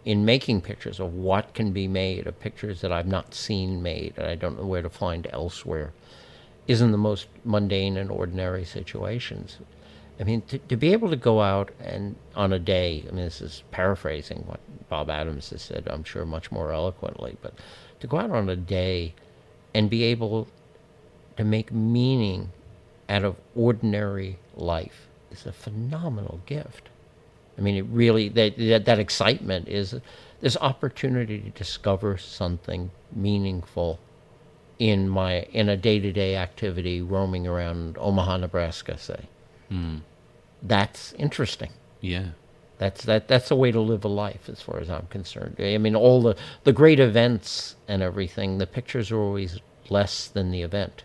in 0.03 0.25
making 0.25 0.61
pictures 0.61 0.99
of 0.99 1.13
what 1.13 1.53
can 1.53 1.73
be 1.73 1.87
made 1.87 2.25
of 2.25 2.39
pictures 2.39 2.81
that 2.81 2.91
I've 2.91 3.05
not 3.05 3.35
seen 3.35 3.83
made 3.83 4.15
and 4.17 4.25
I 4.25 4.33
don't 4.33 4.57
know 4.57 4.65
where 4.65 4.81
to 4.81 4.89
find 4.89 5.27
elsewhere 5.31 5.93
is 6.65 6.81
in 6.81 6.91
the 6.91 6.97
most 6.97 7.27
mundane 7.45 7.97
and 7.97 8.09
ordinary 8.09 8.65
situations. 8.65 9.57
I 10.19 10.23
mean, 10.23 10.41
to, 10.47 10.57
to 10.57 10.75
be 10.75 10.91
able 10.91 11.11
to 11.11 11.15
go 11.15 11.41
out 11.41 11.69
and 11.79 12.15
on 12.35 12.51
a 12.51 12.57
day, 12.57 13.05
I 13.07 13.11
mean, 13.11 13.25
this 13.25 13.41
is 13.41 13.61
paraphrasing 13.69 14.43
what 14.47 14.59
Bob 14.89 15.11
Adams 15.11 15.51
has 15.51 15.61
said, 15.61 15.87
I'm 15.87 16.03
sure 16.03 16.25
much 16.25 16.51
more 16.51 16.71
eloquently, 16.71 17.37
but 17.43 17.53
to 17.99 18.07
go 18.07 18.17
out 18.17 18.31
on 18.31 18.49
a 18.49 18.55
day 18.55 19.13
and 19.77 19.91
be 19.91 20.03
able 20.03 20.47
to 21.37 21.43
make 21.43 21.71
meaning 21.71 22.49
out 23.07 23.23
of 23.23 23.35
ordinary 23.55 24.39
life 24.55 25.07
is 25.29 25.45
a 25.45 25.51
phenomenal 25.51 26.41
gift. 26.47 26.89
I 27.59 27.61
mean, 27.61 27.75
it 27.75 27.85
really 27.91 28.27
that 28.29 28.57
that, 28.57 28.85
that 28.85 28.97
excitement 28.97 29.67
is 29.67 29.93
this 30.41 30.57
opportunity 30.57 31.39
to 31.41 31.49
discover 31.51 32.17
something 32.17 32.89
meaningful 33.15 33.99
in 34.79 35.07
my 35.07 35.41
in 35.53 35.69
a 35.69 35.77
day 35.77 35.99
to 35.99 36.11
day 36.11 36.35
activity 36.35 36.99
roaming 36.99 37.45
around 37.45 37.97
Omaha, 37.99 38.37
Nebraska, 38.37 38.97
say. 38.97 39.25
Mm. 39.71 40.01
That's 40.63 41.13
interesting. 41.13 41.71
Yeah. 42.01 42.29
That's 42.79 43.05
that. 43.05 43.27
That's 43.27 43.49
a 43.49 43.55
way 43.55 43.71
to 43.71 43.79
live 43.79 44.05
a 44.05 44.07
life, 44.07 44.49
as 44.49 44.61
far 44.61 44.79
as 44.79 44.89
I'm 44.89 45.07
concerned. 45.07 45.55
I 45.59 45.77
mean, 45.77 45.95
all 45.95 46.21
the 46.21 46.35
the 46.63 46.73
great 46.73 46.99
events 46.99 47.75
and 47.87 48.03
everything. 48.03 48.59
The 48.59 48.67
pictures 48.67 49.11
are 49.11 49.19
always 49.19 49.59
less 49.89 50.28
than 50.28 50.52
the 50.52 50.62
event. 50.62 51.04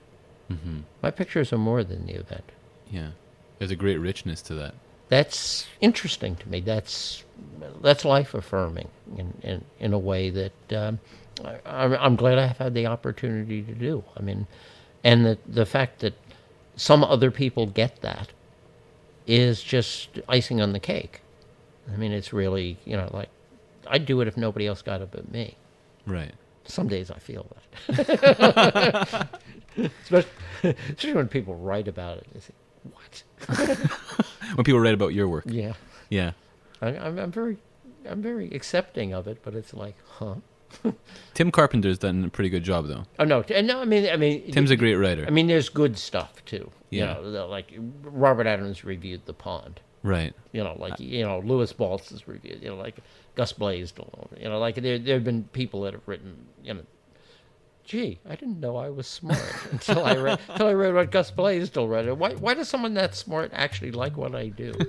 Mm-hmm. 0.51 0.81
My 1.03 1.11
pictures 1.11 1.53
are 1.53 1.59
more 1.59 1.85
than 1.85 2.07
the 2.07 2.14
event. 2.14 2.45
Yeah. 2.90 3.11
There's 3.59 3.71
a 3.71 3.77
great 3.77 3.99
richness 3.99 4.42
to 4.42 4.55
that. 4.55 4.75
That's 5.09 5.66
interesting 5.81 6.37
to 6.37 6.49
me. 6.49 6.61
That's 6.61 7.23
that's 7.83 8.05
life 8.05 8.35
affirming 8.35 8.88
in, 9.16 9.35
in 9.42 9.64
in 9.79 9.92
a 9.92 9.99
way 9.99 10.31
that 10.31 10.73
um, 10.73 11.01
I, 11.45 11.59
I'm, 11.66 11.92
I'm 11.95 12.16
glad 12.16 12.38
I 12.38 12.47
have 12.47 12.59
had 12.59 12.75
the 12.75 12.87
opportunity 12.87 13.62
to 13.62 13.73
do. 13.73 14.05
I 14.16 14.23
mean, 14.23 14.47
and 15.05 15.27
the 15.27 15.38
the 15.47 15.66
fact 15.66 16.01
that 16.01 16.14
some 16.77 17.05
other 17.05 17.31
people 17.31 17.66
get 17.66 18.01
that 18.01 18.31
is 19.27 19.62
just 19.62 20.09
icing 20.29 20.61
on 20.61 20.73
the 20.73 20.81
cake. 20.81 21.21
I 21.92 21.97
mean, 21.97 22.12
it's 22.12 22.33
really 22.33 22.79
you 22.85 22.97
know 22.97 23.11
like 23.12 23.29
I'd 23.87 24.07
do 24.07 24.21
it 24.23 24.29
if 24.29 24.37
nobody 24.37 24.66
else 24.66 24.83
got 24.83 25.03
it 25.03 25.11
but 25.12 25.31
me. 25.31 25.57
Right. 26.07 26.33
Some 26.64 26.88
days 26.88 27.11
I 27.11 27.18
feel 27.18 27.46
that, 27.88 29.29
especially, 30.03 30.31
especially 30.62 31.12
when 31.14 31.29
people 31.29 31.55
write 31.57 31.88
about 31.88 32.18
it. 32.18 32.27
They 32.33 32.40
say, 32.40 32.55
"What?" 32.92 33.22
When 34.55 34.64
people 34.64 34.81
write 34.81 34.94
about 34.94 35.14
your 35.14 35.29
work. 35.29 35.44
Yeah. 35.46 35.72
Yeah. 36.11 36.33
I, 36.83 36.88
I'm, 36.88 37.18
I'm 37.18 37.31
very, 37.33 37.57
I'm 38.07 38.20
very 38.20 38.51
accepting 38.51 39.14
of 39.14 39.27
it, 39.27 39.38
but 39.42 39.55
it's 39.55 39.72
like, 39.72 39.96
huh? 40.18 40.35
Tim 41.35 41.51
Carpenter's 41.51 41.98
done 41.98 42.25
a 42.25 42.29
pretty 42.29 42.51
good 42.51 42.62
job, 42.64 42.87
though. 42.87 43.05
Oh 43.18 43.25
no, 43.25 43.42
and 43.48 43.66
no, 43.66 43.81
I 43.81 43.85
mean, 43.87 44.09
I 44.11 44.16
mean, 44.16 44.51
Tim's 44.53 44.70
a 44.70 44.77
great 44.77 44.96
writer. 44.96 45.25
I 45.27 45.31
mean, 45.31 45.46
there's 45.46 45.68
good 45.68 45.96
stuff 45.98 46.44
too. 46.44 46.70
Yeah. 46.90 47.18
You 47.20 47.31
know, 47.31 47.46
like 47.48 47.72
Robert 48.03 48.46
Adams 48.46 48.85
reviewed 48.85 49.25
The 49.27 49.35
Pond. 49.35 49.81
right. 50.03 50.35
You 50.53 50.62
know, 50.62 50.77
like 50.79 51.01
you 51.01 51.25
know, 51.25 51.38
Lewis 51.40 51.72
Baltz 51.72 52.11
has 52.11 52.29
reviewed. 52.29 52.62
You 52.62 52.70
know, 52.70 52.77
like 52.77 52.96
Gus 53.35 53.53
Blaisdell. 53.53 54.31
You 54.38 54.49
know, 54.49 54.59
like 54.59 54.77
there 54.77 54.99
there 54.99 55.14
have 55.14 55.25
been 55.25 55.45
people 55.45 55.83
that 55.83 55.92
have 55.95 56.07
written. 56.07 56.47
You 56.62 56.75
know, 56.75 56.83
gee, 57.85 58.21
I 58.29 58.37
didn't 58.37 58.61
know 58.61 58.77
I 58.77 58.90
was 58.90 59.07
smart 59.07 59.42
until 59.71 60.05
I 60.05 60.16
read 60.16 60.40
until 60.49 60.66
I 60.66 60.73
read 60.73 60.95
what 60.95 61.11
Gus 61.11 61.31
Blaisdell 61.31 61.88
read. 61.88 62.11
Why 62.18 62.35
why 62.35 62.55
does 62.55 62.68
someone 62.68 62.95
that 62.95 63.14
smart 63.14 63.51
actually 63.55 63.92
like 63.92 64.16
what 64.16 64.35
I 64.35 64.49
do? 64.49 64.73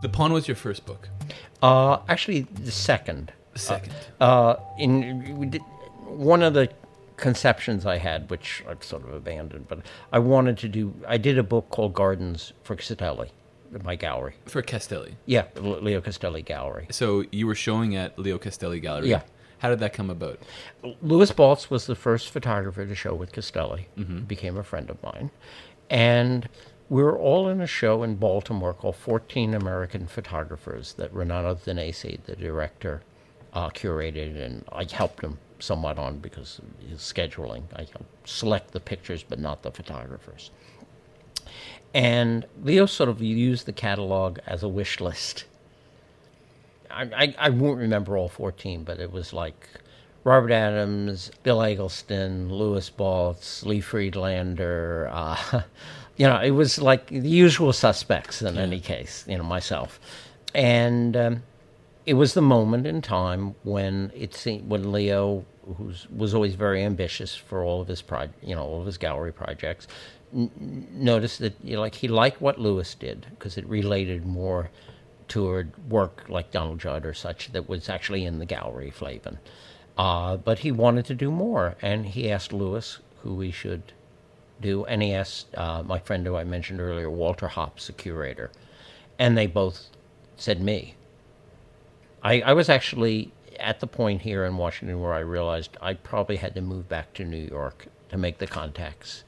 The 0.00 0.08
Pond 0.08 0.32
was 0.32 0.46
your 0.46 0.54
first 0.54 0.86
book. 0.86 1.08
Uh, 1.60 1.98
actually, 2.08 2.42
the 2.42 2.70
second. 2.70 3.32
The 3.52 3.58
second. 3.58 3.94
Uh, 4.20 4.56
in 4.78 5.36
we 5.36 5.46
did, 5.46 5.62
one 6.18 6.42
of 6.42 6.52
the 6.52 6.68
conceptions 7.16 7.86
I 7.86 7.98
had, 7.98 8.28
which 8.28 8.64
I've 8.68 8.82
sort 8.82 9.04
of 9.04 9.14
abandoned, 9.14 9.66
but 9.68 9.80
I 10.12 10.18
wanted 10.18 10.58
to 10.58 10.68
do. 10.68 10.94
I 11.06 11.16
did 11.16 11.38
a 11.38 11.42
book 11.42 11.70
called 11.70 11.94
Gardens 11.94 12.52
for 12.64 12.74
Castelli, 12.74 13.30
my 13.82 13.94
gallery. 13.94 14.34
For 14.46 14.62
Castelli. 14.62 15.16
Yeah, 15.26 15.44
Leo 15.56 16.00
Castelli 16.00 16.42
Gallery. 16.42 16.88
So 16.90 17.24
you 17.30 17.46
were 17.46 17.54
showing 17.54 17.94
at 17.94 18.18
Leo 18.18 18.38
Castelli 18.38 18.80
Gallery. 18.80 19.10
Yeah. 19.10 19.22
How 19.58 19.70
did 19.70 19.80
that 19.80 19.92
come 19.92 20.08
about? 20.10 20.38
Lewis 21.02 21.32
Baltz 21.32 21.68
was 21.68 21.86
the 21.86 21.96
first 21.96 22.30
photographer 22.30 22.86
to 22.86 22.94
show 22.94 23.14
with 23.14 23.32
Castelli. 23.32 23.88
Became 24.26 24.56
a 24.56 24.62
friend 24.62 24.88
of 24.90 25.02
mine, 25.02 25.30
and 25.90 26.48
we 26.88 27.02
were 27.02 27.18
all 27.18 27.48
in 27.48 27.60
a 27.60 27.66
show 27.66 28.02
in 28.02 28.16
Baltimore 28.16 28.72
called 28.72 28.96
14 28.96 29.54
American 29.54 30.06
Photographers 30.06 30.94
that 30.94 31.12
Renato 31.12 31.54
Danese, 31.54 32.18
the 32.24 32.36
director, 32.36 33.02
uh, 33.52 33.70
curated, 33.70 34.40
and 34.40 34.64
I 34.72 34.84
helped 34.90 35.22
him 35.22 35.38
somewhat 35.58 35.98
on 35.98 36.18
because 36.18 36.60
of 36.60 36.88
his 36.88 37.00
scheduling. 37.00 37.64
I 37.74 37.86
select 38.24 38.72
the 38.72 38.80
pictures, 38.80 39.22
but 39.22 39.38
not 39.38 39.62
the 39.62 39.70
photographers. 39.70 40.50
And 41.94 42.46
Leo 42.62 42.86
sort 42.86 43.08
of 43.08 43.22
used 43.22 43.66
the 43.66 43.72
catalog 43.72 44.38
as 44.46 44.62
a 44.62 44.68
wish 44.68 45.00
list. 45.00 45.44
I, 46.90 47.02
I, 47.16 47.34
I 47.38 47.50
won't 47.50 47.78
remember 47.78 48.16
all 48.16 48.28
14, 48.28 48.84
but 48.84 49.00
it 49.00 49.12
was 49.12 49.32
like 49.32 49.68
Robert 50.24 50.52
Adams, 50.52 51.30
Bill 51.42 51.62
Eggleston, 51.62 52.52
Lewis 52.52 52.90
Baltz, 52.90 53.64
Lee 53.64 53.80
Friedlander. 53.80 55.08
Uh, 55.10 55.62
you 56.16 56.26
know, 56.26 56.40
it 56.40 56.50
was 56.50 56.78
like 56.78 57.06
the 57.08 57.28
usual 57.28 57.72
suspects 57.72 58.42
in 58.42 58.58
any 58.58 58.80
case, 58.80 59.24
you 59.26 59.38
know, 59.38 59.44
myself. 59.44 59.98
and 60.54 61.16
um, 61.16 61.42
it 62.08 62.14
was 62.14 62.32
the 62.32 62.40
moment 62.40 62.86
in 62.86 63.02
time 63.02 63.54
when 63.64 64.10
it 64.16 64.34
seemed 64.34 64.66
when 64.66 64.92
Leo, 64.92 65.44
who 65.76 65.92
was 66.10 66.32
always 66.32 66.54
very 66.54 66.82
ambitious 66.82 67.36
for 67.36 67.62
all 67.62 67.82
of 67.82 67.88
his 67.88 68.00
pro, 68.00 68.28
you 68.42 68.54
know, 68.54 68.62
all 68.62 68.80
of 68.80 68.86
his 68.86 68.96
gallery 68.96 69.30
projects, 69.30 69.86
n- 70.34 70.88
noticed 70.90 71.38
that 71.40 71.62
you 71.62 71.74
know, 71.74 71.82
like 71.82 71.96
he 71.96 72.08
liked 72.08 72.40
what 72.40 72.58
Lewis 72.58 72.94
did 72.94 73.26
because 73.28 73.58
it 73.58 73.68
related 73.68 74.24
more 74.24 74.70
toward 75.28 75.70
work 75.90 76.24
like 76.30 76.50
Donald 76.50 76.80
Judd 76.80 77.04
or 77.04 77.12
such 77.12 77.52
that 77.52 77.68
was 77.68 77.90
actually 77.90 78.24
in 78.24 78.38
the 78.38 78.46
gallery, 78.46 78.90
Flavin. 78.90 79.38
Uh, 79.98 80.38
but 80.38 80.60
he 80.60 80.72
wanted 80.72 81.04
to 81.04 81.14
do 81.14 81.30
more, 81.30 81.76
and 81.82 82.06
he 82.06 82.32
asked 82.32 82.54
Lewis 82.54 83.00
who 83.22 83.38
he 83.42 83.50
should 83.50 83.92
do, 84.62 84.86
and 84.86 85.02
he 85.02 85.12
asked 85.12 85.54
uh, 85.58 85.82
my 85.82 85.98
friend 85.98 86.24
who 86.26 86.36
I 86.36 86.44
mentioned 86.44 86.80
earlier, 86.80 87.10
Walter 87.10 87.48
Hopps, 87.48 87.88
the 87.88 87.92
curator, 87.92 88.50
and 89.18 89.36
they 89.36 89.46
both 89.46 89.88
said 90.38 90.62
me. 90.62 90.94
I, 92.22 92.40
I 92.40 92.52
was 92.52 92.68
actually 92.68 93.32
at 93.58 93.80
the 93.80 93.86
point 93.86 94.22
here 94.22 94.44
in 94.44 94.56
Washington 94.56 95.00
where 95.00 95.12
I 95.12 95.20
realized 95.20 95.76
I 95.80 95.94
probably 95.94 96.36
had 96.36 96.54
to 96.54 96.60
move 96.60 96.88
back 96.88 97.14
to 97.14 97.24
New 97.24 97.44
York 97.44 97.86
to 98.10 98.16
make 98.16 98.38
the 98.38 98.46
contacts 98.46 99.24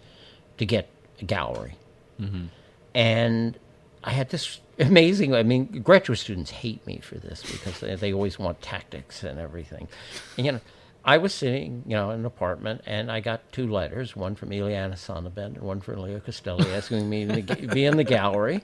to 0.58 0.66
get 0.66 0.88
a 1.20 1.24
gallery. 1.24 1.76
Mm-hmm. 2.20 2.46
And 2.94 3.58
I 4.02 4.10
had 4.10 4.30
this 4.30 4.60
amazing. 4.78 5.34
I 5.34 5.42
mean, 5.42 5.66
graduate 5.82 6.18
students 6.18 6.50
hate 6.50 6.86
me 6.86 6.98
for 6.98 7.16
this 7.16 7.42
because 7.42 7.80
they, 7.80 7.94
they 7.96 8.12
always 8.12 8.38
want 8.38 8.62
tactics 8.62 9.22
and 9.22 9.38
everything. 9.38 9.88
And, 10.36 10.46
you 10.46 10.52
know, 10.52 10.60
I 11.04 11.18
was 11.18 11.32
sitting, 11.32 11.82
you 11.86 11.96
know, 11.96 12.10
in 12.10 12.20
an 12.20 12.26
apartment, 12.26 12.82
and 12.86 13.10
I 13.10 13.20
got 13.20 13.52
two 13.52 13.66
letters, 13.66 14.14
one 14.14 14.34
from 14.34 14.50
Ileana 14.50 14.94
Sonnabend 14.94 15.56
and 15.56 15.62
one 15.62 15.80
from 15.80 16.00
Leo 16.00 16.20
Castelli, 16.20 16.70
asking 16.74 17.08
me 17.08 17.24
to 17.26 17.68
be 17.68 17.84
in 17.86 17.96
the 17.96 18.04
gallery. 18.04 18.62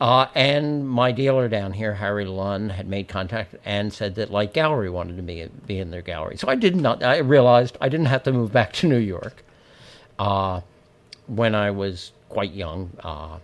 uh 0.00 0.26
and 0.34 0.88
my 0.88 1.12
dealer 1.12 1.48
down 1.48 1.72
here, 1.72 1.94
Harry 1.94 2.24
Lunn, 2.24 2.70
had 2.70 2.88
made 2.88 3.08
contact 3.08 3.54
and 3.64 3.92
said 3.92 4.14
that 4.14 4.30
Light 4.30 4.54
Gallery 4.54 4.88
wanted 4.90 5.16
to 5.16 5.22
be, 5.22 5.48
be 5.66 5.78
in 5.78 5.90
their 5.90 6.02
gallery. 6.02 6.36
So 6.36 6.48
I 6.48 6.54
did 6.54 6.76
not. 6.76 7.02
I 7.02 7.18
realized 7.18 7.76
I 7.80 7.88
didn't 7.88 8.06
have 8.06 8.22
to 8.24 8.32
move 8.32 8.52
back 8.52 8.72
to 8.74 8.88
New 8.88 8.98
York. 8.98 9.44
Uh, 10.18 10.60
when 11.26 11.54
I 11.54 11.70
was 11.70 12.12
quite 12.28 12.52
young, 12.52 12.90
uh, 13.04 13.38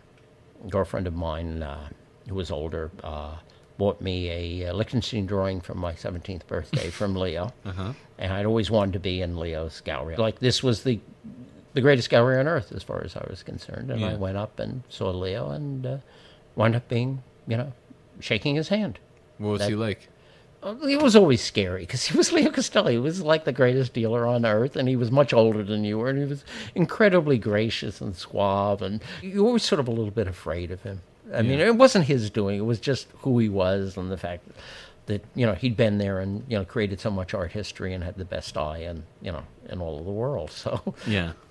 a 0.65 0.69
girlfriend 0.69 1.07
of 1.07 1.15
mine 1.15 1.63
uh, 1.63 1.89
who 2.29 2.35
was 2.35 2.51
older 2.51 2.91
uh, 3.05 3.37
bought 3.79 4.01
me 4.01 4.31
a, 4.31 4.69
uh 4.71 4.73
Lichtenstein 4.75 5.27
drawing 5.27 5.61
from 5.61 5.79
my 5.79 5.93
17th 5.93 6.47
birthday 6.47 6.91
from 6.91 7.15
Leo. 7.25 7.53
Uh-huh. 7.65 7.93
And 8.19 8.33
I'd 8.33 8.47
always 8.47 8.71
wanted 8.71 8.93
to 8.95 9.01
be 9.01 9.21
in 9.23 9.39
Leo's 9.39 9.81
gallery. 9.81 10.17
Like, 10.17 10.39
this 10.39 10.63
was 10.63 10.83
the 10.85 11.01
the 11.75 11.83
greatest 11.83 12.09
gallery 12.09 12.39
on 12.39 12.49
earth 12.49 12.73
as 12.73 12.83
far 12.83 13.03
as 13.05 13.17
I 13.17 13.27
was 13.29 13.43
concerned. 13.43 13.91
And 13.91 14.03
I 14.05 14.15
went 14.15 14.39
up 14.39 14.59
and 14.59 14.83
saw 14.89 15.11
Leo 15.11 15.51
and 15.51 15.85
uh, 15.85 15.97
wound 16.55 16.75
up 16.75 16.89
being, 16.89 17.23
you 17.47 17.59
know, 17.59 17.73
shaking 18.19 18.55
his 18.57 18.69
hand. 18.69 18.99
What 19.39 19.51
was 19.51 19.61
That- 19.61 19.69
he 19.69 19.75
like? 19.77 20.09
Uh, 20.63 20.75
He 20.87 20.97
was 20.97 21.15
always 21.15 21.43
scary 21.45 21.83
because 21.83 22.07
he 22.07 22.17
was 22.17 22.33
Leo 22.37 22.51
Castelli. 22.51 22.93
He 22.93 22.99
was 22.99 23.21
like 23.21 23.45
the 23.45 23.53
greatest 23.53 23.93
dealer 23.93 24.27
on 24.27 24.47
earth, 24.47 24.75
and 24.75 24.89
he 24.89 24.97
was 24.97 25.11
much 25.11 25.35
older 25.35 25.63
than 25.63 25.85
you 25.85 25.99
were, 25.99 26.09
and 26.09 26.19
he 26.19 26.25
was 26.25 26.45
incredibly 26.75 27.37
gracious 27.37 28.01
and 28.01 28.17
suave, 28.17 28.81
and 28.81 29.03
you 29.21 29.43
were 29.43 29.49
always 29.49 29.63
sort 29.63 29.79
of 29.81 29.87
a 29.87 29.91
little 29.91 30.11
bit 30.11 30.27
afraid 30.27 30.71
of 30.71 30.83
him. 30.83 31.03
I 31.35 31.43
mean, 31.43 31.61
it 31.61 31.77
wasn't 31.77 32.07
his 32.07 32.31
doing; 32.31 32.59
it 32.59 32.65
was 32.65 32.81
just 32.81 33.09
who 33.19 33.39
he 33.39 33.49
was, 33.49 33.97
and 33.97 34.11
the 34.11 34.17
fact 34.17 34.47
that 35.07 35.25
you 35.35 35.47
know 35.47 35.55
he'd 35.55 35.77
been 35.77 35.99
there 35.99 36.21
and 36.21 36.45
you 36.49 36.59
know 36.59 36.65
created 36.65 37.01
so 37.01 37.11
much 37.11 37.35
art 37.35 37.53
history 37.53 37.95
and 37.95 38.05
had 38.05 38.17
the 38.17 38.25
best 38.25 38.57
eye, 38.57 38.79
and 38.79 39.03
you 39.23 39.33
know, 39.33 39.43
in 39.69 39.81
all 39.81 39.99
of 39.99 40.05
the 40.05 40.13
world. 40.13 40.51
So 40.51 40.95
Yeah. 41.07 41.33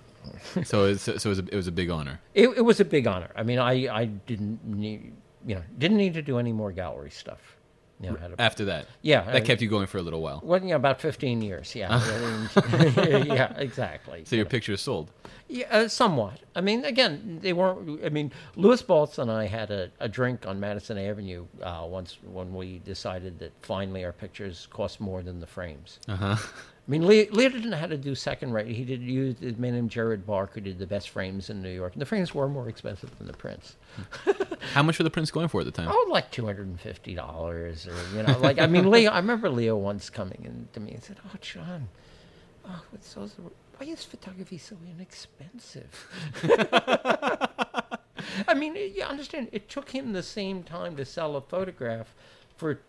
So 0.63 0.85
it's, 0.85 1.03
so 1.03 1.11
it 1.11 1.25
was 1.25 1.37
a, 1.37 1.45
it 1.51 1.55
was 1.55 1.67
a 1.67 1.71
big 1.71 1.91
honor. 1.91 2.19
it, 2.33 2.47
it 2.49 2.61
was 2.61 2.79
a 2.79 2.85
big 2.85 3.05
honor. 3.05 3.29
I 3.35 3.43
mean, 3.43 3.59
I 3.59 3.87
I 3.95 4.05
didn't 4.05 4.65
need 4.65 5.13
you 5.45 5.55
know 5.55 5.61
didn't 5.77 5.97
need 5.97 6.15
to 6.15 6.23
do 6.23 6.39
any 6.39 6.51
more 6.51 6.71
gallery 6.71 7.11
stuff. 7.11 7.54
You 8.01 8.11
know, 8.11 8.17
had 8.17 8.31
a, 8.33 8.41
After 8.41 8.65
that, 8.65 8.87
Yeah, 9.01 9.21
that 9.23 9.35
I- 9.35 9.39
kept 9.41 9.61
you 9.61 9.69
going 9.69 9.87
for 9.87 9.97
a 9.97 10.01
little 10.01 10.21
while. 10.21 10.41
Well, 10.43 10.61
yeah, 10.63 10.75
about 10.75 10.99
15 10.99 11.41
years, 11.41 11.73
yeah. 11.75 12.01
Yeah, 13.25 13.53
exactly. 13.57 14.23
So 14.25 14.35
your 14.35 14.45
pictures 14.45 14.81
sold. 14.81 15.11
Yeah, 15.47 15.67
uh, 15.71 15.87
somewhat. 15.87 16.39
I 16.55 16.61
mean, 16.61 16.83
again, 16.85 17.39
they 17.41 17.53
weren't. 17.53 18.03
I 18.03 18.09
mean, 18.09 18.31
Lewis 18.55 18.81
Baltz 18.81 19.17
and 19.19 19.31
I 19.31 19.45
had 19.47 19.69
a, 19.71 19.91
a 19.99 20.09
drink 20.09 20.45
on 20.47 20.59
Madison 20.59 20.97
Avenue 20.97 21.45
uh, 21.61 21.85
once 21.87 22.17
when 22.23 22.53
we 22.53 22.79
decided 22.79 23.39
that 23.39 23.53
finally 23.61 24.03
our 24.03 24.11
pictures 24.11 24.67
cost 24.71 24.99
more 24.99 25.21
than 25.21 25.39
the 25.39 25.47
frames. 25.47 25.99
Uh 26.07 26.15
huh. 26.15 26.35
I 26.87 26.91
mean, 26.91 27.07
Leo, 27.07 27.25
Leo 27.31 27.49
didn't 27.49 27.71
know 27.71 27.77
how 27.77 27.87
to 27.87 27.97
do 27.97 28.13
second 28.13 28.53
rate. 28.53 28.67
He 28.67 28.83
did 28.83 29.01
use 29.01 29.37
a 29.41 29.59
man 29.59 29.73
named 29.73 29.89
Jared 29.89 30.23
Bark 30.25 30.53
who 30.53 30.61
did 30.61 30.77
the 30.77 30.85
best 30.85 31.09
frames 31.09 31.49
in 31.49 31.63
New 31.63 31.71
York. 31.71 31.93
And 31.93 32.01
the 32.01 32.05
frames 32.05 32.35
were 32.35 32.47
more 32.47 32.69
expensive 32.69 33.17
than 33.17 33.25
the 33.25 33.33
prints. 33.33 33.75
How 34.73 34.83
much 34.83 34.99
were 34.99 35.03
the 35.03 35.09
prints 35.09 35.31
going 35.31 35.47
for 35.47 35.61
at 35.61 35.65
the 35.65 35.71
time? 35.71 35.87
Oh, 35.89 36.07
like 36.11 36.29
two 36.29 36.45
hundred 36.45 36.67
and 36.67 36.79
fifty 36.79 37.15
dollars, 37.15 37.87
or 37.87 37.95
you 38.15 38.21
know, 38.21 38.37
like 38.37 38.59
I 38.59 38.67
mean, 38.67 38.91
Leo. 38.91 39.09
I 39.09 39.17
remember 39.17 39.49
Leo 39.49 39.75
once 39.75 40.11
coming 40.11 40.41
in 40.43 40.67
to 40.73 40.79
me 40.79 40.91
and 40.91 41.03
said, 41.03 41.17
"Oh, 41.25 41.37
John, 41.41 41.89
oh, 42.67 42.83
what's 42.91 43.11
those? 43.15 43.33
Why 43.77 43.87
is 43.87 44.03
photography 44.03 44.59
so 44.59 44.77
inexpensive?" 44.95 46.07
I 48.47 48.53
mean, 48.55 48.75
you 48.75 49.03
understand? 49.03 49.49
It 49.51 49.69
took 49.69 49.89
him 49.89 50.13
the 50.13 50.23
same 50.23 50.61
time 50.61 50.95
to 50.97 51.05
sell 51.05 51.35
a 51.35 51.41
photograph 51.41 52.13
for 52.57 52.79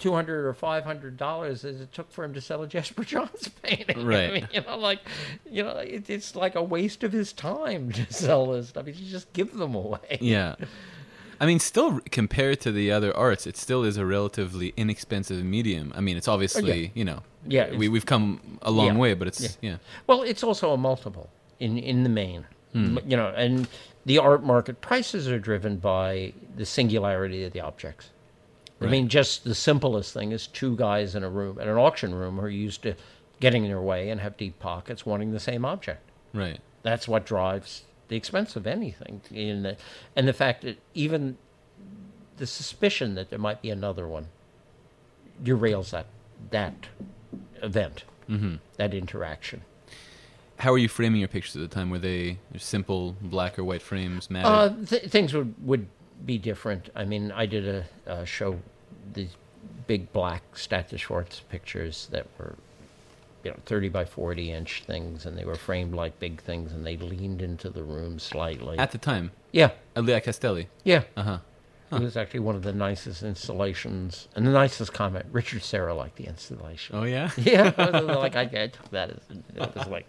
two 0.00 0.12
hundred 0.12 0.44
or 0.46 0.52
five 0.54 0.82
hundred 0.84 1.16
dollars 1.16 1.64
as 1.64 1.80
it 1.80 1.92
took 1.92 2.10
for 2.10 2.24
him 2.24 2.34
to 2.34 2.40
sell 2.40 2.62
a 2.62 2.66
Jasper 2.66 3.04
Johns 3.12 3.48
painting. 3.62 4.04
Right. 4.04 4.30
I 4.30 4.32
mean, 4.32 4.48
you 4.52 4.62
know, 4.62 4.76
like, 4.76 5.00
you 5.48 5.62
know, 5.62 5.76
it, 5.76 6.10
it's 6.10 6.34
like 6.34 6.56
a 6.56 6.62
waste 6.62 7.04
of 7.04 7.12
his 7.12 7.32
time 7.32 7.92
to 7.92 8.12
sell 8.12 8.46
this 8.50 8.70
stuff. 8.70 8.86
He 8.86 8.92
should 8.94 9.06
just 9.06 9.32
give 9.32 9.56
them 9.56 9.74
away. 9.76 10.18
Yeah. 10.20 10.56
I 11.42 11.46
mean, 11.46 11.58
still 11.58 12.00
compared 12.10 12.60
to 12.62 12.72
the 12.72 12.90
other 12.92 13.16
arts, 13.16 13.46
it 13.46 13.56
still 13.56 13.82
is 13.84 13.96
a 13.96 14.04
relatively 14.04 14.74
inexpensive 14.76 15.42
medium. 15.42 15.92
I 15.96 16.00
mean, 16.00 16.16
it's 16.18 16.28
obviously 16.28 16.90
you 16.94 17.04
know, 17.04 17.20
Yeah, 17.46 17.74
we 17.76 17.88
we've 17.88 18.04
come 18.06 18.58
a 18.62 18.70
long 18.70 18.94
Yeah. 18.94 18.98
way, 18.98 19.14
but 19.14 19.28
it's 19.28 19.56
yeah. 19.62 19.76
Well, 20.06 20.22
it's 20.22 20.42
also 20.42 20.72
a 20.72 20.76
multiple 20.76 21.30
in 21.58 21.78
in 21.78 22.02
the 22.02 22.10
main, 22.10 22.46
hmm. 22.72 22.98
M- 22.98 23.04
you 23.06 23.16
know, 23.16 23.28
and 23.36 23.68
the 24.04 24.18
art 24.18 24.42
market 24.42 24.80
prices 24.80 25.28
are 25.28 25.38
driven 25.38 25.76
by 25.76 26.32
the 26.56 26.66
singularity 26.66 27.44
of 27.44 27.52
the 27.52 27.60
objects. 27.60 28.10
I 28.80 28.86
mean, 28.86 29.08
just 29.08 29.44
the 29.44 29.54
simplest 29.54 30.14
thing 30.14 30.32
is 30.32 30.46
two 30.46 30.74
guys 30.76 31.14
in 31.14 31.22
a 31.22 31.28
room, 31.28 31.58
in 31.60 31.68
an 31.68 31.76
auction 31.76 32.14
room, 32.14 32.36
who 32.36 32.42
are 32.42 32.48
used 32.48 32.82
to 32.82 32.94
getting 33.38 33.64
in 33.64 33.70
their 33.70 33.80
way 33.80 34.10
and 34.10 34.20
have 34.20 34.36
deep 34.36 34.58
pockets, 34.58 35.04
wanting 35.04 35.32
the 35.32 35.40
same 35.40 35.64
object. 35.64 36.02
Right. 36.32 36.60
That's 36.82 37.06
what 37.06 37.26
drives 37.26 37.84
the 38.08 38.16
expense 38.16 38.56
of 38.56 38.66
anything. 38.66 39.20
In 39.30 39.62
the, 39.62 39.76
and 40.16 40.26
the 40.26 40.32
fact 40.32 40.62
that 40.62 40.78
even 40.94 41.36
the 42.38 42.46
suspicion 42.46 43.14
that 43.16 43.30
there 43.30 43.38
might 43.38 43.60
be 43.60 43.70
another 43.70 44.08
one 44.08 44.28
derails 45.42 45.90
that 45.90 46.06
that 46.50 46.86
event, 47.62 48.04
mm-hmm. 48.28 48.56
that 48.76 48.94
interaction. 48.94 49.62
How 50.58 50.72
are 50.72 50.78
you 50.78 50.88
framing 50.88 51.20
your 51.20 51.28
pictures 51.28 51.56
at 51.56 51.62
the 51.62 51.74
time? 51.74 51.90
Were 51.90 51.98
they 51.98 52.38
simple 52.56 53.16
black 53.20 53.58
or 53.58 53.64
white 53.64 53.82
frames, 53.82 54.30
matted? 54.30 54.46
Uh, 54.46 54.86
th- 54.86 55.10
things 55.10 55.32
would, 55.32 55.54
would 55.66 55.86
be 56.24 56.38
different. 56.38 56.90
I 56.94 57.04
mean, 57.04 57.32
I 57.32 57.46
did 57.46 57.66
a, 57.66 57.84
a 58.06 58.26
show, 58.26 58.58
these 59.12 59.36
big 59.86 60.12
black 60.12 60.42
Stadt 60.56 60.88
des 60.90 60.98
Schwarz 60.98 61.40
pictures 61.48 62.08
that 62.10 62.26
were, 62.38 62.54
you 63.44 63.50
know, 63.50 63.56
30 63.66 63.88
by 63.88 64.04
40 64.04 64.52
inch 64.52 64.82
things, 64.86 65.26
and 65.26 65.36
they 65.36 65.44
were 65.44 65.54
framed 65.56 65.94
like 65.94 66.18
big 66.20 66.40
things, 66.40 66.72
and 66.72 66.86
they 66.86 66.96
leaned 66.96 67.42
into 67.42 67.70
the 67.70 67.82
room 67.82 68.18
slightly. 68.18 68.78
at 68.78 68.90
the 68.92 68.98
time, 68.98 69.30
yeah, 69.52 69.70
Elia 69.96 70.20
Castelli. 70.20 70.68
yeah. 70.84 71.02
Uh 71.16 71.22
huh. 71.22 71.38
It 71.92 72.00
was 72.00 72.16
actually 72.16 72.40
one 72.40 72.54
of 72.54 72.62
the 72.62 72.72
nicest 72.72 73.22
installations, 73.24 74.28
and 74.36 74.46
the 74.46 74.52
nicest 74.52 74.92
comment. 74.92 75.26
Richard 75.32 75.62
Serra 75.64 75.92
liked 75.92 76.16
the 76.16 76.26
installation. 76.26 76.96
Oh 76.96 77.02
yeah. 77.02 77.30
Yeah, 77.36 77.72
like 77.76 78.36
I, 78.36 78.42
I 78.42 78.66
took 78.68 78.90
that 78.90 79.10
as 79.10 79.16
it 79.56 79.74
was 79.74 79.88
like 79.88 80.06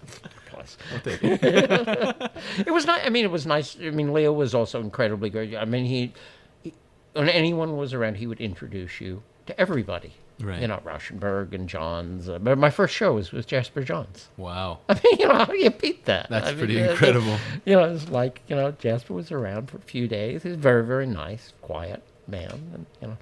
plus. 0.47 0.77
it 1.05 2.71
was 2.71 2.85
not. 2.85 3.01
I 3.03 3.09
mean, 3.09 3.25
it 3.25 3.31
was 3.31 3.47
nice. 3.47 3.77
I 3.81 3.89
mean, 3.89 4.13
Leo 4.13 4.31
was 4.31 4.53
also 4.53 4.79
incredibly 4.79 5.29
great. 5.29 5.55
I 5.55 5.65
mean, 5.65 5.85
he, 5.85 6.13
he 6.61 6.73
when 7.13 7.29
anyone 7.29 7.77
was 7.77 7.93
around, 7.93 8.15
he 8.17 8.27
would 8.27 8.41
introduce 8.41 9.01
you 9.01 9.23
to 9.47 9.59
everybody. 9.59 10.13
Right. 10.41 10.61
You 10.61 10.67
know, 10.67 10.81
Rauschenberg 10.83 11.53
and 11.53 11.67
Johns. 11.69 12.27
Uh, 12.29 12.39
but 12.39 12.57
my 12.57 12.69
first 12.69 12.93
show 12.95 13.13
was 13.13 13.31
with 13.31 13.47
Jasper 13.47 13.83
Johns. 13.83 14.29
Wow. 14.37 14.79
I 14.89 14.93
mean, 14.95 15.17
you 15.19 15.27
know, 15.27 15.35
how 15.35 15.45
do 15.45 15.57
you 15.57 15.69
beat 15.69 16.05
that? 16.05 16.29
That's 16.29 16.47
I 16.47 16.53
pretty 16.53 16.75
the- 16.75 16.91
incredible. 16.91 17.37
You 17.65 17.75
know, 17.75 17.83
it's 17.93 18.09
like 18.09 18.41
you 18.47 18.55
know, 18.55 18.71
Jasper 18.71 19.13
was 19.13 19.31
around 19.31 19.69
for 19.69 19.77
a 19.77 19.81
few 19.81 20.07
days. 20.07 20.43
He's 20.43 20.55
very, 20.55 20.85
very 20.85 21.07
nice, 21.07 21.53
quiet 21.61 22.01
man, 22.27 22.71
and 22.73 22.85
you 23.01 23.07
know, 23.09 23.17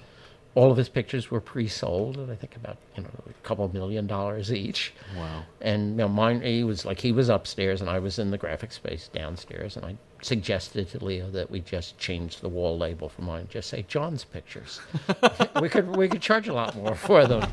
all 0.55 0.72
of 0.72 0.78
his 0.78 0.89
pictures 0.89 1.30
were 1.32 1.39
pre-sold 1.41 2.17
at 2.17 2.30
I 2.30 2.36
think 2.36 2.55
about 2.55 2.78
you 2.95 3.03
know 3.03 3.09
a 3.30 3.34
couple 3.47 3.67
million 3.74 4.07
dollars 4.07 4.51
each. 4.51 4.93
Wow. 5.17 5.43
And 5.61 5.91
you 5.91 5.97
know, 5.97 6.07
mine 6.07 6.41
he 6.41 6.63
was 6.63 6.86
like 6.86 6.99
he 6.99 7.11
was 7.11 7.30
upstairs 7.30 7.82
and 7.82 7.89
I 7.89 7.99
was 7.99 8.20
in 8.20 8.32
the 8.32 8.38
graphic 8.38 8.72
space 8.72 9.09
downstairs, 9.13 9.76
and 9.78 9.86
I 9.86 9.97
suggested 10.22 10.89
to 10.89 11.03
Leo 11.03 11.30
that 11.32 11.49
we 11.49 11.59
just 11.61 11.97
change 11.97 12.38
the 12.41 12.49
wall 12.49 12.78
label 12.78 13.09
for 13.09 13.22
mine, 13.22 13.47
just 13.49 13.70
say 13.70 13.86
John's 13.88 14.24
pictures. 14.24 14.82
we 15.61 15.70
could 15.70 15.95
we 15.95 16.07
could 16.09 16.22
charge 16.22 16.47
a 16.47 16.53
lot 16.53 16.76
more 16.76 16.95
for 16.95 17.26
them. 17.26 17.49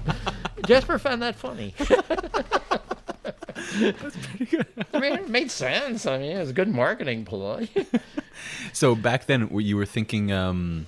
Jasper 0.67 0.99
found 0.99 1.23
that 1.23 1.37
funny. 1.37 1.75
That's 3.79 4.17
pretty 4.29 4.47
good. 4.47 4.67
I 4.93 5.01
mean, 5.01 5.13
it 5.15 5.29
made 5.29 5.51
sense. 5.51 6.07
I 6.07 6.19
mean, 6.19 6.37
it 6.37 6.39
was 6.39 6.51
a 6.51 6.55
good 6.55 6.69
marketing 6.69 7.25
ploy. 7.25 7.69
So 8.73 8.95
back 8.95 9.27
then, 9.27 9.49
you 9.53 9.77
were 9.77 9.87
thinking, 9.87 10.33
um, 10.33 10.87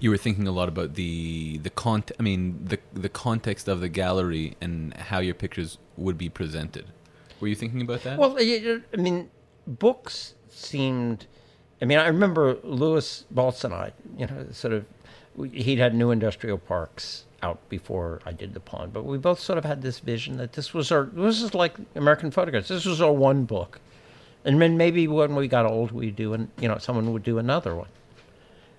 You 0.00 0.10
were 0.10 0.16
thinking 0.16 0.46
a 0.46 0.52
lot 0.52 0.68
about 0.68 0.94
the 0.94 1.58
the 1.58 1.70
con. 1.70 2.04
I 2.18 2.22
mean, 2.22 2.60
the 2.64 2.78
the 2.92 3.08
context 3.08 3.68
of 3.68 3.80
the 3.80 3.88
gallery 3.88 4.56
and 4.60 4.94
how 4.94 5.20
your 5.20 5.34
pictures 5.34 5.78
would 5.96 6.18
be 6.18 6.28
presented. 6.28 6.86
Were 7.40 7.48
you 7.48 7.54
thinking 7.54 7.82
about 7.82 8.02
that? 8.04 8.18
Well, 8.18 8.36
I 8.38 8.80
mean, 8.96 9.30
books 9.66 10.34
seemed. 10.50 11.26
I 11.80 11.84
mean, 11.84 11.98
I 11.98 12.06
remember 12.06 12.56
Lewis 12.62 13.24
Baltz 13.34 13.64
and 13.64 13.74
I, 13.74 13.92
you 14.16 14.26
know, 14.26 14.46
sort 14.50 14.72
of, 14.72 14.86
he'd 15.52 15.78
had 15.78 15.94
new 15.94 16.10
industrial 16.10 16.56
parks 16.56 17.24
out 17.42 17.68
before 17.68 18.20
I 18.24 18.32
did 18.32 18.54
the 18.54 18.60
pond, 18.60 18.94
but 18.94 19.04
we 19.04 19.18
both 19.18 19.40
sort 19.40 19.58
of 19.58 19.64
had 19.64 19.82
this 19.82 19.98
vision 20.00 20.38
that 20.38 20.54
this 20.54 20.72
was 20.72 20.90
our, 20.90 21.04
this 21.04 21.42
is 21.42 21.54
like 21.54 21.76
American 21.94 22.30
photographs. 22.30 22.68
This 22.68 22.86
was 22.86 23.02
our 23.02 23.12
one 23.12 23.44
book. 23.44 23.78
And 24.46 24.62
then 24.62 24.78
maybe 24.78 25.06
when 25.06 25.34
we 25.34 25.48
got 25.48 25.66
old, 25.66 25.92
we'd 25.92 26.16
do, 26.16 26.32
an, 26.32 26.50
you 26.58 26.68
know, 26.68 26.78
someone 26.78 27.12
would 27.12 27.24
do 27.24 27.38
another 27.38 27.74
one. 27.74 27.88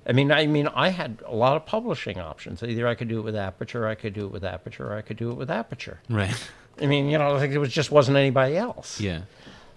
I 0.08 0.14
mean, 0.14 0.32
I 0.32 0.48
mean, 0.48 0.68
I 0.70 0.90
had 0.90 1.22
a 1.26 1.36
lot 1.36 1.58
of 1.58 1.66
publishing 1.66 2.20
options. 2.20 2.64
Either 2.64 2.88
I 2.88 2.96
could 2.96 3.10
do 3.10 3.20
it 3.20 3.24
with 3.24 3.36
Aperture, 3.36 3.86
I 3.86 3.96
could 3.96 4.14
do 4.14 4.26
it 4.26 4.32
with 4.32 4.46
Aperture, 4.46 4.88
or 4.88 4.96
I 4.96 5.02
could 5.02 5.18
do 5.18 5.30
it 5.30 5.36
with 5.36 5.52
Aperture. 5.52 6.00
right. 6.10 6.50
I 6.82 6.86
mean, 6.86 7.10
you 7.10 7.18
know, 7.18 7.34
like 7.34 7.52
it 7.52 7.58
was 7.58 7.72
just 7.74 7.92
wasn't 7.92 8.18
anybody 8.18 8.56
else. 8.56 9.02
Yeah. 9.02 9.22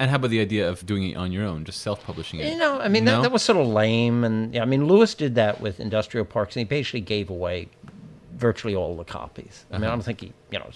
And 0.00 0.08
how 0.08 0.16
about 0.16 0.30
the 0.30 0.40
idea 0.40 0.66
of 0.66 0.86
doing 0.86 1.10
it 1.10 1.16
on 1.16 1.30
your 1.30 1.44
own, 1.44 1.66
just 1.66 1.82
self-publishing 1.82 2.40
it? 2.40 2.50
You 2.50 2.58
know, 2.58 2.80
I 2.80 2.88
mean, 2.88 3.04
No? 3.04 3.16
that, 3.16 3.24
that 3.24 3.32
was 3.32 3.42
sort 3.42 3.58
of 3.58 3.66
lame. 3.66 4.24
And 4.24 4.54
yeah, 4.54 4.62
I 4.62 4.64
mean, 4.64 4.86
Lewis 4.86 5.14
did 5.14 5.34
that 5.34 5.60
with 5.60 5.78
industrial 5.78 6.24
parks, 6.24 6.56
and 6.56 6.60
he 6.60 6.64
basically 6.64 7.02
gave 7.02 7.28
away 7.28 7.68
virtually 8.32 8.74
all 8.74 8.96
the 8.96 9.04
copies. 9.04 9.66
I 9.70 9.74
mean, 9.74 9.84
I 9.84 9.86
uh-huh. 9.88 9.96
don't 9.96 10.02
think 10.02 10.20
he, 10.22 10.32
you 10.50 10.58
know, 10.58 10.70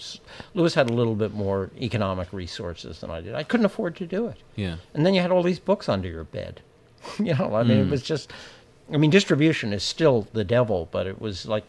Lewis 0.53 0.75
had 0.75 0.91
a 0.91 0.93
little 0.93 1.15
bit 1.15 1.33
more 1.33 1.71
economic 1.81 2.31
resources 2.33 3.01
than 3.01 3.09
I 3.09 3.21
did. 3.21 3.33
I 3.33 3.41
couldn't 3.41 3.65
afford 3.65 3.95
to 3.95 4.05
do 4.05 4.27
it. 4.27 4.37
Yeah. 4.55 4.75
And 4.93 5.03
then 5.03 5.15
you 5.15 5.21
had 5.21 5.31
all 5.31 5.41
these 5.41 5.59
books 5.59 5.89
under 5.89 6.07
your 6.07 6.25
bed. 6.25 6.61
you 7.19 7.33
know, 7.33 7.55
I 7.55 7.63
mean, 7.63 7.79
it 7.79 7.83
hmm. 7.85 7.89
was 7.89 8.03
just, 8.03 8.31
I 8.93 8.97
mean, 8.97 9.09
distribution 9.09 9.73
is 9.73 9.81
still 9.81 10.27
the 10.33 10.43
devil, 10.43 10.87
but 10.91 11.07
it 11.07 11.19
was 11.19 11.47
like, 11.47 11.63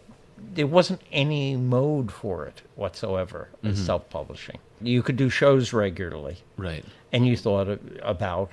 there 0.52 0.66
wasn't 0.66 1.00
any 1.11 1.57
mode 1.57 2.12
for 2.12 2.44
it 2.44 2.61
whatsoever 2.74 3.48
as 3.64 3.76
mm-hmm. 3.76 3.86
self 3.86 4.11
publishing. 4.11 4.59
You 4.81 5.03
could 5.03 5.16
do 5.16 5.29
shows 5.31 5.72
regularly 5.72 6.39
Right. 6.57 6.85
and 7.12 7.27
you 7.27 7.37
thought 7.37 7.79
about 8.03 8.51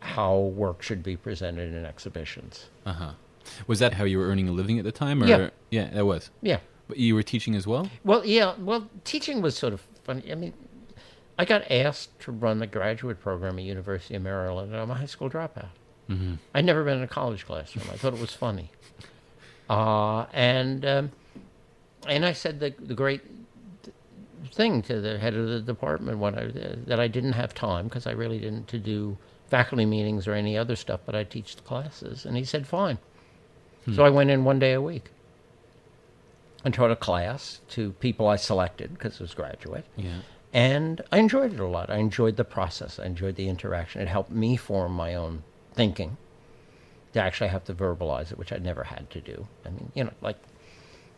how 0.00 0.36
work 0.38 0.82
should 0.82 1.02
be 1.02 1.16
presented 1.16 1.74
in 1.74 1.84
exhibitions. 1.84 2.66
Uh 2.84 2.92
huh. 2.92 3.10
Was 3.66 3.78
that 3.80 3.94
how 3.94 4.04
you 4.04 4.18
were 4.18 4.26
earning 4.26 4.48
a 4.48 4.52
living 4.52 4.78
at 4.78 4.84
the 4.84 4.92
time? 4.92 5.22
Or 5.22 5.26
Yeah. 5.26 5.50
Yeah, 5.70 5.90
that 5.90 6.04
was. 6.06 6.30
Yeah. 6.42 6.58
But 6.88 6.98
you 6.98 7.14
were 7.14 7.22
teaching 7.22 7.54
as 7.56 7.66
well. 7.66 7.90
Well, 8.04 8.24
yeah. 8.24 8.54
Well, 8.58 8.88
teaching 9.04 9.42
was 9.42 9.56
sort 9.56 9.72
of 9.72 9.80
funny. 10.04 10.30
I 10.30 10.36
mean, 10.36 10.52
I 11.38 11.44
got 11.44 11.68
asked 11.70 12.18
to 12.20 12.32
run 12.32 12.60
the 12.60 12.66
graduate 12.66 13.20
program 13.20 13.58
at 13.58 13.64
University 13.64 14.14
of 14.14 14.22
Maryland, 14.22 14.72
and 14.72 14.80
I'm 14.80 14.90
a 14.90 14.94
high 14.94 15.06
school 15.06 15.28
dropout. 15.28 15.68
Mm-hmm. 16.08 16.34
I'd 16.54 16.64
never 16.64 16.84
been 16.84 16.98
in 16.98 17.02
a 17.02 17.08
college 17.08 17.44
classroom. 17.44 17.86
I 17.92 17.96
thought 17.96 18.14
it 18.14 18.20
was 18.20 18.32
funny. 18.32 18.70
Uh, 19.68 20.26
and 20.32 20.86
um, 20.86 21.10
and 22.06 22.24
I 22.24 22.32
said 22.34 22.60
the 22.60 22.72
the 22.78 22.94
great 22.94 23.20
thing 24.52 24.82
to 24.82 25.00
the 25.00 25.18
head 25.18 25.34
of 25.34 25.48
the 25.48 25.60
department 25.60 26.18
when 26.18 26.38
I, 26.38 26.50
that 26.86 27.00
I 27.00 27.08
didn't 27.08 27.32
have 27.32 27.54
time 27.54 27.84
because 27.84 28.06
I 28.06 28.12
really 28.12 28.38
didn't 28.38 28.68
to 28.68 28.78
do 28.78 29.16
faculty 29.48 29.86
meetings 29.86 30.26
or 30.26 30.34
any 30.34 30.56
other 30.56 30.76
stuff, 30.76 31.00
but 31.06 31.14
I 31.14 31.24
teach 31.24 31.56
the 31.56 31.62
classes, 31.62 32.24
and 32.24 32.36
he 32.36 32.44
said 32.44 32.66
fine. 32.66 32.98
Hmm. 33.84 33.94
So 33.94 34.04
I 34.04 34.10
went 34.10 34.30
in 34.30 34.44
one 34.44 34.58
day 34.58 34.72
a 34.72 34.80
week 34.80 35.10
and 36.64 36.74
taught 36.74 36.90
a 36.90 36.96
class 36.96 37.60
to 37.70 37.92
people 37.92 38.26
I 38.26 38.36
selected 38.36 38.94
because 38.94 39.14
it 39.14 39.20
was 39.20 39.34
graduate. 39.34 39.84
Yeah. 39.96 40.18
And 40.52 41.02
I 41.12 41.18
enjoyed 41.18 41.52
it 41.52 41.60
a 41.60 41.66
lot. 41.66 41.90
I 41.90 41.98
enjoyed 41.98 42.36
the 42.36 42.44
process. 42.44 42.98
I 42.98 43.06
enjoyed 43.06 43.36
the 43.36 43.48
interaction. 43.48 44.00
It 44.00 44.08
helped 44.08 44.30
me 44.30 44.56
form 44.56 44.92
my 44.92 45.14
own 45.14 45.42
thinking 45.74 46.16
to 47.12 47.20
actually 47.20 47.48
have 47.48 47.64
to 47.64 47.74
verbalize 47.74 48.32
it, 48.32 48.38
which 48.38 48.52
I'd 48.52 48.64
never 48.64 48.84
had 48.84 49.10
to 49.10 49.20
do. 49.20 49.46
I 49.64 49.70
mean, 49.70 49.92
you 49.94 50.04
know, 50.04 50.12
like 50.20 50.38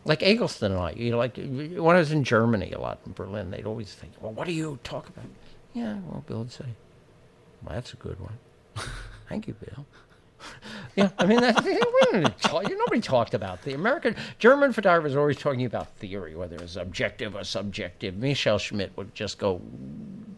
like 0.05 0.23
Eggleston 0.23 0.71
and 0.71 0.81
I, 0.81 0.91
you 0.91 1.11
know, 1.11 1.17
like 1.17 1.35
when 1.37 1.95
I 1.95 1.99
was 1.99 2.11
in 2.11 2.23
Germany 2.23 2.71
a 2.71 2.79
lot 2.79 2.99
in 3.05 3.13
Berlin, 3.13 3.51
they'd 3.51 3.65
always 3.65 3.93
think, 3.93 4.13
well, 4.21 4.31
what 4.31 4.47
do 4.47 4.53
you 4.53 4.79
talk 4.83 5.07
about? 5.09 5.25
Yeah, 5.73 5.97
well, 6.07 6.23
Bill 6.27 6.39
would 6.39 6.51
say, 6.51 6.65
well, 7.63 7.75
that's 7.75 7.93
a 7.93 7.97
good 7.97 8.19
one. 8.19 8.37
Thank 9.29 9.47
you, 9.47 9.53
Bill. 9.53 9.85
yeah, 10.95 11.09
I 11.19 11.25
mean, 11.25 11.41
that's, 11.41 11.61
talk, 12.41 12.63
nobody 12.63 13.01
talked 13.01 13.33
about 13.33 13.61
the 13.63 13.73
American 13.73 14.15
German 14.39 14.71
photographers 14.71 15.15
always 15.17 15.37
talking 15.37 15.65
about 15.65 15.89
theory, 15.97 16.33
whether 16.35 16.55
it 16.55 16.61
was 16.61 16.77
objective 16.77 17.35
or 17.35 17.43
subjective. 17.43 18.17
Michael 18.17 18.57
Schmidt 18.57 18.95
would 18.95 19.13
just 19.13 19.37
go 19.37 19.61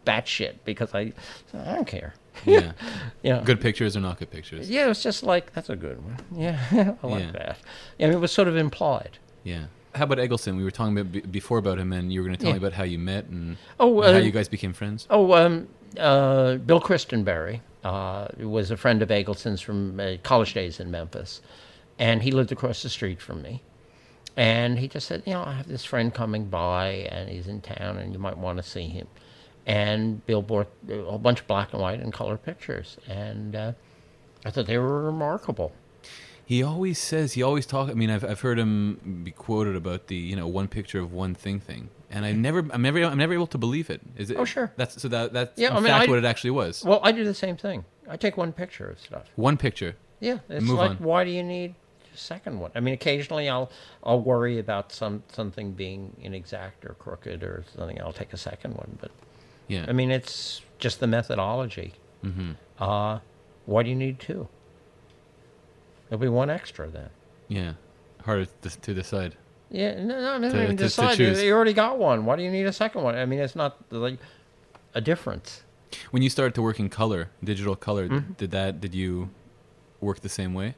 batshit 0.06 0.56
because 0.66 0.94
I, 0.96 1.14
I 1.54 1.76
don't 1.76 1.88
care. 1.88 2.14
Yeah. 2.46 2.72
Yeah, 3.24 3.44
good 3.46 3.62
pictures 3.62 3.96
or 3.96 4.00
not 4.00 4.18
good 4.18 4.32
pictures? 4.32 4.68
Yeah, 4.68 4.86
it 4.86 4.88
was 4.88 5.04
just 5.04 5.22
like 5.22 5.54
that's 5.54 5.70
a 5.70 5.76
good 5.76 6.04
one. 6.04 6.18
Yeah, 6.36 6.60
I 7.04 7.08
like 7.08 7.24
Yeah. 7.26 7.32
that. 7.34 7.58
I 8.00 8.04
mean, 8.06 8.14
it 8.14 8.20
was 8.20 8.32
sort 8.32 8.48
of 8.48 8.58
implied. 8.58 9.20
Yeah. 9.44 9.66
How 9.94 10.06
about 10.06 10.20
Eggleston? 10.20 10.56
We 10.56 10.64
were 10.64 10.72
talking 10.72 10.98
about 10.98 11.12
b- 11.12 11.20
before 11.22 11.58
about 11.58 11.78
him, 11.78 11.92
and 11.92 12.14
you 12.14 12.22
were 12.22 12.28
going 12.28 12.38
to 12.38 12.42
tell 12.42 12.50
Yeah. 12.52 12.60
me 12.60 12.66
about 12.66 12.74
how 12.74 12.84
you 12.84 12.98
met 12.98 13.26
and 13.26 13.58
Oh, 13.80 14.02
and 14.02 14.14
how 14.14 14.22
uh, 14.22 14.24
you 14.24 14.32
guys 14.32 14.48
became 14.48 14.72
friends. 14.74 15.06
Oh, 15.10 15.34
um, 15.34 15.68
uh, 16.00 16.56
Bill 16.56 16.80
Christenberry 16.80 17.62
uh, 17.84 18.28
was 18.40 18.72
a 18.72 18.78
friend 18.78 19.02
of 19.02 19.12
Eggleston's 19.12 19.60
from 19.60 20.00
uh, 20.00 20.14
college 20.24 20.54
days 20.54 20.80
in 20.80 20.92
Memphis, 20.92 21.42
and 22.00 22.24
he 22.24 22.32
lived 22.32 22.52
across 22.54 22.84
the 22.84 22.90
street 22.90 23.22
from 23.22 23.42
me. 23.42 23.64
And 24.38 24.80
he 24.80 24.88
just 24.88 25.08
said, 25.08 25.24
you 25.26 25.34
know, 25.34 25.44
I 25.44 25.52
have 25.54 25.68
this 25.68 25.84
friend 25.84 26.14
coming 26.14 26.46
by, 26.46 26.88
and 27.12 27.30
he's 27.30 27.48
in 27.48 27.60
town, 27.60 27.98
and 27.98 28.14
you 28.14 28.20
might 28.20 28.38
want 28.38 28.58
to 28.58 28.64
see 28.64 28.88
him. 28.88 29.08
And 29.66 30.26
Bill 30.26 30.42
bought 30.42 30.72
a 30.90 31.18
bunch 31.18 31.42
of 31.42 31.48
black 31.48 31.74
and 31.74 31.82
white 31.82 32.00
and 32.00 32.14
color 32.14 32.38
pictures, 32.38 32.98
and 33.10 33.56
uh, 33.58 33.74
I 34.46 34.52
thought 34.52 34.68
they 34.68 34.78
were 34.78 35.04
remarkable. 35.04 35.74
He 36.52 36.64
always 36.64 37.00
says 37.00 37.32
he 37.32 37.42
always 37.44 37.66
talk. 37.66 37.90
I 37.90 37.94
mean, 37.94 38.10
I've 38.10 38.26
I've 38.26 38.42
heard 38.42 38.60
him 38.60 39.22
be 39.24 39.32
quoted 39.32 39.76
about 39.78 40.08
the 40.08 40.18
you 40.18 40.36
know 40.36 40.48
one 40.48 40.68
picture 40.68 41.00
of 41.00 41.14
one 41.14 41.34
thing 41.34 41.62
thing, 41.62 41.88
and 42.10 42.26
I 42.26 42.34
never 42.34 42.60
I'm 42.74 42.82
never 42.82 43.02
I'm 43.06 43.18
never 43.18 43.34
able 43.34 43.48
to 43.56 43.58
believe 43.58 43.90
it. 43.90 44.02
Is 44.18 44.30
it? 44.32 44.36
Oh, 44.38 44.44
sure. 44.44 44.68
That's 44.76 45.02
so 45.02 45.08
that 45.08 45.32
that's 45.32 45.58
Yeah, 45.58 45.70
in 45.70 45.78
I 45.78 45.80
mean, 45.80 45.86
fact 45.94 46.08
I- 46.08 46.10
what 46.12 46.20
it 46.20 46.26
actually 46.26 46.52
was. 46.52 46.84
Well, 46.84 47.00
I 47.04 47.14
do 47.14 47.24
the 47.24 47.34
same 47.34 47.56
thing. 47.56 47.86
I 48.10 48.18
take 48.18 48.36
one 48.36 48.52
picture 48.52 48.88
of 48.90 49.00
stuff. 49.00 49.28
One 49.38 49.56
picture. 49.56 49.96
Yeah, 50.20 50.40
it's 50.50 50.66
Move 50.66 50.78
like 50.80 50.90
on. 50.92 50.98
why 50.98 51.24
do 51.24 51.32
you 51.32 51.42
need 51.42 51.74
a 52.14 52.18
second 52.18 52.60
one? 52.60 52.72
I 52.76 52.82
mean, 52.82 52.96
occasionally 52.96 53.48
I'll 53.48 53.72
I'll 54.04 54.20
worry 54.22 54.60
about 54.60 54.92
some 54.92 55.24
something 55.32 55.72
being 55.72 56.02
inexact 56.22 56.84
or 56.84 56.96
crooked 56.96 57.44
or 57.44 57.64
something. 57.78 58.02
I'll 58.02 58.12
take 58.24 58.34
a 58.34 58.38
second 58.52 58.74
one, 58.74 58.98
but 59.00 59.12
Yeah. 59.70 59.86
I 59.88 59.94
mean, 59.94 60.12
it's 60.12 60.62
just 60.80 61.00
the 61.00 61.08
methodology. 61.08 61.94
hmm 62.22 62.52
Uh, 62.78 63.20
why 63.66 63.84
do 63.84 63.90
you 63.90 63.96
need 63.96 64.20
two? 64.20 64.50
There'll 66.12 66.20
be 66.20 66.28
one 66.28 66.50
extra 66.50 66.90
then. 66.90 67.10
Yeah. 67.48 67.74
Harder 68.26 68.46
to, 68.64 68.70
to 68.82 68.94
decide. 68.94 69.38
Yeah, 69.70 69.96
no, 70.04 70.20
no, 70.20 70.38
no. 70.40 70.50
To- 70.52 70.58
mean, 70.58 70.68
to- 70.76 70.84
decide. 70.84 71.18
You, 71.18 71.32
you 71.34 71.54
already 71.54 71.72
got 71.72 71.98
one. 71.98 72.26
Why 72.26 72.36
do 72.36 72.44
you 72.44 72.52
need 72.52 72.66
a 72.66 72.74
second 72.74 73.02
one? 73.02 73.16
I 73.16 73.26
mean, 73.26 73.40
it's 73.40 73.56
not 73.56 73.78
like 73.92 74.20
a 74.94 75.00
difference. 75.00 75.64
When 76.12 76.22
you 76.22 76.30
started 76.30 76.54
to 76.56 76.62
work 76.62 76.82
in 76.82 76.90
color, 76.90 77.30
digital 77.42 77.78
color, 77.78 78.10
Mm-hmm. 78.10 78.34
did 78.34 78.52
that? 78.52 78.82
Did 78.82 78.94
you 78.94 79.30
work 80.02 80.20
the 80.20 80.28
same 80.28 80.54
way? 80.54 80.76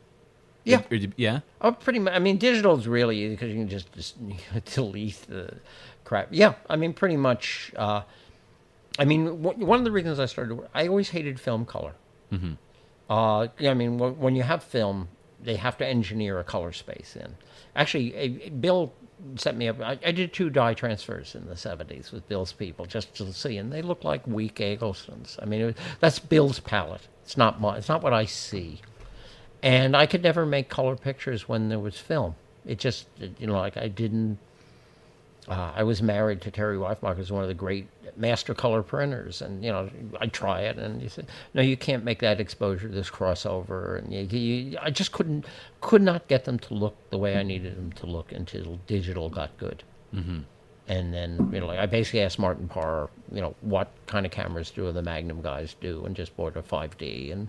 Yeah. 0.65 0.81
Did- 0.87 1.13
yeah. 1.17 1.39
Oh, 1.61 1.71
pretty 1.71 1.97
much. 1.97 2.13
I 2.13 2.19
mean, 2.19 2.37
digital 2.37 2.77
is 2.77 2.87
really 2.87 3.17
easy 3.17 3.29
because 3.33 3.49
you 3.49 3.55
can 3.57 3.69
just, 3.69 3.91
just 3.93 4.15
delete 4.75 5.19
the 5.27 5.55
crap. 6.03 6.27
Yeah, 6.29 6.53
I 6.69 6.75
mean, 6.75 6.93
pretty 6.93 7.17
much. 7.17 7.73
Uh, 7.75 8.03
I 8.99 9.05
mean, 9.05 9.25
wh- 9.43 9.57
one 9.57 9.79
of 9.79 9.85
the 9.85 9.91
reasons 9.91 10.19
I 10.19 10.27
started, 10.27 10.49
to- 10.49 10.55
work 10.57 10.69
I 10.75 10.87
always 10.87 11.09
hated 11.09 11.39
film 11.39 11.65
color. 11.65 11.93
Mhm. 12.31 12.57
Uh, 13.09 13.47
yeah, 13.57 13.71
I 13.71 13.73
mean, 13.73 13.97
wh- 13.97 14.19
when 14.21 14.35
you 14.35 14.43
have 14.43 14.63
film, 14.63 15.09
they 15.43 15.55
have 15.55 15.77
to 15.77 15.85
engineer 15.85 16.39
a 16.39 16.43
color 16.43 16.71
space 16.71 17.15
in. 17.19 17.35
Actually, 17.75 18.49
Bill 18.59 18.93
set 19.35 19.55
me 19.55 19.67
up. 19.67 19.79
I, 19.79 19.99
I 20.05 20.11
did 20.11 20.33
two 20.33 20.49
dye 20.49 20.73
transfers 20.73 21.35
in 21.35 21.47
the 21.47 21.55
'70s 21.55 22.11
with 22.11 22.27
Bill's 22.27 22.53
people 22.53 22.85
just 22.85 23.15
to 23.15 23.31
see, 23.33 23.57
and 23.57 23.71
they 23.71 23.81
look 23.81 24.03
like 24.03 24.25
weak 24.27 24.55
Egglestons. 24.55 25.37
I 25.41 25.45
mean, 25.45 25.75
that's 25.99 26.19
Bill's 26.19 26.59
palette. 26.59 27.07
It's 27.23 27.37
not 27.37 27.61
my. 27.61 27.77
It's 27.77 27.89
not 27.89 28.03
what 28.03 28.13
I 28.13 28.25
see 28.25 28.81
and 29.63 29.95
I 29.95 30.05
could 30.05 30.21
never 30.21 30.45
make 30.45 30.67
color 30.67 30.95
pictures 30.97 31.47
when 31.47 31.69
there 31.69 31.79
was 31.79 31.97
film. 31.97 32.35
It 32.65 32.77
just, 32.77 33.07
you 33.39 33.47
know, 33.47 33.53
like 33.53 33.77
I 33.77 33.87
didn't. 33.87 34.37
Uh, 35.47 35.71
I 35.75 35.83
was 35.83 36.01
married 36.01 36.41
to 36.41 36.51
Terri 36.51 36.77
Weifenbach, 36.77 37.17
who's 37.17 37.31
one 37.31 37.43
of 37.43 37.49
the 37.49 37.53
great 37.53 37.87
master 38.15 38.53
color 38.53 38.81
printers, 38.83 39.41
and 39.41 39.63
you 39.63 39.71
know, 39.71 39.89
I 40.19 40.27
try 40.27 40.61
it, 40.61 40.77
and 40.77 41.01
he 41.01 41.07
said, 41.07 41.27
"No, 41.53 41.61
you 41.61 41.75
can't 41.75 42.03
make 42.03 42.19
that 42.19 42.39
exposure, 42.39 42.87
this 42.87 43.09
crossover," 43.09 43.97
and 43.97 44.13
you, 44.13 44.39
you, 44.39 44.77
I 44.81 44.89
just 44.89 45.11
couldn't, 45.11 45.45
could 45.81 46.01
not 46.01 46.27
get 46.27 46.45
them 46.45 46.59
to 46.59 46.73
look 46.73 46.95
the 47.09 47.17
way 47.17 47.37
I 47.37 47.43
needed 47.43 47.75
them 47.75 47.91
to 47.93 48.05
look 48.05 48.31
until 48.31 48.79
digital 48.87 49.29
got 49.29 49.57
good. 49.57 49.83
Mm-hmm. 50.13 50.39
And 50.87 51.13
then, 51.13 51.49
you 51.53 51.61
know, 51.61 51.67
like 51.67 51.79
I 51.79 51.85
basically 51.85 52.21
asked 52.21 52.39
Martin 52.39 52.67
Parr, 52.67 53.09
you 53.31 53.39
know, 53.39 53.55
what 53.61 53.89
kind 54.05 54.25
of 54.25 54.33
cameras 54.33 54.69
do 54.69 54.91
the 54.91 55.01
Magnum 55.01 55.41
guys 55.41 55.75
do, 55.79 56.05
and 56.05 56.15
just 56.15 56.35
bought 56.35 56.57
a 56.57 56.61
5D, 56.61 57.31
and 57.31 57.47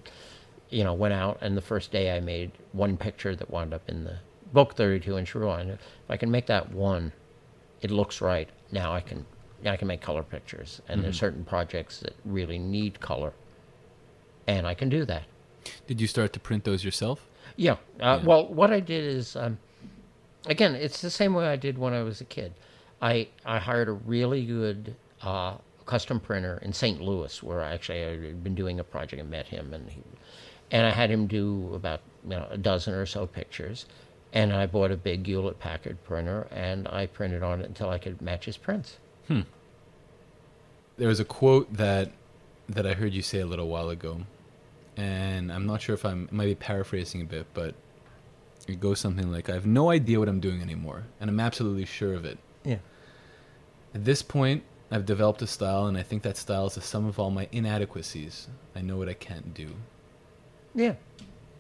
you 0.71 0.83
know, 0.83 0.95
went 0.95 1.15
out, 1.15 1.39
and 1.41 1.57
the 1.57 1.63
first 1.63 1.93
day 1.93 2.17
I 2.17 2.21
made 2.21 2.51
one 2.73 2.97
picture 2.97 3.37
that 3.37 3.51
wound 3.51 3.75
up 3.75 3.89
in 3.89 4.05
the 4.05 4.19
book, 4.53 4.75
32 4.75 5.19
inch 5.19 5.35
rule. 5.35 5.55
If 5.55 5.79
I 6.09 6.17
can 6.17 6.31
make 6.31 6.47
that 6.47 6.73
one, 6.73 7.13
it 7.85 7.91
looks 7.91 8.21
right. 8.21 8.49
Now 8.73 8.93
I 8.95 9.01
can, 9.01 9.25
now 9.63 9.73
I 9.73 9.77
can 9.77 9.87
make 9.89 10.01
color 10.01 10.23
pictures, 10.23 10.81
and 10.89 11.05
there's 11.05 11.19
certain 11.19 11.45
projects 11.45 12.01
that 12.01 12.15
really 12.25 12.59
need 12.59 12.99
color, 13.01 13.33
and 14.47 14.67
I 14.67 14.75
can 14.75 14.89
do 14.89 15.05
that. 15.05 15.25
Did 15.87 16.01
you 16.01 16.07
start 16.07 16.33
to 16.33 16.41
print 16.41 16.65
those 16.65 16.83
yourself? 16.85 17.29
Yeah. 17.57 17.73
Uh, 17.73 17.77
Yeah. 18.01 18.25
Well, 18.25 18.49
what 18.49 18.73
I 18.73 18.81
did 18.81 19.05
is 19.05 19.37
um, 19.37 19.59
again, 20.47 20.75
it's 20.75 21.01
the 21.01 21.11
same 21.11 21.35
way 21.35 21.47
I 21.47 21.57
did 21.57 21.79
when 21.79 21.93
I 21.93 22.03
was 22.03 22.21
a 22.21 22.25
kid. 22.25 22.55
I 23.03 23.29
I 23.45 23.59
hired 23.59 23.89
a 23.89 23.93
really 23.93 24.45
good 24.47 24.95
uh, 25.23 25.57
custom 25.87 26.21
printer 26.21 26.59
in 26.63 26.73
St. 26.73 27.01
Louis, 27.01 27.43
where 27.43 27.63
I 27.63 27.75
actually 27.75 28.01
had 28.01 28.43
been 28.43 28.55
doing 28.55 28.81
a 28.81 28.85
project 28.85 29.21
and 29.21 29.31
met 29.31 29.47
him, 29.47 29.75
and 29.75 29.91
he, 29.91 30.01
and 30.71 30.87
I 30.87 30.91
had 30.91 31.11
him 31.11 31.27
do 31.27 31.71
about 31.75 32.01
you 32.25 32.31
know 32.31 32.47
a 32.51 32.57
dozen 32.59 32.95
or 32.95 33.07
so 33.07 33.27
pictures, 33.27 33.87
and 34.35 34.53
I 34.53 34.67
bought 34.67 34.91
a 34.91 34.97
big 34.97 35.27
Hewlett 35.27 35.61
Packard 35.61 36.03
printer, 36.05 36.49
and 36.51 36.89
I 36.89 37.07
printed 37.07 37.45
on 37.45 37.61
it 37.61 37.67
until 37.67 37.89
I 37.89 37.99
could 37.99 38.21
match 38.21 38.47
his 38.47 38.57
prints. 38.57 38.99
Hmm. 39.29 39.43
There 40.97 41.09
was 41.09 41.21
a 41.21 41.25
quote 41.25 41.73
that 41.73 42.11
that 42.69 42.87
I 42.87 42.95
heard 42.95 43.13
you 43.13 43.23
say 43.23 43.41
a 43.41 43.47
little 43.47 43.69
while 43.69 43.91
ago, 43.91 44.23
and 44.97 45.53
I'm 45.53 45.67
not 45.67 45.81
sure 45.81 45.95
if 45.95 46.05
I'm 46.05 46.29
I 46.31 46.35
might 46.35 46.47
be 46.47 46.55
paraphrasing 46.57 47.23
a 47.23 47.25
bit, 47.25 47.47
but 47.55 47.75
it 48.67 48.81
goes 48.81 48.99
something 48.99 49.31
like, 49.31 49.49
"I 49.49 49.55
have 49.55 49.67
no 49.67 49.91
idea 49.91 50.19
what 50.19 50.29
I'm 50.29 50.41
doing 50.41 50.61
anymore, 50.61 51.05
and 51.21 51.31
I'm 51.31 51.41
absolutely 51.41 51.85
sure 51.85 52.15
of 52.15 52.25
it. 52.25 52.39
Yeah. 52.65 52.79
At 53.95 54.05
this 54.05 54.23
point, 54.23 54.65
I've 54.91 55.07
developed 55.07 55.43
a 55.43 55.47
style, 55.47 55.87
and 55.87 55.97
I 55.97 56.03
think 56.03 56.23
that 56.25 56.37
style 56.37 56.67
is 56.67 56.75
the 56.75 56.81
sum 56.81 57.07
of 57.07 57.21
all 57.21 57.31
my 57.31 57.49
inadequacies. 57.53 58.49
I 58.75 58.81
know 58.81 58.97
what 58.97 59.09
I 59.09 59.15
can't 59.15 59.55
do." 59.55 59.77
Yeah. 60.75 60.95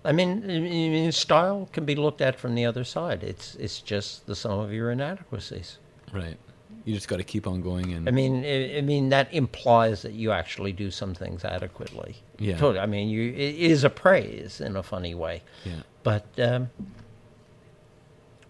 I 0.04 0.12
mean, 0.12 0.44
I 0.44 0.58
mean, 0.58 1.12
style 1.12 1.68
can 1.72 1.84
be 1.84 1.94
looked 1.94 2.20
at 2.20 2.38
from 2.38 2.54
the 2.54 2.66
other 2.66 2.84
side. 2.84 3.22
It's 3.22 3.54
it's 3.54 3.80
just 3.80 4.26
the 4.26 4.36
sum 4.36 4.58
of 4.58 4.72
your 4.72 4.90
inadequacies. 4.90 5.78
Right. 6.12 6.36
You 6.84 6.94
just 6.94 7.08
got 7.08 7.16
to 7.16 7.24
keep 7.24 7.46
on 7.46 7.62
going, 7.62 7.94
and 7.94 8.06
I 8.06 8.12
mean, 8.12 8.44
I, 8.44 8.78
I 8.78 8.80
mean 8.82 9.08
that 9.08 9.32
implies 9.32 10.02
that 10.02 10.12
you 10.12 10.32
actually 10.32 10.72
do 10.72 10.90
some 10.90 11.14
things 11.14 11.42
adequately. 11.42 12.16
Yeah. 12.38 12.58
Totally. 12.58 12.80
I 12.80 12.86
mean, 12.86 13.08
you 13.08 13.30
it 13.30 13.54
is 13.54 13.84
a 13.84 13.90
praise 13.90 14.60
in 14.60 14.76
a 14.76 14.82
funny 14.82 15.14
way, 15.14 15.42
yeah, 15.64 15.80
but 16.02 16.26
um, 16.38 16.68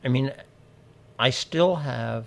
I 0.04 0.08
mean, 0.08 0.32
I 1.16 1.30
still 1.30 1.76
have 1.76 2.26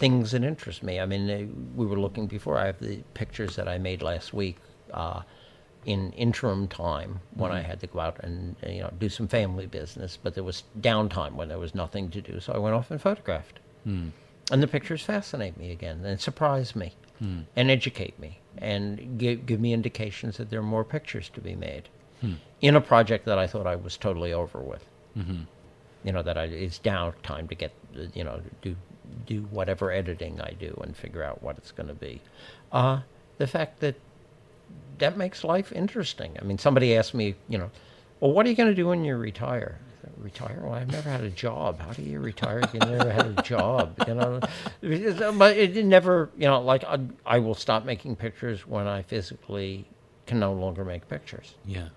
things 0.00 0.32
that 0.32 0.42
interest 0.42 0.82
me. 0.82 0.98
I 0.98 1.06
mean, 1.06 1.30
uh, 1.30 1.46
we 1.76 1.86
were 1.86 2.00
looking 2.00 2.26
before. 2.26 2.58
I 2.58 2.66
have 2.66 2.80
the 2.80 2.96
pictures 3.14 3.54
that 3.54 3.68
I 3.68 3.78
made 3.78 4.02
last 4.02 4.34
week 4.34 4.56
uh, 4.92 5.22
in 5.84 6.12
interim 6.12 6.68
time 6.68 7.20
when 7.34 7.50
I 7.50 7.60
mm-hmm. 7.60 7.70
had 7.70 7.80
to 7.80 7.86
go 7.86 8.00
out 8.00 8.20
and 8.22 8.56
you 8.66 8.80
know 8.80 8.92
do 8.98 9.08
some 9.08 9.28
family 9.28 9.66
business, 9.66 10.18
but 10.22 10.34
there 10.34 10.44
was 10.44 10.64
downtime 10.80 11.34
when 11.34 11.48
there 11.48 11.58
was 11.58 11.74
nothing 11.74 12.10
to 12.10 12.20
do, 12.20 12.40
so 12.40 12.52
I 12.52 12.58
went 12.58 12.74
off 12.74 12.90
and 12.90 13.00
photographed. 13.00 13.58
Hmm. 13.84 14.08
And 14.50 14.62
the 14.62 14.66
pictures 14.66 15.02
fascinate 15.02 15.56
me 15.56 15.70
again 15.70 16.04
and 16.04 16.20
surprise 16.20 16.74
me 16.76 16.94
hmm. 17.18 17.40
and 17.56 17.70
educate 17.70 18.18
me 18.18 18.40
and 18.58 19.18
give, 19.18 19.46
give 19.46 19.60
me 19.60 19.72
indications 19.72 20.36
that 20.36 20.50
there 20.50 20.60
are 20.60 20.64
more 20.64 20.84
pictures 20.84 21.28
to 21.30 21.40
be 21.40 21.54
made 21.54 21.88
hmm. 22.20 22.34
in 22.60 22.76
a 22.76 22.80
project 22.80 23.24
that 23.26 23.38
I 23.38 23.46
thought 23.46 23.66
I 23.66 23.76
was 23.76 23.96
totally 23.96 24.32
over 24.32 24.60
with. 24.60 24.84
Mm-hmm. 25.16 25.42
You 26.04 26.12
know, 26.12 26.22
that 26.22 26.36
I, 26.36 26.44
it's 26.44 26.80
now 26.84 27.14
time 27.22 27.46
to 27.48 27.54
get, 27.54 27.72
you 28.14 28.24
know, 28.24 28.40
do, 28.60 28.74
do 29.26 29.42
whatever 29.50 29.92
editing 29.92 30.40
I 30.40 30.52
do 30.58 30.76
and 30.82 30.96
figure 30.96 31.22
out 31.22 31.42
what 31.42 31.58
it's 31.58 31.70
going 31.70 31.88
to 31.88 31.94
be. 31.94 32.20
Uh, 32.72 33.00
the 33.38 33.46
fact 33.46 33.80
that 33.80 33.94
that 35.02 35.16
makes 35.16 35.42
life 35.44 35.72
interesting. 35.72 36.36
I 36.40 36.44
mean, 36.44 36.58
somebody 36.58 36.96
asked 36.96 37.12
me, 37.12 37.34
you 37.48 37.58
know, 37.58 37.70
well, 38.20 38.32
what 38.32 38.46
are 38.46 38.48
you 38.48 38.54
going 38.54 38.68
to 38.68 38.74
do 38.74 38.86
when 38.88 39.04
you 39.04 39.16
retire? 39.16 39.78
Said, 40.00 40.12
Retire? 40.16 40.60
Well, 40.62 40.74
I've 40.74 40.90
never 40.90 41.10
had 41.10 41.22
a 41.22 41.30
job. 41.30 41.80
How 41.80 41.92
do 41.92 42.02
you 42.02 42.20
retire 42.20 42.62
you 42.72 42.78
never 42.78 43.10
had 43.10 43.38
a 43.38 43.42
job? 43.42 43.94
You 44.08 44.14
know, 44.14 44.40
but 45.32 45.56
it 45.56 45.84
never, 45.84 46.30
you 46.36 46.46
know, 46.46 46.60
like 46.60 46.84
I, 46.84 47.00
I 47.26 47.38
will 47.40 47.54
stop 47.56 47.84
making 47.84 48.14
pictures 48.16 48.66
when 48.66 48.86
I 48.86 49.02
physically 49.02 49.86
can 50.26 50.38
no 50.38 50.52
longer 50.52 50.84
make 50.84 51.08
pictures. 51.08 51.54
yeah. 51.66 51.88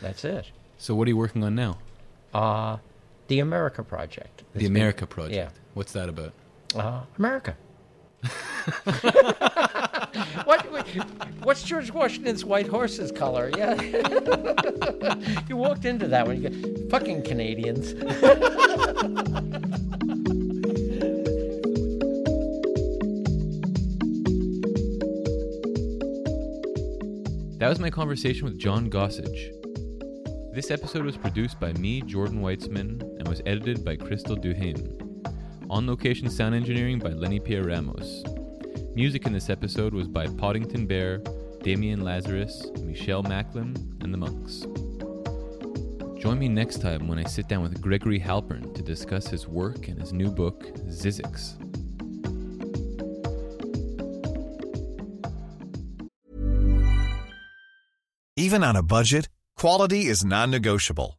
That's 0.00 0.24
it. 0.24 0.50
So, 0.76 0.94
what 0.96 1.06
are 1.06 1.10
you 1.10 1.16
working 1.16 1.44
on 1.44 1.54
now? 1.54 1.78
Uh, 2.34 2.78
the 3.28 3.38
America 3.38 3.84
Project. 3.84 4.42
The 4.54 4.66
America 4.66 5.06
Project. 5.06 5.36
yeah. 5.36 5.50
What's 5.74 5.92
that 5.92 6.08
about? 6.08 6.32
Uh, 6.74 7.02
America. 7.16 7.56
what, 10.44 10.70
what? 10.70 10.86
What's 11.42 11.62
George 11.62 11.90
Washington's 11.90 12.44
white 12.44 12.68
horse's 12.68 13.10
color? 13.10 13.50
Yeah. 13.56 13.80
you 15.48 15.56
walked 15.56 15.84
into 15.84 16.06
that 16.08 16.26
one. 16.26 16.42
You 16.42 16.50
go, 16.50 16.88
fucking 16.90 17.22
Canadians. 17.22 17.94
That 27.64 27.70
was 27.70 27.78
my 27.78 27.88
conversation 27.88 28.44
with 28.44 28.58
John 28.58 28.90
Gossage. 28.90 29.50
This 30.54 30.70
episode 30.70 31.06
was 31.06 31.16
produced 31.16 31.58
by 31.58 31.72
me, 31.72 32.02
Jordan 32.02 32.42
Weitzman, 32.42 33.00
and 33.00 33.26
was 33.26 33.40
edited 33.46 33.82
by 33.82 33.96
Crystal 33.96 34.36
Duhane. 34.36 35.00
On 35.70 35.86
location 35.86 36.28
sound 36.28 36.54
engineering 36.54 36.98
by 36.98 37.08
Lenny 37.10 37.40
Pierre 37.40 37.64
Ramos. 37.64 38.22
Music 38.94 39.26
in 39.26 39.32
this 39.32 39.50
episode 39.50 39.92
was 39.92 40.06
by 40.06 40.24
Poddington 40.24 40.86
Bear, 40.86 41.18
Damien 41.64 42.04
Lazarus, 42.04 42.64
Michelle 42.84 43.24
Macklin, 43.24 43.74
and 44.00 44.14
the 44.14 44.16
Monks. 44.16 44.60
Join 46.22 46.38
me 46.38 46.48
next 46.48 46.80
time 46.80 47.08
when 47.08 47.18
I 47.18 47.24
sit 47.24 47.48
down 47.48 47.64
with 47.64 47.80
Gregory 47.80 48.20
Halpern 48.20 48.72
to 48.72 48.82
discuss 48.82 49.26
his 49.26 49.48
work 49.48 49.88
and 49.88 50.00
his 50.00 50.12
new 50.12 50.30
book, 50.30 50.62
ZZYZX. 50.86 51.60
Even 58.36 58.62
on 58.62 58.76
a 58.76 58.82
budget, 58.84 59.28
quality 59.56 60.06
is 60.06 60.24
non-negotiable. 60.24 61.18